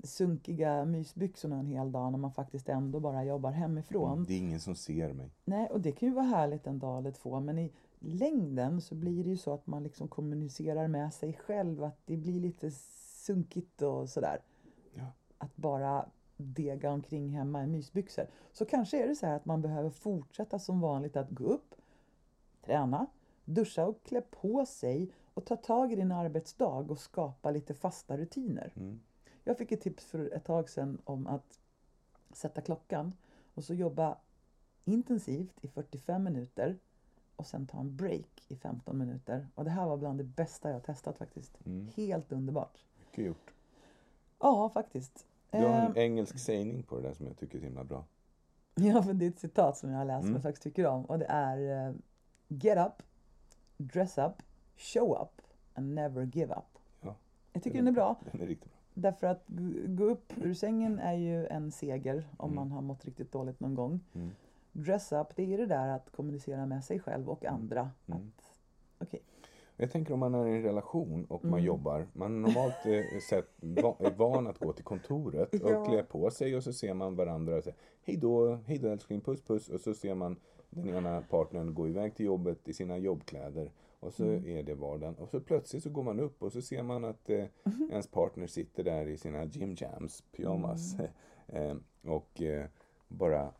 sunkiga 0.03 0.85
mysbyxorna 0.85 1.59
en 1.59 1.67
hel 1.67 1.91
dag 1.91 2.11
när 2.11 2.19
man 2.19 2.31
faktiskt 2.31 2.69
ändå 2.69 2.99
bara 2.99 3.23
jobbar 3.23 3.51
hemifrån. 3.51 4.23
Det 4.27 4.33
är 4.33 4.37
ingen 4.37 4.59
som 4.59 4.75
ser 4.75 5.13
mig. 5.13 5.31
Nej, 5.45 5.67
och 5.69 5.81
det 5.81 5.91
kan 5.91 6.09
ju 6.09 6.15
vara 6.15 6.25
härligt 6.25 6.67
en 6.67 6.79
dag 6.79 6.97
eller 6.97 7.11
två, 7.11 7.39
men 7.39 7.59
i 7.59 7.71
längden 7.99 8.81
så 8.81 8.95
blir 8.95 9.23
det 9.23 9.29
ju 9.29 9.37
så 9.37 9.53
att 9.53 9.67
man 9.67 9.83
liksom 9.83 10.07
kommunicerar 10.07 10.87
med 10.87 11.13
sig 11.13 11.33
själv 11.33 11.83
att 11.83 11.99
det 12.05 12.17
blir 12.17 12.39
lite 12.39 12.71
sunkigt 13.25 13.81
och 13.81 14.09
sådär. 14.09 14.41
Ja. 14.93 15.05
Att 15.37 15.55
bara 15.55 16.05
dega 16.37 16.91
omkring 16.91 17.29
hemma 17.29 17.63
i 17.63 17.67
mysbyxor. 17.67 18.27
Så 18.53 18.65
kanske 18.65 19.03
är 19.03 19.07
det 19.07 19.15
så 19.15 19.25
här 19.25 19.35
att 19.35 19.45
man 19.45 19.61
behöver 19.61 19.89
fortsätta 19.89 20.59
som 20.59 20.81
vanligt 20.81 21.17
att 21.17 21.29
gå 21.29 21.43
upp, 21.43 21.75
träna, 22.65 23.07
duscha 23.45 23.85
och 23.85 24.03
klä 24.03 24.21
på 24.21 24.65
sig 24.65 25.11
och 25.35 25.45
ta 25.45 25.55
tag 25.55 25.91
i 25.91 25.95
din 25.95 26.11
arbetsdag 26.11 26.67
och 26.91 26.99
skapa 26.99 27.51
lite 27.51 27.73
fasta 27.73 28.17
rutiner. 28.17 28.73
Mm. 28.75 28.99
Jag 29.43 29.57
fick 29.57 29.71
ett 29.71 29.81
tips 29.81 30.05
för 30.05 30.33
ett 30.33 30.43
tag 30.45 30.69
sedan 30.69 31.01
om 31.03 31.27
att 31.27 31.59
sätta 32.33 32.61
klockan 32.61 33.13
och 33.53 33.63
så 33.63 33.73
jobba 33.73 34.17
intensivt 34.85 35.55
i 35.61 35.67
45 35.67 36.23
minuter 36.23 36.77
och 37.35 37.47
sen 37.47 37.67
ta 37.67 37.79
en 37.79 37.95
break 37.95 38.43
i 38.47 38.55
15 38.55 38.97
minuter. 38.97 39.47
Och 39.55 39.63
det 39.63 39.69
här 39.69 39.85
var 39.85 39.97
bland 39.97 40.17
det 40.19 40.23
bästa 40.23 40.69
jag 40.69 40.83
testat 40.83 41.17
faktiskt. 41.17 41.57
Mm. 41.65 41.87
Helt 41.95 42.31
underbart. 42.31 42.83
Mycket 43.05 43.25
gjort. 43.25 43.53
Ja, 44.39 44.69
faktiskt. 44.69 45.25
Du 45.51 45.57
har 45.57 45.65
en 45.65 45.85
Ehm, 45.87 45.93
engelsk 45.97 46.39
sägning 46.39 46.83
på 46.83 46.95
det 46.95 47.01
där 47.07 47.13
som 47.13 47.25
jag 47.27 47.37
tycker 47.37 47.55
är 47.55 47.59
så 47.59 47.65
himla 47.65 47.83
bra. 47.83 48.05
Ja, 48.75 49.03
men 49.05 49.19
det 49.19 49.25
är 49.25 49.29
ett 49.29 49.39
citat 49.39 49.77
som 49.77 49.89
jag 49.89 49.97
har 49.97 50.05
läst 50.05 50.19
som 50.21 50.27
Mm. 50.27 50.33
jag 50.35 50.43
faktiskt 50.43 50.63
tycker 50.63 50.85
om. 50.85 51.05
Och 51.05 51.19
det 51.19 51.25
är 51.25 51.87
eh, 51.87 51.93
Get 52.47 52.77
up, 52.87 53.03
dress 53.77 54.17
up, 54.17 54.33
show 54.77 55.21
up 55.21 55.41
and 55.73 55.95
never 55.95 56.23
give 56.23 56.53
up. 56.53 56.79
Ja, 57.01 57.15
Jag 57.53 57.63
tycker 57.63 57.77
den 57.77 57.87
är 57.87 57.91
bra. 57.91 58.15
Den 58.31 58.41
är 58.41 58.45
riktigt 58.47 58.71
bra. 58.71 58.79
Därför 58.93 59.27
att 59.27 59.43
gå 59.87 60.03
upp 60.03 60.33
ur 60.37 60.53
sängen 60.53 60.99
är 60.99 61.13
ju 61.13 61.45
en 61.47 61.71
seger 61.71 62.27
om 62.37 62.45
Mm. 62.51 62.55
man 62.55 62.71
har 62.71 62.81
mått 62.81 63.05
riktigt 63.05 63.31
dåligt 63.31 63.59
någon 63.59 63.75
gång. 63.75 63.99
Mm. 64.13 64.29
Dress 64.71 65.11
up, 65.11 65.27
det 65.35 65.53
är 65.53 65.57
det 65.57 65.65
där 65.65 65.87
att 65.87 66.11
kommunicera 66.11 66.65
med 66.65 66.83
sig 66.83 66.99
själv 66.99 67.29
och 67.29 67.45
andra. 67.45 67.89
Mm. 68.07 68.21
Att, 68.21 68.57
okej, 69.07 69.21
Jag 69.77 69.91
tänker 69.91 70.13
om 70.13 70.19
man 70.19 70.35
är 70.35 70.47
i 70.47 70.55
en 70.57 70.63
relation 70.63 71.25
och 71.25 71.43
man 71.45 71.53
Mm. 71.53 71.65
jobbar. 71.65 72.07
Man 72.13 72.35
är 72.35 72.39
normalt 72.39 72.73
sett 73.29 73.49
va, 73.59 73.95
är 73.99 74.11
van 74.11 74.47
att 74.47 74.59
gå 74.59 74.73
till 74.73 74.83
kontoret 74.83 75.53
och 75.53 75.59
Ja. 75.71 75.85
klä 75.85 76.03
på 76.03 76.31
sig 76.31 76.55
och 76.55 76.63
så 76.63 76.73
ser 76.73 76.93
man 76.93 77.15
varandra 77.15 77.55
och 77.57 77.63
säger 77.63 77.77
hej 78.03 78.17
då, 78.17 78.55
hej 78.55 78.77
då 78.77 78.87
älskling, 78.87 79.21
puss 79.21 79.41
puss. 79.41 79.69
Och 79.69 79.79
så 79.79 79.93
ser 79.93 80.15
man 80.15 80.35
den 80.69 80.89
ena 80.89 81.21
partnern 81.21 81.73
gå 81.73 81.87
iväg 81.87 82.15
till 82.15 82.25
jobbet 82.25 82.67
i 82.67 82.73
sina 82.73 82.97
jobbkläder. 82.97 83.71
Och 84.05 84.13
så 84.13 84.23
Mm. 84.23 84.47
är 84.47 84.63
det 84.63 84.75
vardagen. 84.75 85.15
Och 85.15 85.29
så 85.29 85.39
plötsligt 85.39 85.83
så 85.83 85.89
går 85.89 86.03
man 86.03 86.19
upp 86.19 86.43
och 86.43 86.51
så 86.51 86.61
ser 86.61 86.83
man 86.83 87.05
att 87.05 87.29
eh, 87.29 87.35
Mm-hmm. 87.63 87.89
ens 87.91 88.07
partner 88.07 88.47
sitter 88.47 88.83
där 88.83 89.07
i 89.07 89.17
sina 89.17 89.43
gym 89.45 89.75
jams, 89.77 90.23
pyjamas. 90.31 90.95
Mm. 90.99 91.11
eh, 91.47 92.11
och 92.11 92.41
eh, 92.41 92.65
bara 93.07 93.51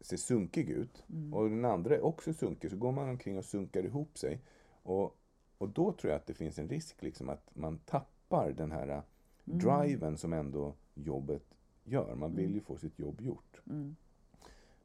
ser 0.00 0.16
sunkig 0.16 0.70
ut. 0.70 1.04
Mm. 1.10 1.34
Och 1.34 1.50
den 1.50 1.64
andra 1.64 1.94
är 1.96 2.04
också 2.04 2.32
sunkig. 2.32 2.70
Så 2.70 2.76
går 2.76 2.92
man 2.92 3.08
omkring 3.08 3.38
och 3.38 3.44
sunkar 3.44 3.82
ihop 3.84 4.18
sig. 4.18 4.40
Och, 4.82 5.16
och 5.58 5.68
då 5.68 5.92
tror 5.92 6.10
jag 6.12 6.18
att 6.20 6.26
det 6.26 6.34
finns 6.34 6.58
en 6.58 6.68
risk 6.68 7.02
liksom 7.02 7.28
att 7.28 7.50
man 7.56 7.78
tappar 7.78 8.52
den 8.52 8.72
här 8.72 8.88
äh, 8.88 9.00
Mm. 9.46 9.58
driven 9.58 10.16
som 10.16 10.32
ändå 10.32 10.74
jobbet 10.94 11.42
gör. 11.84 12.14
Man 12.14 12.36
vill 12.36 12.54
ju 12.54 12.60
få 12.60 12.76
sitt 12.76 12.98
jobb 12.98 13.20
gjort. 13.20 13.60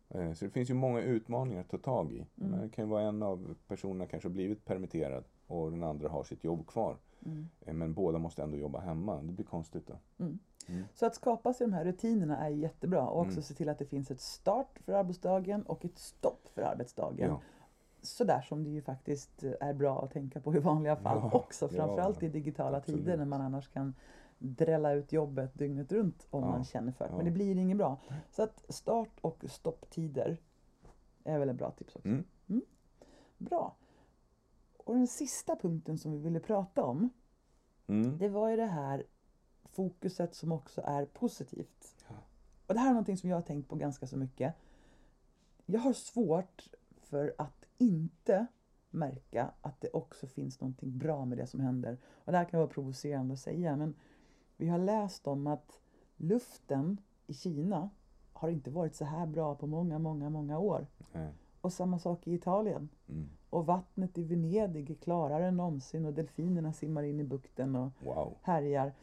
Eh, 0.10 0.34
Så 0.34 0.45
det 0.45 0.51
finns 0.51 0.70
ju 0.70 0.74
många 0.74 1.01
utmaningar 1.01 1.62
att 1.62 1.70
ta 1.70 1.78
tag 1.78 2.12
i. 2.12 2.26
Mm. 2.41 2.62
Det 2.62 2.70
kan 2.70 2.86
ju 2.86 2.91
vara 2.91 3.01
en 3.03 3.24
av 3.24 3.56
personerna 3.68 4.06
kanske 4.06 4.30
har 4.30 4.34
blivit 4.34 4.66
permitterad 4.66 5.24
och 5.47 5.72
den 5.72 5.84
andra 5.84 6.10
har 6.10 6.24
sitt 6.24 6.43
jobb 6.43 6.68
kvar. 6.68 6.97
Mm. 7.26 7.47
Eh, 7.62 7.74
Men 7.74 7.93
båda 7.93 8.18
måste 8.20 8.43
ändå 8.43 8.58
jobba 8.58 8.80
hemma. 8.80 9.22
Det 9.22 9.32
blir 9.32 9.45
konstigt 9.45 9.88
då. 9.88 9.93
Mm. 10.26 10.39
Mm. 10.68 10.84
Så 10.93 11.06
att 11.06 11.16
skapa 11.16 11.53
sig 11.53 11.68
de 11.68 11.74
här 11.74 11.86
rutinerna 11.86 12.38
är 12.38 12.49
jättebra 12.49 13.08
och 13.08 13.20
också 13.20 13.32
Mm. 13.32 13.43
se 13.43 13.53
till 13.53 13.70
att 13.70 13.80
det 13.80 13.86
finns 13.86 14.12
ett 14.12 14.22
start 14.22 14.80
för 14.86 14.93
arbetsdagen 14.93 15.64
och 15.64 15.86
ett 15.86 15.97
stopp 15.97 16.47
för 16.53 16.62
arbetsdagen. 16.62 17.30
Ja. 17.30 17.41
Sådär 18.01 18.41
som 18.41 18.64
det 18.64 18.70
ju 18.70 18.82
faktiskt 18.82 19.43
är 19.43 19.74
bra 19.74 20.03
att 20.03 20.12
tänka 20.12 20.39
på 20.39 20.56
i 20.56 20.60
vanliga 20.60 20.95
fall 20.95 21.20
Ja, 21.32 21.38
också. 21.38 21.66
ja, 21.66 21.78
Framförallt 21.78 22.24
i 22.24 22.30
digitala 22.30 22.78
absolut. 22.78 22.99
tider 23.06 23.18
när 23.18 23.26
man 23.26 23.41
annars 23.41 23.68
kan 23.68 23.93
drälla 24.46 24.93
ut 24.93 25.12
jobbet 25.14 25.54
dygnet 25.54 25.91
runt 25.91 26.28
om 26.30 26.43
Ja, 26.43 26.50
man 26.50 26.64
känner 26.66 26.91
för 26.91 27.06
det. 27.06 27.12
ja. 27.12 27.16
Men 27.18 27.26
det 27.26 27.32
blir 27.32 27.58
inget 27.58 27.78
bra. 27.78 28.00
Så 28.32 28.43
att 28.43 28.66
start 28.70 29.20
och 29.22 29.43
stopptider 29.48 30.38
är 31.24 31.39
väl 31.39 31.50
ett 31.50 31.56
bra 31.56 31.72
tips 31.72 31.96
också. 31.96 32.08
Mm. 32.08 32.26
Bra. 33.38 33.76
Och 34.78 34.96
den 34.96 35.08
sista 35.08 35.56
punkten 35.56 35.98
som 35.98 36.12
vi 36.12 36.18
ville 36.18 36.39
prata 36.39 36.84
om 36.84 37.10
Mm. 37.88 38.18
det 38.18 38.30
var 38.30 38.50
ju 38.50 38.56
det 38.56 38.66
här 38.66 39.04
fokuset 39.64 40.36
som 40.36 40.52
också 40.52 40.82
är 40.86 41.06
positivt. 41.06 41.96
Ja. 42.10 42.16
Och 42.68 42.74
det 42.74 42.80
här 42.80 42.88
är 42.88 42.93
någonting 42.93 43.18
som 43.18 43.30
jag 43.30 43.38
har 43.38 43.41
tänkt 43.41 43.70
på 43.70 43.76
ganska 43.76 44.08
så 44.08 44.18
mycket. 44.18 44.54
Jag 45.66 45.80
har 45.80 45.93
svårt 45.93 46.68
för 47.02 47.34
att 47.38 47.66
inte 47.78 48.46
märka 48.89 49.52
att 49.62 49.82
det 49.82 49.89
också 49.89 50.28
finns 50.28 50.62
någonting 50.62 50.98
bra 50.98 51.26
med 51.26 51.38
det 51.38 51.48
som 51.48 51.60
händer. 51.60 51.98
Och 52.06 52.32
det 52.32 52.38
här 52.38 52.46
kan 52.46 52.60
vara 52.60 52.70
provocerande 52.70 53.34
att 53.34 53.39
säga 53.39 53.76
men 53.76 53.96
vi 54.58 54.68
har 54.68 54.78
läst 54.78 55.28
om 55.28 55.47
att 55.47 55.80
luften 56.18 56.97
i 57.28 57.34
Kina 57.34 57.89
har 58.34 58.49
inte 58.49 58.70
varit 58.70 58.95
så 58.95 59.06
här 59.06 59.26
bra 59.26 59.56
på 59.56 59.68
många, 59.68 59.99
många, 59.99 60.30
många 60.30 60.60
år. 60.60 60.88
Nej. 61.14 61.34
Och 61.62 61.74
samma 61.74 61.99
sak 61.99 62.28
i 62.28 62.34
Italien. 62.34 62.89
Mm. 63.10 63.30
Och 63.49 63.66
vattnet 63.66 64.18
i 64.18 64.24
Venedig 64.24 64.89
är 64.91 64.95
klarare 64.95 65.47
än 65.47 65.58
någonsin 65.58 66.06
och 66.06 66.14
delfinerna 66.14 66.74
simmar 66.74 67.03
in 67.03 67.20
i 67.20 67.24
bukten 67.24 67.76
och 67.76 67.91
Wow. 67.99 68.34
härjar. 68.41 68.93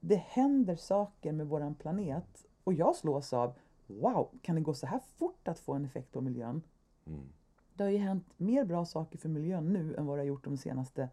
Det 0.00 0.16
händer 0.16 0.76
saker 0.76 1.32
med 1.32 1.46
våran 1.46 1.74
planet 1.74 2.46
och 2.64 2.72
jag 2.74 2.96
slås 2.96 3.32
av 3.32 3.52
Wow, 3.86 4.28
kan 4.42 4.54
det 4.54 4.60
gå 4.60 4.74
så 4.74 4.86
här 4.86 5.00
fort 5.16 5.48
att 5.48 5.58
få 5.58 5.74
en 5.74 5.84
effekt 5.84 6.12
på 6.12 6.20
miljön? 6.20 6.62
Mm. 7.06 7.28
Det 7.74 7.82
har 7.82 7.90
ju 7.90 7.98
hänt 7.98 8.26
mer 8.36 8.64
bra 8.64 8.84
saker 8.84 9.18
för 9.18 9.28
miljön 9.28 9.72
nu 9.72 9.94
än 9.94 10.06
vad 10.06 10.18
det 10.18 10.20
har 10.20 10.26
gjort 10.26 10.44
de 10.44 10.56
senaste 10.56 11.08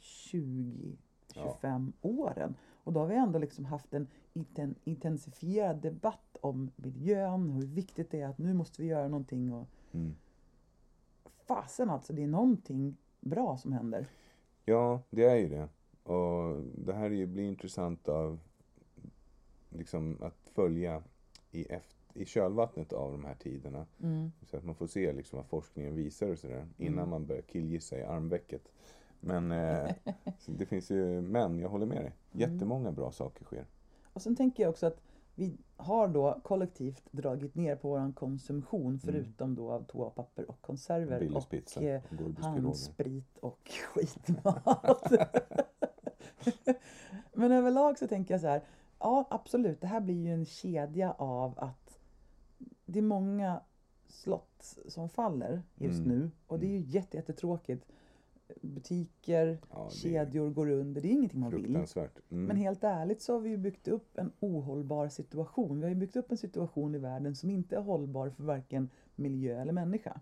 20-25 0.00 1.92
åren. 2.00 2.54
Och 2.84 2.92
då 2.92 3.00
har 3.00 3.06
vi 3.06 3.14
ändå 3.14 3.38
liksom 3.38 3.64
haft 3.64 3.94
en 3.94 4.06
inten- 4.34 4.74
intensifierad 4.84 5.76
debatt 5.76 6.36
om 6.40 6.70
miljön, 6.76 7.50
hur 7.50 7.66
viktigt 7.66 8.10
det 8.10 8.20
är 8.20 8.26
att 8.28 8.38
nu 8.38 8.54
måste 8.54 8.82
vi 8.82 8.88
göra 8.88 9.08
någonting. 9.08 9.52
Och 9.52 9.66
Mm. 9.92 10.14
fasen 11.46 11.90
alltså, 11.90 12.12
det 12.12 12.22
är 12.22 12.26
någonting 12.26 12.96
bra 13.20 13.56
som 13.56 13.72
händer. 13.72 14.06
Ja, 14.64 15.02
det 15.10 15.24
är 15.24 15.36
ju 15.36 15.48
det. 15.48 15.68
Och 16.12 16.62
det 16.84 16.92
här 16.92 17.26
blir 17.26 17.48
intressant 17.48 18.08
av 18.08 18.38
liksom 19.68 20.18
att 20.22 20.48
följa 20.54 21.02
i, 21.50 21.64
efter, 21.64 21.96
i 22.14 22.24
kölvattnet 22.24 22.92
av 22.92 23.12
de 23.12 23.24
här 23.24 23.34
tiderna. 23.34 23.86
Mm. 24.02 24.32
Så 24.42 24.56
att 24.56 24.64
man 24.64 24.74
får 24.74 24.86
se 24.86 25.12
liksom 25.12 25.36
vad 25.36 25.46
forskningen 25.46 25.94
visar 25.94 26.28
och 26.28 26.38
sådär 26.38 26.68
innan 26.76 26.98
Mm. 26.98 27.10
man 27.10 27.26
börjar 27.26 27.42
killgissa 27.42 27.98
i 27.98 28.02
armvecket. 28.02 28.72
Men 29.20 29.52
eh, 29.52 29.90
det 30.46 30.66
finns 30.66 30.90
ju, 30.90 31.20
men 31.20 31.58
jag 31.58 31.68
håller 31.68 31.86
med 31.86 31.96
dig. 31.96 32.12
Mm. 32.32 32.50
Jättemånga 32.52 32.92
bra 32.92 33.12
saker 33.12 33.44
sker. 33.44 33.66
Och 34.12 34.22
sen 34.22 34.36
tänker 34.36 34.62
jag 34.62 34.70
också 34.70 34.86
att 34.86 35.00
vi 35.34 35.58
har 35.76 36.08
då 36.08 36.40
kollektivt 36.42 37.02
dragit 37.10 37.54
ner 37.54 37.76
på 37.76 37.88
vår 37.88 38.12
konsumtion 38.12 38.98
förutom 38.98 39.54
då 39.54 39.72
av 39.72 39.84
toapapper 39.84 40.50
och 40.50 40.60
konserver 40.62 41.36
och 41.36 41.50
pizza, 41.50 41.82
eh, 41.82 42.02
handsprit 42.40 43.38
och 43.38 43.70
skitmat. 43.94 45.12
Men 47.32 47.52
överlag 47.52 47.98
så 47.98 48.06
tänker 48.08 48.34
jag 48.34 48.40
så 48.40 48.46
här, 48.46 48.62
ja 48.98 49.26
absolut, 49.30 49.80
det 49.80 49.86
här 49.86 50.00
blir 50.00 50.26
ju 50.26 50.32
en 50.32 50.44
kedja 50.44 51.12
av 51.12 51.54
att 51.56 51.98
det 52.86 52.98
är 52.98 53.02
många 53.02 53.60
slott 54.08 54.78
som 54.88 55.08
faller 55.08 55.62
just 55.74 56.04
Mm. 56.04 56.08
nu 56.18 56.30
och 56.46 56.58
det 56.58 56.66
är 56.66 56.70
ju 56.70 56.80
jätte, 56.80 57.16
jättetråkigt. 57.16 57.86
Butiker, 58.60 59.58
Ja, 59.70 59.88
det 59.90 59.96
kedjor 59.96 60.50
går 60.50 60.70
under, 60.70 61.00
det 61.00 61.08
är 61.08 61.12
ingenting 61.12 61.40
man 61.40 61.50
vill. 61.50 61.76
Mm. 61.76 62.46
Men 62.46 62.56
helt 62.56 62.84
ärligt 62.84 63.22
så 63.22 63.32
har 63.32 63.40
vi 63.40 63.50
ju 63.50 63.56
byggt 63.56 63.88
upp 63.88 64.18
en 64.18 64.32
ohållbar 64.40 65.08
situation. 65.08 65.78
Vi 65.78 65.82
har 65.82 65.90
ju 65.90 65.94
byggt 65.94 66.16
upp 66.16 66.30
en 66.30 66.36
situation 66.36 66.94
i 66.94 66.98
världen 66.98 67.36
som 67.36 67.50
inte 67.50 67.76
är 67.76 67.80
hållbar 67.80 68.30
för 68.30 68.42
varken 68.42 68.88
miljö 69.14 69.60
eller 69.60 69.72
människa. 69.72 70.20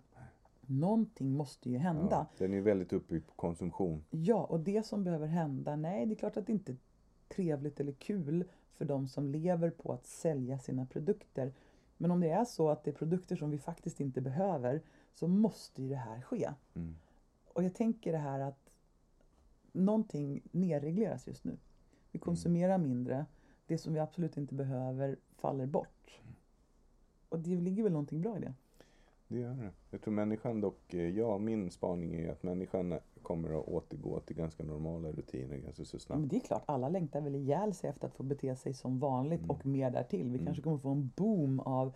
Någonting 0.61 1.33
måste 1.33 1.71
ju 1.71 1.79
hända. 1.79 2.27
ja, 2.31 2.35
den 2.39 2.53
är 2.53 2.57
ju 2.57 2.63
väldigt 2.63 2.93
uppbyggd 2.93 3.27
på 3.27 3.33
konsumtion. 3.35 4.05
Ja, 4.11 4.45
och 4.45 4.61
det 4.61 4.87
som 4.87 5.05
behöver 5.05 5.27
hända, 5.27 5.77
nej 5.77 6.07
det 6.07 6.15
är 6.15 6.17
klart 6.17 6.37
att 6.37 6.47
det 6.47 6.53
inte 6.53 6.73
är 6.73 6.77
trevligt 7.29 7.81
eller 7.81 7.93
kul 7.93 8.45
för 8.75 8.85
de 8.85 9.09
som 9.09 9.27
lever 9.27 9.71
på 9.71 9.93
att 9.93 10.07
sälja 10.07 10.59
sina 10.59 10.87
produkter. 10.87 11.53
Men 11.97 12.11
om 12.11 12.21
det 12.21 12.29
är 12.29 12.45
så 12.45 12.69
att 12.71 12.85
det 12.85 12.91
är 12.91 12.95
produkter 12.95 13.37
som 13.37 13.51
vi 13.51 13.59
faktiskt 13.59 14.01
inte 14.01 14.21
behöver 14.21 14.83
så 15.15 15.29
måste 15.29 15.83
ju 15.83 15.89
det 15.89 15.97
här 15.97 16.21
ske. 16.21 16.51
Mm. 16.75 16.95
Och 17.59 17.65
jag 17.65 17.75
tänker 17.75 18.13
det 18.13 18.19
här 18.19 18.41
att 18.41 18.71
någonting 19.73 20.43
nerregleras 20.51 21.27
just 21.27 21.45
nu. 21.45 21.57
Vi 22.13 22.19
konsumerar 22.19 22.79
mindre. 22.79 23.27
Det 23.67 23.79
som 23.79 23.93
vi 23.95 24.01
absolut 24.01 24.37
inte 24.37 24.55
behöver 24.55 25.17
faller 25.37 25.67
bort. 25.67 26.21
Och 27.29 27.39
det 27.39 27.57
ligger 27.57 27.83
väl 27.83 27.93
någonting 27.93 28.21
bra 28.21 28.37
i 28.37 28.41
det? 28.41 28.55
det 29.29 29.39
gör 29.39 29.55
det. 29.55 29.71
Jag 29.91 30.01
tror 30.03 30.15
människan 30.15 30.61
dock, 30.61 30.95
eh, 30.95 31.09
ja 31.19 31.39
min 31.39 31.71
spaning 31.71 32.15
är 32.15 32.31
att 32.33 32.43
människan 32.43 32.99
kommer 33.23 33.61
att 33.61 33.69
återgå 33.69 34.21
till 34.21 34.37
ganska 34.37 34.65
normala 34.65 35.13
rutiner 35.13 35.57
ganska 35.57 35.85
så 35.85 35.99
snabbt. 35.99 36.21
men 36.21 36.29
det 36.29 36.37
är 36.37 36.41
klart, 36.41 36.63
alla 36.67 36.89
längtar 36.89 37.21
väl 37.21 37.35
ihjäl 37.35 37.75
sig 37.75 37.91
efter 37.91 38.07
att 38.07 38.15
få 38.15 38.23
bete 38.23 38.57
sig 38.57 38.75
som 38.75 38.99
vanligt 38.99 39.41
Mm. 39.41 39.51
och 39.51 39.67
mer 39.67 39.91
därtill. 39.91 40.29
Vi 40.31 40.35
Mm. 40.35 40.45
kanske 40.47 40.63
kommer 40.63 40.79
få 40.79 40.91
en 40.91 41.11
boom 41.17 41.61
av 41.61 41.93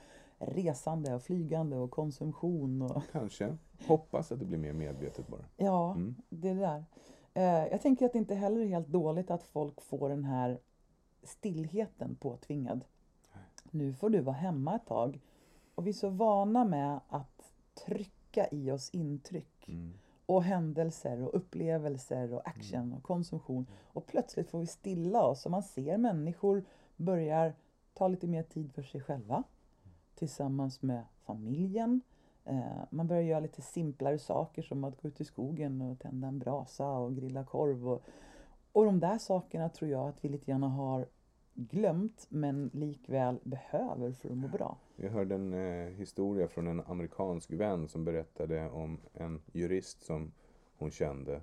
resande 0.46 1.14
och 1.14 1.22
flygande 1.22 1.76
och 1.76 1.90
konsumtion 1.90 2.82
och 2.82 3.02
Kanske. 3.12 3.56
Hoppas 3.86 4.32
att 4.32 4.38
det 4.38 4.44
blir 4.44 4.58
mer 4.58 4.72
medvetet 4.72 5.28
bara. 5.28 5.44
ja, 5.56 5.90
Mm. 5.92 6.14
det 6.28 6.48
är 6.48 6.54
det 6.54 6.60
där. 6.60 6.84
Eh, 7.34 7.66
jag 7.70 7.82
tänker 7.82 8.06
att 8.06 8.12
det 8.12 8.18
inte 8.18 8.34
heller 8.34 8.60
är 8.60 8.66
helt 8.66 8.88
dåligt 8.88 9.30
att 9.30 9.42
folk 9.42 9.80
får 9.82 10.08
den 10.08 10.24
här 10.24 10.58
stillheten 11.22 12.14
påtvingad. 12.14 12.84
Nu 13.70 13.92
får 13.94 14.10
du 14.10 14.20
vara 14.20 14.36
hemma 14.36 14.76
ett 14.76 14.86
tag. 14.86 15.20
Och 15.74 15.86
vi 15.86 15.90
är 15.90 15.94
så 15.94 16.08
vana 16.08 16.64
med 16.64 17.00
att 17.08 17.52
trycka 17.86 18.48
i 18.50 18.70
oss 18.70 18.90
intryck 18.90 19.48
Mm. 19.68 19.92
och 20.26 20.42
händelser 20.42 21.22
och 21.22 21.34
upplevelser 21.36 22.32
och 22.34 22.48
action 22.48 22.92
och 22.92 23.02
konsumtion. 23.02 23.66
Och 23.92 24.06
plötsligt 24.06 24.50
får 24.50 24.58
vi 24.58 24.66
stilla 24.66 25.22
oss 25.24 25.44
och 25.44 25.50
man 25.50 25.62
ser 25.62 25.98
människor 25.98 26.64
börjar 26.96 27.54
ta 27.94 28.08
lite 28.08 28.26
mer 28.26 28.42
tid 28.42 28.72
för 28.72 28.82
sig 28.82 29.00
själva 29.00 29.42
tillsammans 30.22 30.82
med 30.82 31.04
familjen. 31.26 32.00
Eh, 32.44 32.84
man 32.90 33.06
börjar 33.06 33.22
göra 33.22 33.40
lite 33.40 33.62
simplare 33.62 34.18
saker 34.18 34.62
som 34.62 34.84
att 34.84 35.02
gå 35.02 35.08
ut 35.08 35.20
i 35.20 35.24
skogen 35.24 35.80
och 35.80 35.98
tända 35.98 36.28
en 36.28 36.38
brasa 36.38 36.88
och 36.88 37.16
grilla 37.16 37.44
korv. 37.44 37.88
Och, 37.88 38.02
och 38.72 38.84
de 38.84 39.00
där 39.00 39.18
sakerna 39.18 39.68
tror 39.68 39.90
jag 39.90 40.08
att 40.08 40.24
vi 40.24 40.28
lite 40.28 40.46
grann 40.46 40.62
har 40.62 41.06
glömt 41.54 42.26
men 42.28 42.70
likväl 42.72 43.38
behöver 43.42 44.12
för 44.12 44.30
att 44.30 44.36
må 44.36 44.48
bra. 44.48 44.76
Jag 44.96 45.10
hörde 45.10 45.34
en 45.34 45.54
eh, 45.54 45.92
historia 45.92 46.48
från 46.48 46.66
en 46.66 46.80
amerikansk 46.80 47.52
vän 47.52 47.88
som 47.88 48.04
berättade 48.04 48.70
om 48.70 48.98
en 49.14 49.40
jurist 49.52 50.02
som 50.02 50.32
hon 50.78 50.90
kände 50.90 51.40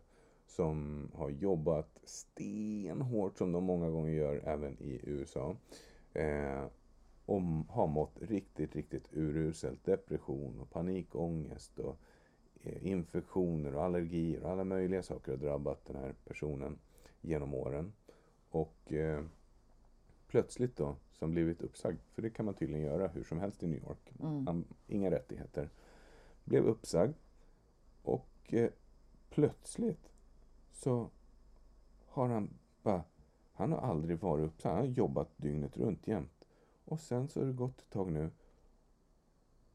som 0.48 1.08
har 1.14 1.30
jobbat 1.30 2.00
stenhårt 2.04 3.38
som 3.38 3.52
de 3.52 3.64
många 3.64 3.90
gånger 3.90 4.14
gör 4.14 4.42
även 4.46 4.78
i 4.80 5.00
USA. 5.04 5.56
Eh, 6.14 6.66
och 7.30 7.42
har 7.70 7.88
mått 7.88 8.22
riktigt, 8.22 8.76
riktigt 8.76 9.08
uruselt. 9.14 9.86
Depression 9.86 10.60
och 10.60 10.70
panikångest 10.70 11.80
och 11.80 11.98
eh, 12.64 12.88
infektioner 12.88 13.76
och 13.76 13.84
allergier 13.84 14.44
och 14.44 14.50
alla 14.50 14.64
möjliga 14.64 15.04
saker 15.04 15.32
har 15.32 15.38
drabbat 15.38 15.86
den 15.86 15.96
här 15.96 16.14
personen 16.26 16.78
genom 17.22 17.54
åren. 17.54 17.94
Och 18.50 18.94
eh, 18.94 19.24
plötsligt 20.28 20.76
då, 20.76 20.96
som 21.12 21.32
blivit 21.32 21.62
uppsagd, 21.62 22.00
för 22.14 22.22
det 22.22 22.30
kan 22.30 22.46
man 22.46 22.54
tydligen 22.54 22.86
göra 22.86 23.08
hur 23.08 23.24
som 23.24 23.40
helst 23.40 23.64
i 23.64 23.68
New 23.68 23.80
York, 23.80 24.14
Mm. 24.22 24.48
han, 24.48 24.66
inga 24.88 25.12
rättigheter, 25.12 25.70
blev 26.44 26.66
uppsagd 26.66 27.14
och 28.04 28.54
eh, 28.54 28.70
plötsligt 29.30 30.12
så 30.72 31.10
har 32.08 32.30
han 32.30 32.50
bara, 32.84 33.04
han 33.54 33.72
har 33.72 33.80
aldrig 33.80 34.20
varit 34.20 34.46
uppsagd, 34.46 34.76
han 34.76 34.86
har 34.86 34.94
jobbat 34.94 35.30
dygnet 35.38 35.78
runt 35.78 36.08
jämt. 36.08 36.39
Och 36.90 37.00
sen 37.00 37.28
så 37.28 37.40
har 37.40 37.48
det 37.48 37.54
gått 37.54 37.80
ett 37.80 37.90
tag 37.90 38.12
nu 38.12 38.30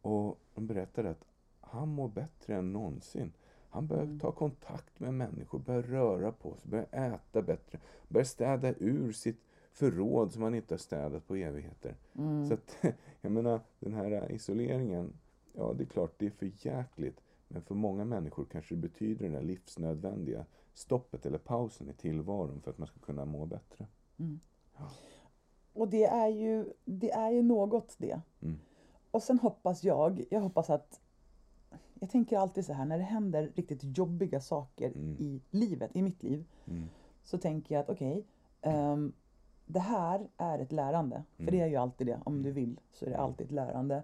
och 0.01 0.41
de 0.55 0.67
berättade 0.67 1.11
att 1.11 1.25
han 1.61 1.89
mår 1.89 2.09
bättre 2.09 2.55
än 2.55 2.73
någonsin. 2.73 3.33
Han 3.69 3.87
börjar 3.87 4.19
ta 4.21 4.33
kontakt 4.33 5.01
med 5.01 5.15
människor, 5.15 5.59
börjar 5.59 5.83
röra 5.83 6.33
på 6.33 6.57
sig, 6.57 6.71
börjar 6.71 6.89
äta 6.93 7.43
bättre, 7.43 7.79
börjar 8.09 8.25
städa 8.25 8.75
ur 8.79 9.13
sitt 9.13 9.41
förråd 9.73 10.33
som 10.33 10.43
han 10.43 10.55
inte 10.55 10.75
har 10.75 10.79
städat 10.79 11.27
på 11.27 11.37
evigheter. 11.37 11.97
Mm. 12.15 12.49
Så 12.49 12.55
att, 12.55 12.77
jag 13.21 13.33
menar, 13.33 13.61
den 13.79 13.95
här 13.95 14.33
isoleringen, 14.33 15.13
ja 15.53 15.75
det 15.77 15.85
är 15.85 15.89
klart 15.89 16.15
det 16.19 16.27
är 16.27 16.31
för 16.31 16.53
jäkligt. 16.67 17.21
Men 17.49 17.63
för 17.63 17.75
många 17.75 18.05
människor 18.05 18.45
kanske 18.45 18.75
det 18.75 18.81
betyder 18.81 19.29
det 19.29 19.37
där 19.37 19.43
livsnödvändiga 19.43 20.45
stoppet 20.75 21.27
eller 21.27 21.39
pausen 21.39 21.91
i 21.91 21.93
tillvaron 21.93 22.61
för 22.61 22.71
att 22.71 22.79
man 22.79 22.87
ska 22.87 23.01
kunna 23.01 23.25
må 23.25 23.47
bättre. 23.47 23.87
Och 25.75 25.89
det 25.89 26.05
är 26.05 26.29
ju, 26.29 26.73
det 26.85 27.11
är 27.13 27.31
ju 27.31 27.43
något 27.43 27.95
det. 27.99 28.21
Mm. 28.43 28.59
Och 29.11 29.23
sen 29.23 29.39
hoppas 29.39 29.85
jag, 29.85 30.25
jag 30.31 30.41
hoppas 30.41 30.71
att 30.71 31.01
jag 32.01 32.11
tänker 32.11 32.39
alltid 32.39 32.65
så 32.67 32.73
här 32.73 32.85
när 32.85 32.99
det 32.99 33.05
händer 33.05 33.53
riktigt 33.55 33.99
jobbiga 33.99 34.41
saker 34.41 34.91
Mm. 34.91 35.17
i 35.19 35.41
livet, 35.51 35.91
i 35.97 36.03
mitt 36.03 36.23
liv, 36.23 36.45
Mm. 36.67 36.85
så 37.25 37.39
tänker 37.39 37.75
jag 37.75 37.83
att 37.83 37.91
okej, 37.91 38.25
ehm, 38.61 39.13
det 39.67 39.81
här 39.81 40.29
är 40.37 40.59
ett 40.59 40.73
lärande. 40.73 41.23
För 41.37 41.43
Mm. 41.43 41.55
det 41.55 41.61
är 41.61 41.67
ju 41.67 41.77
alltid 41.77 42.07
det, 42.07 42.21
om 42.25 42.43
du 42.43 42.51
vill 42.53 42.81
så 42.93 43.05
är 43.07 43.11
det 43.11 43.19
alltid 43.19 43.47
ett 43.47 43.53
lärande. 43.53 44.03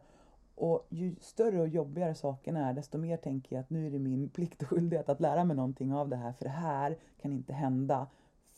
Och 0.54 0.86
ju 0.88 1.14
större 1.20 1.60
och 1.60 1.68
jobbigare 1.68 2.14
sakerna 2.14 2.68
är, 2.68 2.72
desto 2.72 2.98
mer 2.98 3.16
tänker 3.16 3.56
jag 3.56 3.60
att 3.62 3.70
nu 3.70 3.86
är 3.86 3.90
det 3.90 3.98
min 3.98 4.28
plikt 4.28 4.62
och 4.62 4.68
skyldighet 4.68 5.08
att 5.08 5.20
lära 5.20 5.44
mig 5.44 5.56
någonting 5.56 5.94
av 5.94 6.08
det 6.08 6.16
här. 6.16 6.32
För 6.32 6.44
det 6.44 6.50
här 6.50 6.98
kan 7.22 7.32
inte 7.32 7.52
hända 7.52 8.06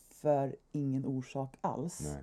för 0.08 0.56
ingen 0.72 1.06
orsak 1.06 1.56
alls. 1.60 2.12
Nej. 2.14 2.22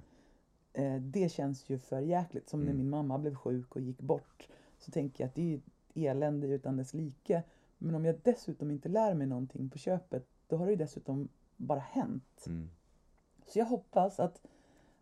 Eh, 0.79 1.01
det 1.01 1.31
känns 1.31 1.69
ju 1.69 1.77
för 1.77 1.99
jäkligt. 2.01 2.49
Som 2.49 2.59
när 2.59 2.65
Mm. 2.67 2.77
min 2.77 2.89
mamma 2.89 3.17
blev 3.17 3.35
sjuk 3.35 3.75
och 3.75 3.81
gick 3.81 4.01
bort. 4.01 4.47
Så 4.79 4.91
tänker 4.91 5.23
jag 5.23 5.27
att 5.29 5.35
det 5.35 5.41
är 5.41 5.45
ju 5.45 5.59
elände 6.09 6.47
utan 6.47 6.77
dess 6.77 6.93
like. 6.93 7.43
Men 7.77 7.95
om 7.95 8.05
jag 8.05 8.15
dessutom 8.23 8.71
inte 8.71 8.89
lär 8.89 9.13
mig 9.13 9.27
någonting 9.27 9.69
på 9.69 9.77
köpet, 9.77 10.25
då 10.47 10.57
har 10.57 10.65
det 10.65 10.71
ju 10.71 10.77
dessutom 10.77 11.27
bara 11.57 11.79
hänt. 11.79 12.43
Mm. 12.47 12.69
Så 13.47 13.59
jag 13.59 13.65
hoppas 13.65 14.19
att 14.19 14.41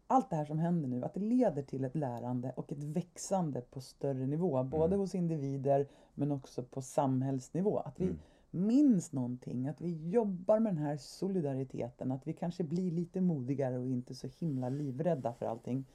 allt 0.07 0.29
det 0.29 0.35
här 0.35 0.45
som 0.45 0.59
händer 0.59 0.89
nu, 0.89 1.03
att 1.03 1.13
det 1.13 1.19
leder 1.19 1.61
till 1.63 1.85
ett 1.85 1.95
lärande 1.95 2.51
och 2.55 2.71
ett 2.71 2.83
växande 2.83 3.61
på 3.61 3.81
större 3.81 4.27
nivå. 4.27 4.63
Både 4.63 4.85
Mm. 4.85 4.99
hos 4.99 5.15
individer 5.15 5.87
men 6.13 6.31
också 6.31 6.63
på 6.63 6.81
samhällsnivå. 6.81 7.77
Att 7.79 7.99
vi 7.99 8.03
Mm. 8.05 8.17
Minns 8.51 9.11
någonting, 9.11 9.67
att 9.67 9.81
vi 9.81 10.09
jobbar 10.09 10.59
med 10.59 10.75
den 10.75 10.83
här 10.83 10.97
solidariteten, 10.97 12.11
att 12.11 12.27
vi 12.27 12.33
kanske 12.33 12.63
blir 12.63 12.91
lite 12.91 13.21
modigare 13.21 13.77
och 13.77 13.87
inte 13.87 14.15
så 14.15 14.27
himla 14.39 14.69
livrädda 14.69 15.33
för 15.33 15.45
allting. 15.45 15.85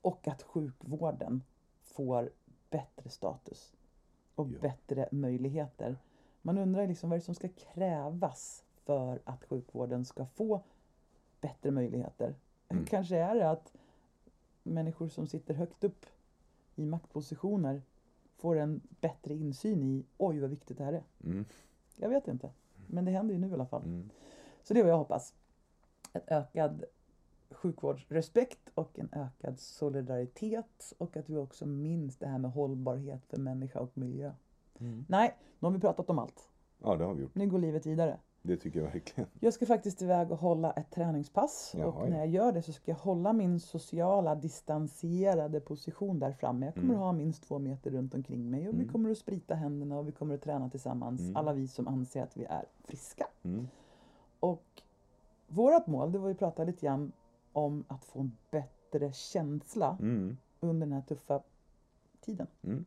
Och 0.00 0.28
att 0.28 0.42
sjukvården 0.42 1.42
får 1.82 2.30
bättre 2.70 3.10
status 3.10 3.72
och 4.34 4.48
Ja. 4.48 4.58
bättre 4.60 5.08
möjligheter. 5.12 5.96
Man 6.42 6.58
undrar 6.58 6.86
liksom 6.86 7.10
vad 7.10 7.18
det 7.18 7.22
är 7.22 7.24
som 7.24 7.34
ska 7.34 7.48
krävas 7.48 8.64
för 8.84 9.20
att 9.24 9.44
sjukvården 9.44 10.04
ska 10.04 10.26
få 10.26 10.62
bättre 11.40 11.70
möjligheter. 11.70 12.34
Mm. 12.68 12.84
Kanske 12.90 13.16
är 13.16 13.34
det 13.34 13.50
att 13.50 13.72
människor 14.62 15.08
som 15.08 15.26
sitter 15.26 15.54
högt 15.54 15.84
upp 15.84 16.06
i 16.74 16.86
maktpositioner 16.86 17.82
får 18.36 18.56
en 18.56 18.80
bättre 19.00 19.34
insyn 19.34 19.82
i 19.82 20.04
oj 20.18 20.40
vad 20.40 20.50
viktigt 20.50 20.78
det 20.78 20.84
här 20.84 20.92
är. 20.92 21.04
Mm. 21.24 21.44
Jag 21.96 22.08
vet 22.08 22.28
inte. 22.28 22.50
Men 22.86 23.04
det 23.04 23.10
händer 23.10 23.34
ju 23.34 23.40
nu 23.40 23.48
i 23.48 23.52
alla 23.52 23.66
fall. 23.66 23.82
Mm. 23.82 24.10
Så 24.62 24.74
det 24.74 24.80
är 24.80 24.84
vad 24.84 24.92
jag 24.92 24.98
hoppas. 24.98 25.34
En 26.12 26.20
ökad 26.26 26.84
sjukvårdsrespekt 27.50 28.70
och 28.74 28.98
en 28.98 29.08
ökad 29.12 29.58
solidaritet 29.60 30.92
och 30.98 31.16
att 31.16 31.28
vi 31.28 31.36
också 31.36 31.66
minns 31.66 32.16
det 32.16 32.26
här 32.26 32.38
med 32.38 32.50
hållbarhet 32.50 33.26
för 33.26 33.36
människa 33.36 33.80
och 33.80 33.98
miljö. 33.98 34.32
Mm. 34.80 35.04
Nej, 35.08 35.36
nu 35.58 35.66
har 35.66 35.72
vi 35.72 35.80
pratat 35.80 36.10
om 36.10 36.18
allt. 36.18 36.48
Ja, 36.82 36.96
det 36.96 37.04
har 37.04 37.14
vi 37.14 37.22
gjort. 37.22 37.34
Nu 37.34 37.46
går 37.46 37.58
livet 37.58 37.86
vidare. 37.86 38.18
Det 38.46 38.56
tycker 38.56 38.80
jag 38.80 38.86
verkligen. 38.92 39.30
Jag 39.40 39.54
ska 39.54 39.66
faktiskt 39.66 40.02
iväg 40.02 40.30
och 40.32 40.38
hålla 40.38 40.72
ett 40.72 40.90
träningspass 40.90 41.74
Jaha, 41.78 41.86
och 41.86 42.10
när 42.10 42.18
jag 42.18 42.26
gör 42.28 42.52
det 42.52 42.62
så 42.62 42.72
ska 42.72 42.90
jag 42.90 42.96
hålla 42.98 43.32
min 43.32 43.60
sociala 43.60 44.34
distanserade 44.34 45.60
position 45.60 46.18
där 46.18 46.32
framme. 46.32 46.66
Jag 46.66 46.74
kommer 46.74 46.86
Mm. 46.86 46.96
att 46.96 47.02
ha 47.04 47.12
minst 47.12 47.42
två 47.42 47.58
meter 47.58 47.90
runt 47.90 48.14
omkring 48.14 48.50
mig 48.50 48.68
och 48.68 48.74
vi 48.74 48.78
Mm. 48.78 48.92
kommer 48.92 49.10
att 49.10 49.18
sprita 49.18 49.54
händerna 49.54 49.98
och 49.98 50.08
vi 50.08 50.12
kommer 50.12 50.34
att 50.34 50.42
träna 50.42 50.70
tillsammans. 50.70 51.20
Mm. 51.20 51.36
Alla 51.36 51.52
vi 51.52 51.68
som 51.68 51.88
anser 51.88 52.22
att 52.22 52.36
vi 52.36 52.44
är 52.44 52.64
friska. 52.84 53.26
Mm. 53.42 53.68
Och 54.40 54.82
vårt 55.48 55.86
mål, 55.86 56.12
det 56.12 56.18
var 56.18 56.28
ju 56.28 56.32
att 56.32 56.38
prata 56.38 56.64
lite 56.64 56.86
grann 56.86 57.12
om 57.52 57.84
att 57.88 58.04
få 58.04 58.20
en 58.20 58.32
bättre 58.50 59.12
känsla 59.12 59.96
Mm. 60.00 60.36
under 60.60 60.86
den 60.86 60.92
här 60.92 61.02
tuffa 61.02 61.42
tiden. 62.20 62.46
Mm. 62.64 62.84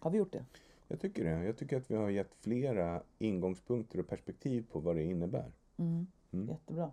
Har 0.00 0.10
vi 0.10 0.18
gjort 0.18 0.32
det? 0.32 0.44
Jag 0.90 1.00
tycker 1.00 1.24
det. 1.24 1.44
Jag 1.44 1.56
tycker 1.56 1.76
att 1.76 1.90
vi 1.90 1.94
har 1.94 2.10
gett 2.10 2.34
flera 2.34 3.02
ingångspunkter 3.18 3.98
och 4.00 4.08
perspektiv 4.08 4.66
på 4.72 4.80
vad 4.80 4.96
det 4.96 5.02
innebär. 5.02 5.52
Mm. 5.76 6.06
Mm. 6.30 6.48
Jättebra. 6.48 6.90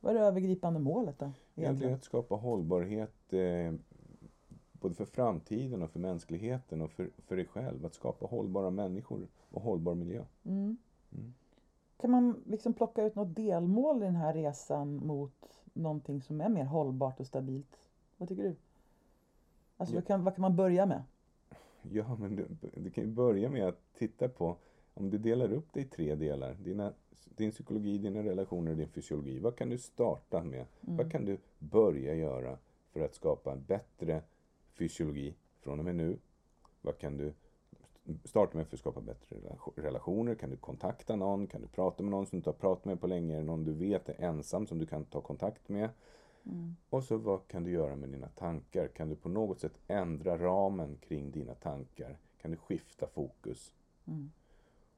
Vad 0.00 0.16
är 0.16 0.20
det 0.20 0.26
övergripande 0.26 0.80
målet 0.80 1.18
då? 1.18 1.24
Är 1.24 1.32
Egentligen? 1.62 1.94
att 1.94 2.04
skapa 2.04 2.34
hållbarhet 2.34 3.32
eh, 3.32 3.74
både 4.72 4.94
för 4.94 5.04
framtiden 5.04 5.82
och 5.82 5.90
för 5.90 5.98
mänskligheten 6.00 6.82
och 6.82 6.90
för, 6.90 7.10
för 7.26 7.36
dig 7.36 7.46
själv. 7.46 7.86
Att 7.86 7.94
skapa 7.94 8.26
hållbara 8.26 8.70
människor 8.70 9.28
och 9.50 9.62
hållbar 9.62 9.94
miljö. 9.94 10.24
Mm. 10.44 10.76
Mm. 11.12 11.34
Kan 11.96 12.10
man 12.10 12.42
liksom 12.46 12.74
plocka 12.74 13.02
ut 13.02 13.14
något 13.14 13.36
delmål 13.36 14.02
i 14.02 14.04
den 14.04 14.16
här 14.16 14.34
resan 14.34 14.96
mot 15.06 15.62
någonting 15.72 16.22
som 16.22 16.40
är 16.40 16.48
mer 16.48 16.64
hållbart 16.64 17.20
och 17.20 17.26
stabilt? 17.26 17.76
Vad 18.16 18.28
tycker 18.28 18.42
du? 18.42 18.56
Alltså 19.76 19.94
Ja. 19.94 20.00
vad, 20.00 20.06
kan, 20.06 20.24
vad 20.24 20.34
kan 20.34 20.42
man 20.42 20.56
börja 20.56 20.86
med? 20.86 21.02
Ja, 21.92 22.16
men 22.20 22.36
du, 22.36 22.46
du 22.74 22.90
kan 22.90 23.04
ju 23.04 23.10
börja 23.10 23.50
med 23.50 23.68
att 23.68 23.80
titta 23.98 24.28
på 24.28 24.56
om 24.94 25.10
du 25.10 25.18
delar 25.18 25.52
upp 25.52 25.66
det 25.72 25.80
i 25.80 25.84
tre 25.84 26.14
delar. 26.14 26.54
Dina, 26.54 26.92
din 27.24 27.50
psykologi, 27.50 27.98
dina 27.98 28.22
relationer 28.22 28.70
och 28.70 28.76
din 28.76 28.88
fysiologi. 28.88 29.38
Vad 29.38 29.56
kan 29.56 29.68
du 29.68 29.78
starta 29.78 30.44
med? 30.44 30.66
Vad 30.80 31.10
kan 31.12 31.24
du 31.24 31.38
börja 31.58 32.14
göra 32.14 32.58
för 32.92 33.00
att 33.00 33.14
skapa 33.14 33.52
en 33.52 33.64
bättre 33.64 34.22
fysiologi 34.72 35.34
från 35.60 35.78
och 35.78 35.84
med 35.84 35.96
nu? 35.96 36.18
Vad 36.82 36.98
kan 36.98 37.16
du 37.16 37.32
starta 38.24 38.56
med 38.56 38.66
för 38.66 38.76
att 38.76 38.80
skapa 38.80 39.00
bättre 39.00 39.36
relation- 39.36 39.72
relationer? 39.76 40.34
Kan 40.34 40.50
du 40.50 40.56
kontakta 40.56 41.16
någon? 41.16 41.46
Kan 41.46 41.60
du 41.60 41.66
prata 41.66 42.02
med 42.02 42.10
någon 42.10 42.26
som 42.26 42.36
du 42.36 42.38
inte 42.38 42.50
har 42.50 42.54
pratat 42.54 42.84
med 42.84 43.00
på 43.00 43.06
länge? 43.06 43.42
Någon 43.42 43.64
du 43.64 43.72
vet 43.72 44.08
är 44.08 44.24
ensam 44.24 44.66
som 44.66 44.78
du 44.78 44.86
kan 44.86 45.04
ta 45.04 45.20
kontakt 45.20 45.68
med? 45.68 45.88
Mm. 46.46 46.76
Och 46.90 47.04
så 47.04 47.16
vad 47.16 47.48
kan 47.48 47.64
du 47.64 47.70
göra 47.70 47.96
med 47.96 48.08
dina 48.08 48.28
tankar? 48.28 48.88
Kan 48.88 49.08
du 49.08 49.16
på 49.16 49.28
något 49.28 49.60
sätt 49.60 49.78
ändra 49.88 50.38
ramen 50.38 50.96
kring 51.00 51.30
dina 51.30 51.54
tankar? 51.54 52.18
Kan 52.42 52.50
du 52.50 52.56
skifta 52.56 53.06
fokus? 53.06 53.74
Mm. 54.06 54.30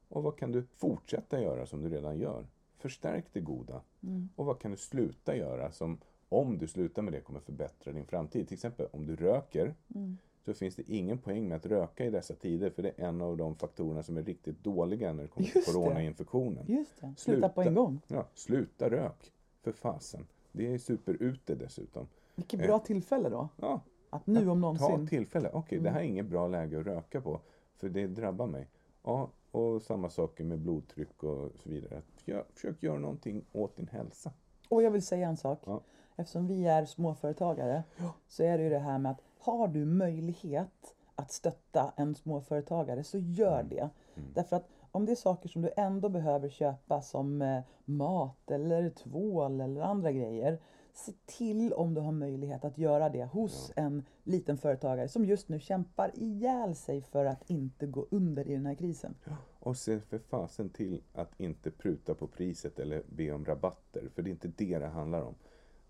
Och 0.09 0.23
vad 0.23 0.37
kan 0.37 0.53
du 0.53 0.63
fortsätta 0.63 1.41
göra 1.43 1.67
som 1.67 1.83
du 1.83 1.89
redan 1.89 2.19
gör? 2.19 2.47
Förstärk 2.79 3.25
det 3.33 3.41
goda. 3.41 3.81
Mm. 4.03 4.29
Och 4.37 4.47
vad 4.47 4.59
kan 4.59 4.71
du 4.71 4.77
sluta 4.77 5.37
göra 5.37 5.73
som, 5.73 5.99
om 6.29 6.59
du 6.59 6.67
slutar 6.69 7.03
med 7.03 7.13
det, 7.13 7.21
kommer 7.21 7.41
förbättra 7.41 7.93
din 7.93 8.07
framtid? 8.07 8.49
Till 8.49 8.55
exempel 8.55 8.87
om 8.93 9.07
du 9.07 9.17
röker, 9.17 9.75
Mm. 9.95 10.17
så 10.45 10.55
finns 10.55 10.77
det 10.77 10.91
ingen 10.91 11.19
poäng 11.19 11.49
med 11.49 11.57
att 11.57 11.67
röka 11.67 12.05
i 12.05 12.11
dessa 12.11 12.35
tider, 12.35 12.71
för 12.71 12.83
det 12.83 12.93
är 12.97 13.09
en 13.09 13.21
av 13.23 13.37
de 13.37 13.55
faktorerna 13.57 14.03
som 14.03 14.17
är 14.17 14.23
riktigt 14.23 14.65
dåliga 14.65 15.13
när 15.13 15.23
det 15.23 15.29
kommer 15.29 15.47
till 15.47 15.57
Just 15.57 15.67
det. 15.69 15.73
coronainfektionen. 15.73 16.65
Just 16.69 17.01
det, 17.01 17.15
sluta 17.17 17.49
på 17.49 17.63
en 17.63 17.75
gång. 17.75 18.01
Ja, 18.07 18.27
sluta 18.35 18.91
rök, 18.91 19.33
för 19.63 19.73
fasen. 19.73 20.27
Det 20.57 20.75
är 20.75 20.79
superute 20.79 21.55
dessutom. 21.55 22.07
Vilket 22.35 22.61
bra 22.61 22.79
tillfälle 22.79 23.29
då. 23.29 23.49
Ja, 23.57 23.81
Att 24.11 24.27
nu 24.27 24.39
om 24.41 24.47
Ta 24.47 24.55
någonsin. 24.55 24.95
Mm. 24.95 25.07
tillfälle. 25.07 25.51
Okej, 25.53 25.79
det 25.79 25.91
här 25.91 26.01
är 26.01 26.05
inget 26.05 26.27
bra 26.27 26.49
läge 26.49 26.81
att 26.81 26.87
röka 26.87 27.21
på. 27.21 27.41
För 27.77 27.89
det 27.89 28.07
drabbar 28.07 28.47
mig. 28.47 28.69
Ja, 29.03 29.31
och 29.51 29.83
samma 29.83 30.11
saker 30.11 30.45
med 30.45 30.59
blodtryck 30.59 31.23
och 31.23 31.51
så 31.63 31.69
vidare. 31.71 32.03
Gör, 32.25 32.45
försök 32.55 32.83
göra 32.83 32.99
någonting 32.99 33.45
åt 33.53 33.77
din 33.77 33.89
hälsa. 33.89 34.33
Och 34.69 34.83
jag 34.83 34.91
vill 34.91 35.03
säga 35.07 35.29
en 35.29 35.37
sak. 35.37 35.63
Ja. 35.67 35.81
Eftersom 36.17 36.47
vi 36.47 36.67
är 36.67 36.85
småföretagare 36.85 37.83
så 38.29 38.43
är 38.43 38.59
det 38.59 38.65
ju 38.65 38.71
det 38.71 38.79
här 38.79 38.99
med 38.99 39.13
att 39.13 39.23
har 39.39 39.69
du 39.69 39.85
möjlighet 39.85 40.95
att 41.15 41.31
stötta 41.33 41.93
en 41.97 42.15
småföretagare 42.15 43.05
så 43.05 43.19
gör 43.19 43.61
Mm. 43.61 43.69
det. 43.69 43.89
Därför 44.35 44.57
att 44.57 44.69
om 44.97 45.07
det 45.07 45.13
är 45.13 45.17
saker 45.17 45.49
som 45.49 45.63
du 45.63 45.71
ändå 45.77 46.09
behöver 46.09 46.49
köpa 46.49 47.03
som 47.03 47.43
eh, 47.43 47.61
mat 47.85 48.51
eller 48.51 48.91
tvål 48.91 49.61
eller 49.61 49.81
andra 49.81 50.13
grejer. 50.13 50.59
Se 50.93 51.13
till 51.27 51.73
om 51.73 51.95
du 51.95 52.01
har 52.01 52.13
möjlighet 52.13 52.65
att 52.65 52.79
göra 52.79 53.09
det 53.09 53.25
hos 53.25 53.73
en 53.77 54.05
liten 54.25 54.59
företagare 54.59 55.09
som 55.09 55.25
just 55.25 55.49
nu 55.49 55.61
kämpar 55.61 56.11
ihjäl 56.15 56.75
sig 56.75 57.03
för 57.03 57.25
att 57.25 57.51
inte 57.51 57.87
gå 57.87 58.07
under 58.11 58.49
i 58.49 58.53
den 58.53 58.67
här 58.67 58.75
krisen. 58.75 59.15
Och 59.59 59.77
se 59.77 60.01
för 60.01 60.19
fasen 60.19 60.69
till 60.69 61.03
att 61.15 61.41
inte 61.41 61.71
pruta 61.71 62.15
på 62.15 62.27
priset 62.27 62.79
eller 62.79 63.03
be 63.07 63.33
om 63.33 63.45
rabatter. 63.45 64.09
För 64.15 64.23
det 64.23 64.31
är 64.31 64.33
inte 64.33 64.53
det 64.57 64.79
det 64.79 64.87
handlar 64.87 65.23
om. 65.23 65.35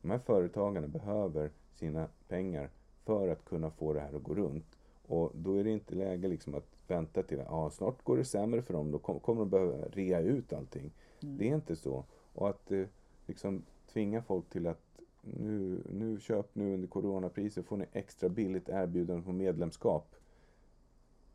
De 0.03 0.11
här 0.11 0.19
företagarna 0.19 0.89
behöver 0.89 1.51
sina 1.75 2.09
pengar 2.29 2.71
för 3.05 3.29
att 3.29 3.45
kunna 3.45 3.71
få 3.71 3.93
det 3.93 4.01
här 4.01 4.17
att 4.17 4.23
gå 4.23 4.35
runt. 4.35 4.79
Och 5.07 5.33
då 5.35 5.55
är 5.55 5.65
det 5.65 5.71
inte 5.71 5.95
läge 5.95 6.29
liksom 6.29 6.55
att 6.55 6.76
vänta 6.91 7.23
till 7.23 7.41
ah, 7.49 7.71
snart 7.71 8.05
går 8.05 8.17
det 8.17 8.25
sämre 8.25 8.63
för 8.63 8.75
dem. 8.75 8.91
Då 8.91 8.99
kom- 8.99 9.21
kommer 9.21 9.41
de 9.41 9.51
behöva 9.51 9.77
rea 9.89 10.21
ut 10.21 10.53
allting. 10.53 10.91
Det 11.21 11.51
är 11.51 11.55
inte 11.55 11.77
så. 11.77 12.05
Och 12.35 12.49
att 12.49 12.73
eh, 12.73 12.87
liksom 13.27 13.63
tvinga 13.93 14.23
folk 14.23 14.49
till 14.51 14.67
att 14.67 14.81
nu, 15.21 15.83
nu 15.93 16.21
köp 16.21 16.55
nu 16.55 16.75
under 16.75 16.89
coronapriser 16.89 17.63
får 17.63 17.77
ni 17.77 17.85
extra 17.93 18.29
billigt 18.29 18.69
erbjudande 18.69 19.23
på 19.23 19.33
medlemskap. 19.33 20.15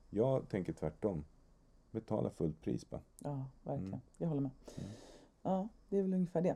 Jag 0.10 0.50
tänker 0.50 0.74
tvärtom. 0.74 1.24
Betala 1.92 2.30
fullt 2.30 2.62
pris 2.62 2.90
bara. 2.90 3.02
Ja, 3.20 3.46
verkligen. 3.64 3.88
Mm. 3.94 4.00
Jag 4.18 4.28
håller 4.28 4.42
med. 4.42 4.52
Ja, 5.44 5.68
det 5.90 5.98
är 5.98 6.02
väl 6.02 6.14
ungefär 6.14 6.42
det. 6.42 6.56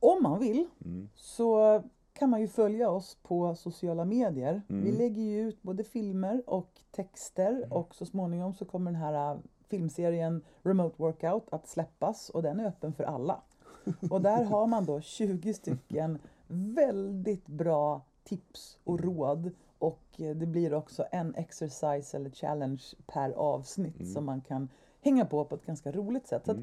Om 0.00 0.22
man 0.22 0.40
vill 0.40 0.66
Mm. 0.84 1.08
så 1.14 1.82
kan 2.18 2.30
man 2.30 2.40
ju 2.40 2.48
följa 2.48 2.90
oss 2.90 3.18
på 3.22 3.54
sociala 3.54 4.04
medier. 4.04 4.62
Mm. 4.68 4.84
Vi 4.84 4.92
lägger 4.92 5.22
ju 5.22 5.48
ut 5.48 5.62
både 5.62 5.84
filmer 5.84 6.42
och 6.46 6.70
texter 6.90 7.66
och 7.70 7.94
så 7.94 8.06
småningom 8.06 8.54
så 8.54 8.64
kommer 8.64 8.92
den 8.92 9.00
här 9.00 9.32
äh, 9.32 9.38
filmserien 9.68 10.42
Remote 10.62 10.94
Workout 10.98 11.48
att 11.50 11.68
släppas 11.68 12.30
och 12.30 12.42
den 12.42 12.60
är 12.60 12.66
öppen 12.66 12.92
för 12.92 13.04
alla. 13.04 13.40
Och 14.10 14.20
där 14.20 14.44
har 14.44 14.66
man 14.66 14.84
då 14.84 15.00
20 15.00 15.54
stycken 15.54 16.18
väldigt 16.48 17.46
bra 17.46 18.00
tips 18.24 18.78
och 18.84 19.00
råd 19.00 19.50
och 19.78 20.02
det 20.16 20.46
blir 20.46 20.74
också 20.74 21.04
en 21.10 21.34
exercise 21.34 22.16
eller 22.16 22.30
challenge 22.30 22.82
per 23.06 23.30
avsnitt 23.30 24.12
som 24.12 24.24
man 24.24 24.40
kan 24.40 24.68
hänga 25.00 25.24
på 25.24 25.44
på 25.44 25.54
ett 25.54 25.66
ganska 25.66 25.92
roligt 25.92 26.26
sätt. 26.26 26.42
Så 26.44 26.50
att 26.50 26.58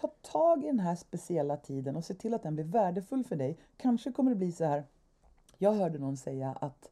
ta 0.00 0.08
tag 0.22 0.64
i 0.64 0.66
den 0.66 0.80
här 0.80 0.96
speciella 0.96 1.56
tiden 1.56 1.96
och 1.96 2.04
se 2.04 2.14
till 2.14 2.34
att 2.34 2.42
den 2.42 2.54
blir 2.54 2.64
värdefull 2.64 3.24
för 3.24 3.36
dig. 3.36 3.58
Kanske 3.76 4.12
kommer 4.12 4.30
det 4.30 4.36
bli 4.36 4.52
så 4.52 4.64
här. 4.64 4.84
Jag 5.58 5.72
hörde 5.72 5.98
någon 5.98 6.16
säga 6.16 6.52
att 6.52 6.90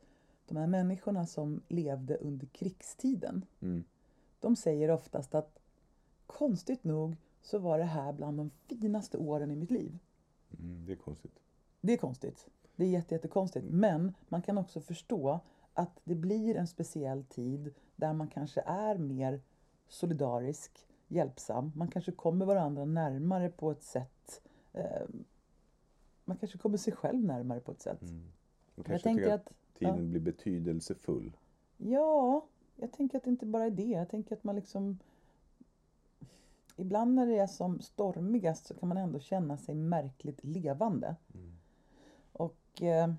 de 0.49 0.57
här 0.57 0.67
människorna 0.67 1.27
som 1.27 1.63
levde 1.69 2.17
under 2.17 2.47
krigstiden, 2.47 3.45
Mm. 3.61 3.85
de 4.41 4.57
säger 4.57 4.91
oftast 4.91 5.35
att 5.35 5.59
konstigt 6.27 6.85
nog 6.85 7.17
så 7.43 7.59
var 7.59 7.79
det 7.79 7.85
här 7.85 8.13
bland 8.13 8.39
de 8.39 8.51
finaste 8.81 9.19
åren 9.19 9.51
i 9.51 9.57
mitt 9.57 9.71
liv. 9.71 9.99
Mm, 10.59 10.87
det 10.87 10.93
är 10.93 10.97
konstigt. 10.97 11.41
Det 11.81 11.93
är 11.93 11.97
konstigt. 11.97 12.47
Det 12.77 12.85
är 12.85 12.89
jätte, 12.89 13.15
jättekonstigt. 13.15 13.67
Men 13.71 14.15
man 14.29 14.43
kan 14.43 14.59
också 14.59 14.81
förstå 14.81 15.41
att 15.75 16.01
det 16.05 16.15
blir 16.15 16.57
en 16.57 16.67
speciell 16.67 17.25
tid 17.25 17.75
där 17.97 18.13
man 18.13 18.29
kanske 18.29 18.61
är 18.67 18.99
mer 18.99 19.41
solidarisk, 19.89 20.87
hjälpsam. 21.15 21.73
Man 21.75 21.89
kanske 21.89 22.13
kommer 22.13 22.47
varandra 22.47 22.85
närmare 22.85 23.49
på 23.51 23.71
ett 23.71 23.83
sätt. 23.83 24.43
Eh, 24.73 25.07
man 26.25 26.37
kanske 26.37 26.59
kommer 26.59 26.77
sig 26.79 26.93
själv 26.93 27.25
närmare 27.25 27.61
på 27.61 27.73
ett 27.73 27.81
sätt. 27.83 28.03
Man 28.03 28.33
Jag 28.75 28.87
kanske 28.87 29.09
tänker 29.09 29.23
tycker 29.25 29.35
att, 29.35 29.53
tiden 29.79 29.97
ja. 29.97 30.03
blir 30.03 30.21
betydelsefull. 30.21 31.37
Ja, 31.77 32.47
jag 32.77 32.93
tänker 32.93 33.19
att 33.19 33.25
det 33.25 33.31
inte 33.31 33.47
bara 33.47 33.65
är 33.65 33.71
det. 33.71 33.83
Jag 33.83 34.09
tänker 34.09 34.37
att 34.37 34.45
man 34.45 34.57
liksom... 34.57 34.99
Ibland 36.77 37.15
när 37.15 37.27
det 37.27 37.39
är 37.39 37.47
som 37.47 37.81
stormigast 37.81 38.67
så 38.67 38.75
kan 38.75 38.89
man 38.89 38.99
ändå 38.99 39.19
känna 39.19 39.57
sig 39.57 39.75
märkligt 39.75 40.45
levande. 40.45 41.17
Och 42.33 42.83
eh, 42.83 43.13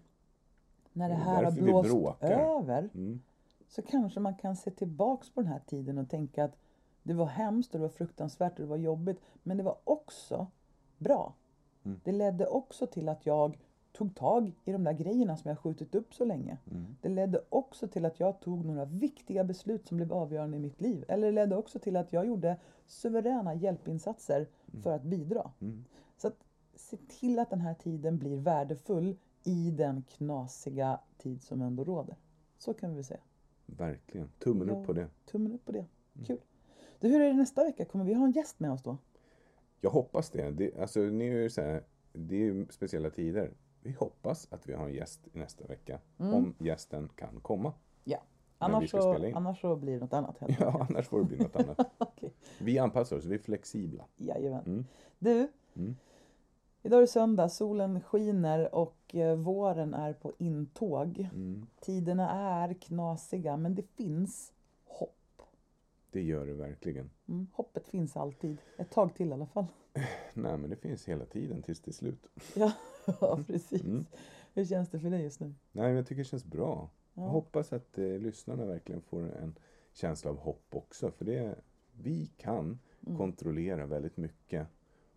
när 0.93 1.09
det 1.09 1.15
Det 1.15 1.21
är 1.21 1.23
här 1.23 1.43
har 1.43 1.51
blåst 1.51 2.23
över 2.23 2.89
Mm. 2.93 3.21
så 3.67 3.81
kanske 3.81 4.19
man 4.19 4.35
kan 4.35 4.55
se 4.55 4.71
tillbaks 4.71 5.29
på 5.29 5.41
den 5.41 5.51
här 5.51 5.61
tiden 5.65 5.97
och 5.97 6.09
tänka 6.09 6.43
att 6.43 6.57
det 7.07 7.13
var 7.13 7.25
hemskt 7.25 7.73
och 7.73 7.79
det 7.79 7.87
var 7.87 7.89
fruktansvärt 7.89 8.51
och 8.51 8.59
det 8.59 8.69
var 8.69 8.77
jobbigt. 8.77 9.21
Men 9.43 9.57
det 9.57 9.63
var 9.63 9.77
också 9.83 10.47
bra. 10.97 11.33
Mm. 11.83 11.99
Det 12.03 12.11
ledde 12.11 12.47
också 12.47 12.87
till 12.87 13.09
att 13.09 13.25
jag 13.25 13.57
tog 13.91 14.15
tag 14.15 14.51
i 14.65 14.71
de 14.71 14.83
där 14.83 14.93
grejerna 14.93 15.37
som 15.37 15.49
jag 15.49 15.59
skjutit 15.59 15.95
upp 15.95 16.13
så 16.13 16.25
länge. 16.25 16.57
Mm. 16.71 16.95
Det 17.01 17.09
ledde 17.09 17.41
också 17.49 17.87
till 17.87 18.05
att 18.05 18.19
jag 18.19 18.39
tog 18.39 18.65
några 18.65 18.85
viktiga 18.85 19.43
beslut 19.43 19.87
som 19.87 19.97
blev 19.97 20.13
avgörande 20.13 20.57
i 20.57 20.59
mitt 20.59 20.81
liv. 20.81 21.05
Eller 21.07 21.27
det 21.27 21.31
ledde 21.33 21.55
också 21.55 21.79
till 21.79 21.95
att 21.95 22.13
jag 22.13 22.27
gjorde 22.27 22.57
suveräna 22.85 23.53
hjälpinsatser 23.53 24.47
för 24.83 24.91
att 24.91 25.03
bidra. 25.03 25.51
Mm. 25.61 25.85
Så 26.17 26.27
att 26.27 26.37
se 26.75 26.97
till 26.97 27.39
att 27.39 27.49
den 27.49 27.61
här 27.61 27.73
tiden 27.73 28.17
blir 28.17 28.37
värdefull 28.37 29.17
i 29.43 29.71
den 29.71 30.03
knasiga 30.09 30.99
tid 31.17 31.41
som 31.43 31.61
ändå 31.61 31.83
råder. 31.83 32.15
Så 32.57 32.73
kan 32.73 32.95
vi 32.95 33.03
säga. 33.03 33.19
Verkligen. 33.65 34.29
Tummen 34.39 34.67
Ja. 34.67 34.73
upp 34.73 34.85
på 34.85 34.93
det. 34.93 35.07
Tummen 35.25 35.53
upp 35.53 35.65
på 35.65 35.71
det. 35.71 35.85
Kul. 36.25 36.39
Du, 37.05 37.11
hur 37.11 37.21
är 37.21 37.27
det 37.27 37.33
nästa 37.33 37.63
vecka? 37.63 37.85
Kommer 37.85 38.05
vi 38.05 38.13
ha 38.13 38.25
en 38.25 38.31
gäst 38.31 38.59
med 38.59 38.71
oss 38.71 38.83
då? 38.83 38.97
Jag 39.81 39.89
hoppas 39.89 40.29
det. 40.29 40.51
det 40.51 40.79
alltså, 40.81 40.99
ni 40.99 41.27
är 41.27 41.33
ju 41.33 41.49
så 41.49 41.61
här, 41.61 41.83
det 42.13 42.35
är 42.35 42.39
ju 42.39 42.65
speciella 42.69 43.09
tider. 43.09 43.51
Vi 43.81 43.91
hoppas 43.91 44.47
att 44.51 44.69
vi 44.69 44.73
har 44.73 44.85
en 44.85 44.93
gäst 44.93 45.27
nästa 45.33 45.67
vecka. 45.67 45.99
Om 46.17 46.55
gästen 46.59 47.09
kan 47.15 47.39
komma. 47.41 47.73
Ja. 48.03 48.17
Annars 48.57 48.89
så, 48.91 49.31
annars 49.35 49.61
så 49.61 49.75
blir 49.75 49.93
det 49.93 49.99
något 49.99 50.13
annat 50.13 50.37
helt 50.37 50.59
Ja, 50.59 50.87
annars 50.89 51.07
får 51.07 51.19
det 51.19 51.25
bli 51.25 51.37
något 51.37 51.55
annat. 51.55 51.79
Okej. 51.97 52.33
Vi 52.59 52.79
anpassar 52.79 53.15
oss, 53.17 53.25
vi 53.25 53.35
är 53.35 53.39
flexibla. 53.39 54.05
Jajamän. 54.17 54.63
Mm. 54.65 54.85
Du, 55.19 55.47
Mm. 55.75 55.95
idag 56.83 56.97
är 56.97 57.01
det 57.01 57.07
söndag, 57.07 57.49
solen 57.49 58.01
skiner 58.01 58.75
och 58.75 59.15
eh, 59.15 59.35
våren 59.35 59.93
är 59.93 60.13
på 60.13 60.33
intåg. 60.37 61.19
Mm. 61.19 61.67
Tiderna 61.79 62.31
är 62.31 62.73
knasiga 62.73 63.57
men 63.57 63.75
det 63.75 63.83
finns. 63.83 64.51
Det 66.15 66.21
gör 66.21 66.45
det 66.45 66.53
verkligen. 66.53 67.09
Mm, 67.27 67.47
hoppet 67.53 67.87
finns 67.87 68.17
alltid. 68.17 68.57
Ett 68.77 68.91
tag 68.91 69.15
till 69.15 69.29
i 69.29 69.33
alla 69.33 69.45
fall. 69.45 69.65
Nej, 70.33 70.57
men 70.57 70.69
det 70.69 70.75
finns 70.75 71.05
hela 71.07 71.25
tiden 71.25 71.61
tills 71.61 71.79
det 71.81 71.91
är 71.91 71.93
slut. 71.93 72.27
Ja, 72.55 72.73
ja 73.21 73.43
precis. 73.47 73.83
Mm. 73.83 74.05
Hur 74.53 74.65
känns 74.65 74.89
det 74.89 74.99
för 74.99 75.09
dig 75.09 75.23
just 75.23 75.39
nu? 75.39 75.45
Nej, 75.71 75.87
men 75.87 75.95
jag 75.95 76.07
tycker 76.07 76.17
det 76.23 76.29
känns 76.29 76.45
bra. 76.45 76.89
Ja. 77.13 77.21
Jag 77.23 77.29
hoppas 77.29 77.73
att 77.73 77.97
eh, 77.97 78.05
lyssnarna 78.05 78.65
verkligen 78.65 79.01
får 79.01 79.21
en 79.21 79.55
känsla 79.93 80.31
av 80.31 80.37
hopp 80.37 80.75
också. 80.75 81.11
För 81.11 81.25
det, 81.25 81.55
vi 81.93 82.31
kan 82.37 82.79
Mm. 83.07 83.17
kontrollera 83.17 83.85
väldigt 83.85 84.17
mycket. 84.17 84.67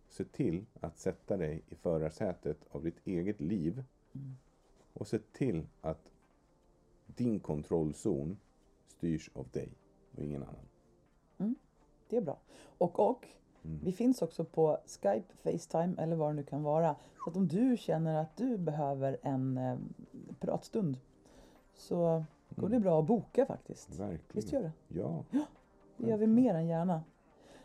Se 0.09 0.23
till 0.25 0.65
att 0.79 0.97
sätta 0.97 1.37
dig 1.37 1.61
i 1.69 1.75
förarsätet 1.75 2.57
av 2.69 2.83
ditt 2.83 3.07
eget 3.07 3.41
liv. 3.41 3.83
Mm. 4.15 4.35
Och 4.93 5.07
se 5.07 5.19
till 5.19 5.67
att 5.81 6.11
din 7.05 7.39
kontrollzon 7.39 8.37
styrs 8.87 9.29
av 9.33 9.49
dig 9.49 9.69
och 10.15 10.23
ingen 10.23 10.43
annan. 10.43 10.65
Det 12.09 12.17
är 12.17 12.21
bra. 12.21 12.37
Och, 12.77 12.99
och 12.99 13.27
Mm. 13.63 13.79
vi 13.83 13.91
finns 13.91 14.21
också 14.21 14.43
på 14.43 14.77
Skype, 14.85 15.33
Facetime 15.43 15.93
eller 15.97 16.15
vad 16.15 16.29
det 16.29 16.33
nu 16.33 16.43
kan 16.43 16.63
vara. 16.63 16.95
Så 17.23 17.29
att 17.29 17.35
om 17.35 17.47
du 17.47 17.77
känner 17.77 18.21
att 18.21 18.37
du 18.37 18.57
behöver 18.57 19.17
en 19.21 19.57
eh, 19.57 19.77
pratstund 20.39 20.97
så 21.73 22.23
går 22.49 22.69
det 22.69 22.79
bra 22.79 22.99
att 22.99 23.05
boka 23.05 23.45
faktiskt. 23.45 23.89
Verkligen. 23.99 24.21
Visst 24.31 24.51
gör 24.51 24.61
det? 24.61 24.71
Ja. 24.87 25.23
Det 25.97 26.09
gör 26.09 26.17
vi 26.17 26.27
mer 26.27 26.53
än 26.55 26.67
gärna. 26.67 27.03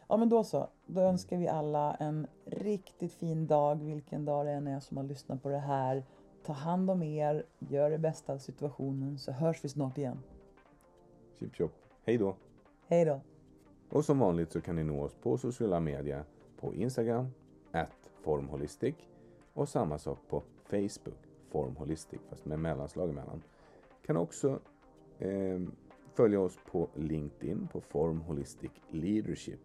Ja 0.08 0.16
men 0.16 0.28
då 0.28 0.44
så. 0.44 0.68
Då 0.86 1.00
önskar 1.00 1.36
vi 1.36 1.48
alla 1.48 1.94
en 1.94 2.26
riktigt 2.44 3.12
fin 3.12 3.46
dag, 3.46 3.82
vilken 3.82 4.24
dag 4.24 4.46
det 4.46 4.52
än 4.52 4.66
är 4.66 4.80
som 4.80 4.96
har 4.96 5.04
lyssnat 5.04 5.42
på 5.42 5.48
det 5.48 5.58
här. 5.58 6.04
Ta 6.44 6.52
hand 6.52 6.90
om 6.90 7.02
er, 7.02 7.46
gör 7.58 7.90
det 7.90 7.98
bästa 7.98 8.32
av 8.32 8.38
situationen 8.38 9.18
så 9.18 9.32
hörs 9.32 9.64
vi 9.64 9.68
snart 9.68 9.98
igen. 9.98 10.18
Chip 11.38 11.56
chop. 11.56 11.72
Hej 12.04 12.18
då! 12.18 12.36
Hej 12.86 13.04
då! 13.04 13.20
Och 13.94 14.04
som 14.04 14.18
vanligt 14.18 14.52
så 14.52 14.60
kan 14.60 14.76
ni 14.76 14.84
nå 14.84 15.02
oss 15.02 15.14
på 15.14 15.38
sociala 15.38 15.80
medier 15.80 16.24
på 16.60 16.74
Instagram, 16.74 17.26
at 17.72 18.10
formholistic 18.22 18.94
och 19.52 19.68
samma 19.68 19.98
sak 19.98 20.18
på 20.28 20.42
Facebook, 20.64 21.18
formholistic 21.48 22.20
fast 22.28 22.44
med 22.44 22.58
mellanslag 22.58 23.10
emellan. 23.10 23.42
Kan 24.06 24.16
också 24.16 24.60
eh, 25.18 25.60
följa 26.14 26.40
oss 26.40 26.58
på 26.70 26.88
LinkedIn 26.94 27.68
på 27.72 27.80
Formholistic 27.80 28.70
Leadership. 28.90 29.60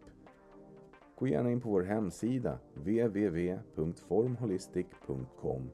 Gå 1.18 1.26
gärna 1.26 1.50
in 1.50 1.60
på 1.60 1.68
vår 1.68 1.82
hemsida 1.82 2.58
www.formholistic.com 2.74 5.70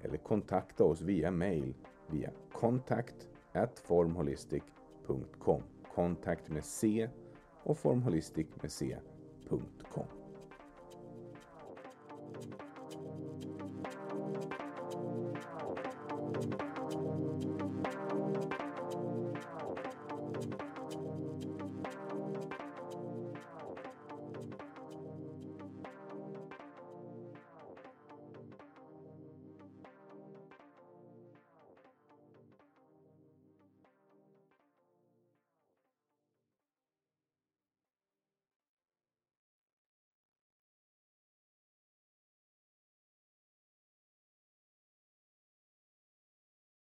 eller 0.00 0.16
kontakta 0.16 0.84
oss 0.84 1.00
via 1.00 1.30
mail 1.30 1.74
via 2.06 2.30
kontakt 2.52 3.28
formholistic.com. 3.84 5.62
Kontakt 5.94 6.48
med 6.48 6.64
C 6.64 7.08
och 7.62 7.78
formholistic 7.78 8.46
med 8.62 8.72
C.com. 8.72 10.17